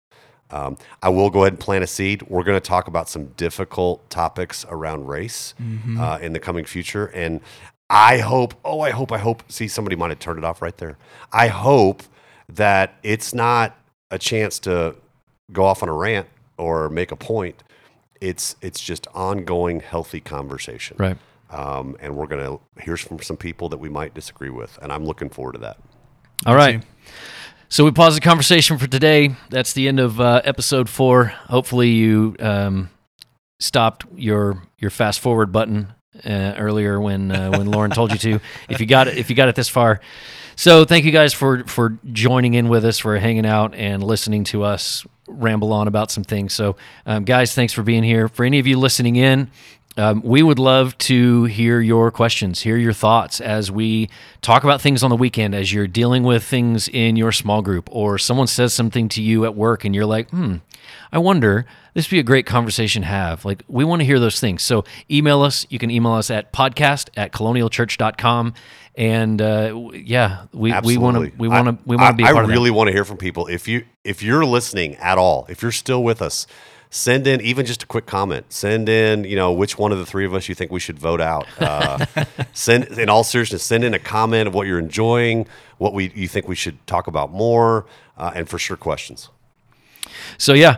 Um, 0.50 0.78
I 1.04 1.10
will 1.10 1.30
go 1.30 1.42
ahead 1.42 1.54
and 1.54 1.60
plant 1.60 1.84
a 1.84 1.88
seed. 1.88 2.22
We're 2.24 2.44
going 2.44 2.56
to 2.56 2.66
talk 2.66 2.88
about 2.88 3.10
some 3.10 3.26
difficult 3.36 4.10
topics 4.10 4.66
around 4.70 5.08
race 5.08 5.54
uh, 6.00 6.20
in 6.22 6.32
the 6.32 6.40
coming 6.40 6.64
future, 6.64 7.08
and 7.08 7.42
I 7.90 8.20
hope, 8.20 8.54
oh, 8.64 8.80
I 8.80 8.92
hope, 8.92 9.12
I 9.12 9.18
hope. 9.18 9.44
See, 9.52 9.68
somebody 9.68 9.96
might 9.98 10.10
have 10.10 10.20
turned 10.20 10.38
it 10.38 10.46
off 10.46 10.62
right 10.62 10.78
there. 10.78 10.98
I 11.34 11.48
hope 11.48 12.04
that 12.48 12.94
it's 13.04 13.34
not 13.34 13.78
a 14.10 14.18
chance 14.18 14.58
to 14.60 14.96
go 15.52 15.66
off 15.66 15.84
on 15.84 15.90
a 15.90 15.94
rant 15.94 16.28
or 16.58 16.90
make 16.90 17.12
a 17.12 17.16
point. 17.16 17.64
It's 18.20 18.56
it's 18.62 18.80
just 18.80 19.08
ongoing, 19.14 19.80
healthy 19.80 20.20
conversation. 20.20 20.98
Right. 21.00 21.18
Um, 21.50 21.96
and 22.00 22.16
we're 22.16 22.28
gonna 22.28 22.58
hear 22.82 22.98
from 22.98 23.20
some 23.20 23.38
people 23.38 23.70
that 23.70 23.78
we 23.78 23.90
might 23.90 24.14
disagree 24.14 24.50
with, 24.50 24.78
and 24.82 24.92
I'm 24.92 25.06
looking 25.06 25.30
forward 25.30 25.54
to 25.54 25.60
that. 25.60 25.78
All 26.46 26.56
right. 26.56 26.84
So 27.70 27.84
we 27.84 27.92
pause 27.92 28.16
the 28.16 28.22
conversation 28.22 28.78
for 28.78 28.88
today. 28.88 29.36
That's 29.50 29.74
the 29.74 29.88
end 29.88 30.00
of 30.00 30.22
uh, 30.22 30.42
episode 30.46 30.88
four. 30.88 31.26
Hopefully 31.26 31.90
you 31.90 32.36
um, 32.40 32.90
stopped 33.60 34.06
your 34.16 34.64
your 34.78 34.90
fast 34.90 35.20
forward 35.20 35.52
button 35.52 35.94
uh, 36.26 36.54
earlier 36.58 37.00
when 37.00 37.32
uh, 37.32 37.52
when 37.52 37.68
Lauren 37.68 37.92
told 37.92 38.12
you 38.12 38.18
to. 38.18 38.40
If 38.70 38.80
you 38.80 38.86
got 38.86 39.08
it, 39.08 39.18
if 39.18 39.30
you 39.30 39.36
got 39.36 39.50
it 39.50 39.56
this 39.56 39.70
far. 39.70 40.00
So 40.56 40.86
thank 40.86 41.06
you 41.06 41.12
guys 41.12 41.34
for 41.34 41.64
for 41.66 41.98
joining 42.12 42.54
in 42.54 42.70
with 42.70 42.86
us, 42.86 43.00
for 43.00 43.18
hanging 43.18 43.46
out 43.46 43.76
and 43.76 44.04
listening 44.04 44.44
to 44.46 44.64
us 44.64 45.06
ramble 45.28 45.74
on 45.74 45.88
about 45.88 46.12
some 46.12 46.24
things. 46.24 46.54
So 46.54 46.76
um, 47.06 47.24
guys, 47.24 47.54
thanks 47.54 47.74
for 47.74 47.84
being 47.84 48.04
here. 48.04 48.28
For 48.28 48.46
any 48.46 48.60
of 48.60 48.68
you 48.68 48.80
listening 48.80 49.16
in, 49.16 49.52
um, 49.98 50.22
we 50.24 50.44
would 50.44 50.60
love 50.60 50.96
to 51.00 51.46
hear 51.46 51.82
your 51.82 52.12
questions, 52.12 52.62
hear 52.62 52.78
your 52.78 52.94
thoughts 52.94 53.42
as 53.42 53.72
we 53.72 54.10
talk 54.42 54.64
about 54.64 54.80
things 54.80 55.02
on 55.02 55.10
the 55.10 55.16
weekend, 55.16 55.56
as 55.56 55.74
you're 55.74 55.88
dealing 55.88 56.24
with 56.24 56.44
things 56.44 56.88
in 56.88 57.16
your 57.16 57.32
small 57.32 57.64
group, 57.64 57.90
or 57.92 58.20
someone 58.20 58.46
says 58.46 58.74
something 58.74 59.10
to 59.10 59.24
you 59.24 59.44
at 59.46 59.56
work 59.56 59.86
and 59.86 59.96
you're 59.96 60.06
like, 60.06 60.30
hmm, 60.30 60.58
I 61.12 61.18
wonder, 61.18 61.66
this 61.96 62.08
would 62.08 62.16
be 62.16 62.20
a 62.20 62.24
great 62.24 62.46
conversation 62.46 63.02
to 63.02 63.08
have. 63.08 63.44
Like, 63.44 63.64
we 63.68 63.84
want 63.84 64.02
to 64.02 64.06
hear 64.06 64.20
those 64.20 64.40
things. 64.40 64.62
So 64.62 64.84
email 65.10 65.42
us. 65.42 65.66
You 65.70 65.80
can 65.80 65.90
email 65.90 66.14
us 66.14 66.30
at 66.30 66.54
podcast 66.54 67.10
at 67.18 67.32
colonialchurch.com. 67.32 68.54
And 68.98 69.40
uh, 69.44 69.92
yeah, 69.94 70.46
we 70.54 70.74
we 70.82 70.98
want 70.98 71.18
to 71.18 71.32
we 71.38 71.48
want 71.48 71.68
to 71.68 71.78
we 71.88 71.96
want 71.96 72.14
to 72.14 72.18
be 72.18 72.24
I, 72.24 72.34
part 72.34 72.38
I 72.38 72.44
of 72.46 72.50
really 72.50 72.72
want 72.72 72.88
to 72.88 72.92
hear 72.92 73.06
from 73.06 73.18
people. 73.18 73.46
If 73.46 73.68
you 73.68 73.86
if 74.04 74.24
you're 74.24 74.44
listening 74.44 74.96
at 74.96 75.20
all, 75.20 75.46
if 75.50 75.62
you're 75.62 75.72
still 75.72 76.04
with 76.04 76.20
us, 76.20 76.48
send 76.90 77.28
in 77.28 77.40
even 77.42 77.68
just 77.68 77.84
a 77.84 77.86
quick 77.86 78.08
comment. 78.08 78.52
Send 78.52 78.90
in, 78.90 79.24
you 79.24 79.36
know, 79.36 79.54
which 79.54 79.78
one 79.78 79.92
of 79.92 80.00
the 80.00 80.06
three 80.06 80.26
of 80.26 80.34
us 80.34 80.50
you 80.50 80.56
think 80.56 80.72
we 80.72 80.80
should 80.80 80.98
vote 80.98 81.22
out. 81.22 81.46
Uh, 81.60 82.06
send 82.54 82.86
in 82.86 83.08
all 83.08 83.24
seriousness, 83.24 83.62
send 83.62 83.84
in 83.84 83.94
a 83.94 84.00
comment 84.00 84.48
of 84.48 84.56
what 84.56 84.66
you're 84.66 84.80
enjoying, 84.80 85.46
what 85.78 85.94
we 85.94 86.12
you 86.16 86.28
think 86.28 86.48
we 86.48 86.56
should 86.56 86.86
talk 86.88 87.06
about 87.06 87.32
more, 87.32 87.86
uh, 88.18 88.32
and 88.34 88.50
for 88.50 88.58
sure 88.58 88.78
questions. 88.78 89.30
So 90.40 90.54
yeah, 90.54 90.78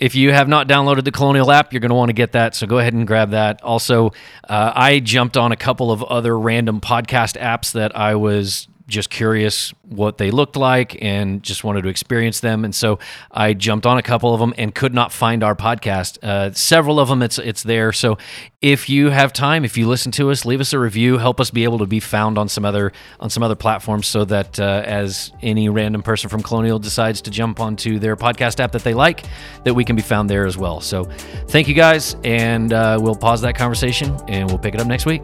if 0.00 0.14
you 0.14 0.32
have 0.32 0.48
not 0.48 0.66
downloaded 0.66 1.04
the 1.04 1.12
Colonial 1.12 1.52
app, 1.52 1.72
you're 1.72 1.80
going 1.80 1.90
to 1.90 1.94
want 1.94 2.08
to 2.08 2.14
get 2.14 2.32
that. 2.32 2.56
So 2.56 2.66
go 2.66 2.78
ahead 2.78 2.94
and 2.94 3.06
grab 3.06 3.30
that. 3.30 3.62
Also, 3.62 4.12
uh, 4.48 4.72
I 4.74 4.98
jumped 4.98 5.36
on 5.36 5.52
a 5.52 5.56
couple 5.56 5.92
of 5.92 6.02
other 6.02 6.36
random 6.36 6.80
podcast 6.80 7.38
apps 7.38 7.72
that 7.72 7.94
I 7.94 8.14
was 8.14 8.66
just 8.90 9.08
curious 9.08 9.72
what 9.84 10.18
they 10.18 10.30
looked 10.30 10.56
like 10.56 11.02
and 11.02 11.42
just 11.42 11.64
wanted 11.64 11.82
to 11.82 11.88
experience 11.88 12.40
them. 12.40 12.64
And 12.64 12.74
so 12.74 12.98
I 13.30 13.54
jumped 13.54 13.86
on 13.86 13.96
a 13.96 14.02
couple 14.02 14.34
of 14.34 14.40
them 14.40 14.52
and 14.58 14.74
could 14.74 14.92
not 14.92 15.12
find 15.12 15.42
our 15.42 15.54
podcast. 15.54 16.18
Uh, 16.22 16.52
several 16.52 17.00
of 17.00 17.08
them, 17.08 17.22
it's 17.22 17.38
it's 17.38 17.62
there. 17.62 17.92
So 17.92 18.18
if 18.60 18.88
you 18.88 19.10
have 19.10 19.32
time, 19.32 19.64
if 19.64 19.78
you 19.78 19.88
listen 19.88 20.12
to 20.12 20.30
us, 20.30 20.44
leave 20.44 20.60
us 20.60 20.72
a 20.72 20.78
review. 20.78 21.18
Help 21.18 21.40
us 21.40 21.50
be 21.50 21.64
able 21.64 21.78
to 21.78 21.86
be 21.86 22.00
found 22.00 22.36
on 22.36 22.48
some 22.48 22.64
other 22.64 22.92
on 23.18 23.30
some 23.30 23.42
other 23.42 23.54
platforms, 23.54 24.06
so 24.06 24.24
that 24.26 24.60
uh, 24.60 24.82
as 24.84 25.32
any 25.40 25.68
random 25.68 26.02
person 26.02 26.28
from 26.28 26.42
Colonial 26.42 26.78
decides 26.78 27.22
to 27.22 27.30
jump 27.30 27.60
onto 27.60 27.98
their 27.98 28.16
podcast 28.16 28.60
app 28.60 28.72
that 28.72 28.84
they 28.84 28.94
like, 28.94 29.24
that 29.64 29.74
we 29.74 29.84
can 29.84 29.96
be 29.96 30.02
found 30.02 30.28
there 30.28 30.46
as 30.46 30.58
well. 30.58 30.80
So 30.80 31.04
thank 31.48 31.68
you 31.68 31.74
guys, 31.74 32.16
and 32.24 32.72
uh, 32.72 32.98
we'll 33.00 33.14
pause 33.14 33.40
that 33.42 33.54
conversation 33.54 34.18
and 34.28 34.48
we'll 34.48 34.58
pick 34.58 34.74
it 34.74 34.80
up 34.80 34.86
next 34.86 35.06
week. 35.06 35.22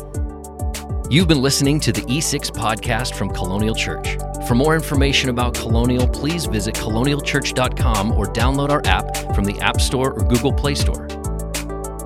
You've 1.08 1.28
been 1.28 1.40
listening 1.40 1.78
to 1.80 1.92
the 1.92 2.00
E6 2.02 2.50
podcast 2.50 3.14
from 3.14 3.30
Colonial 3.30 3.76
Church. 3.76 4.18
For 4.48 4.56
more 4.56 4.74
information 4.74 5.30
about 5.30 5.54
Colonial, 5.54 6.08
please 6.08 6.46
visit 6.46 6.74
colonialchurch.com 6.74 8.10
or 8.10 8.26
download 8.26 8.70
our 8.70 8.82
app 8.86 9.16
from 9.32 9.44
the 9.44 9.56
App 9.60 9.80
Store 9.80 10.12
or 10.12 10.24
Google 10.24 10.52
Play 10.52 10.74
Store. 10.74 11.06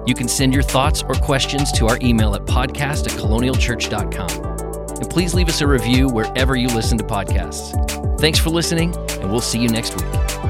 You 0.06 0.14
can 0.14 0.28
send 0.28 0.52
your 0.52 0.62
thoughts 0.62 1.02
or 1.02 1.14
questions 1.14 1.72
to 1.72 1.88
our 1.88 1.98
email 2.02 2.34
at 2.34 2.42
podcast 2.42 3.10
at 3.10 3.18
colonialchurch.com. 3.18 4.98
And 5.00 5.08
please 5.08 5.32
leave 5.32 5.48
us 5.48 5.62
a 5.62 5.66
review 5.66 6.08
wherever 6.08 6.54
you 6.54 6.68
listen 6.68 6.98
to 6.98 7.04
podcasts. 7.04 8.20
Thanks 8.20 8.38
for 8.38 8.50
listening, 8.50 8.94
and 9.12 9.30
we'll 9.30 9.40
see 9.40 9.60
you 9.60 9.68
next 9.68 9.94
week. 9.96 10.49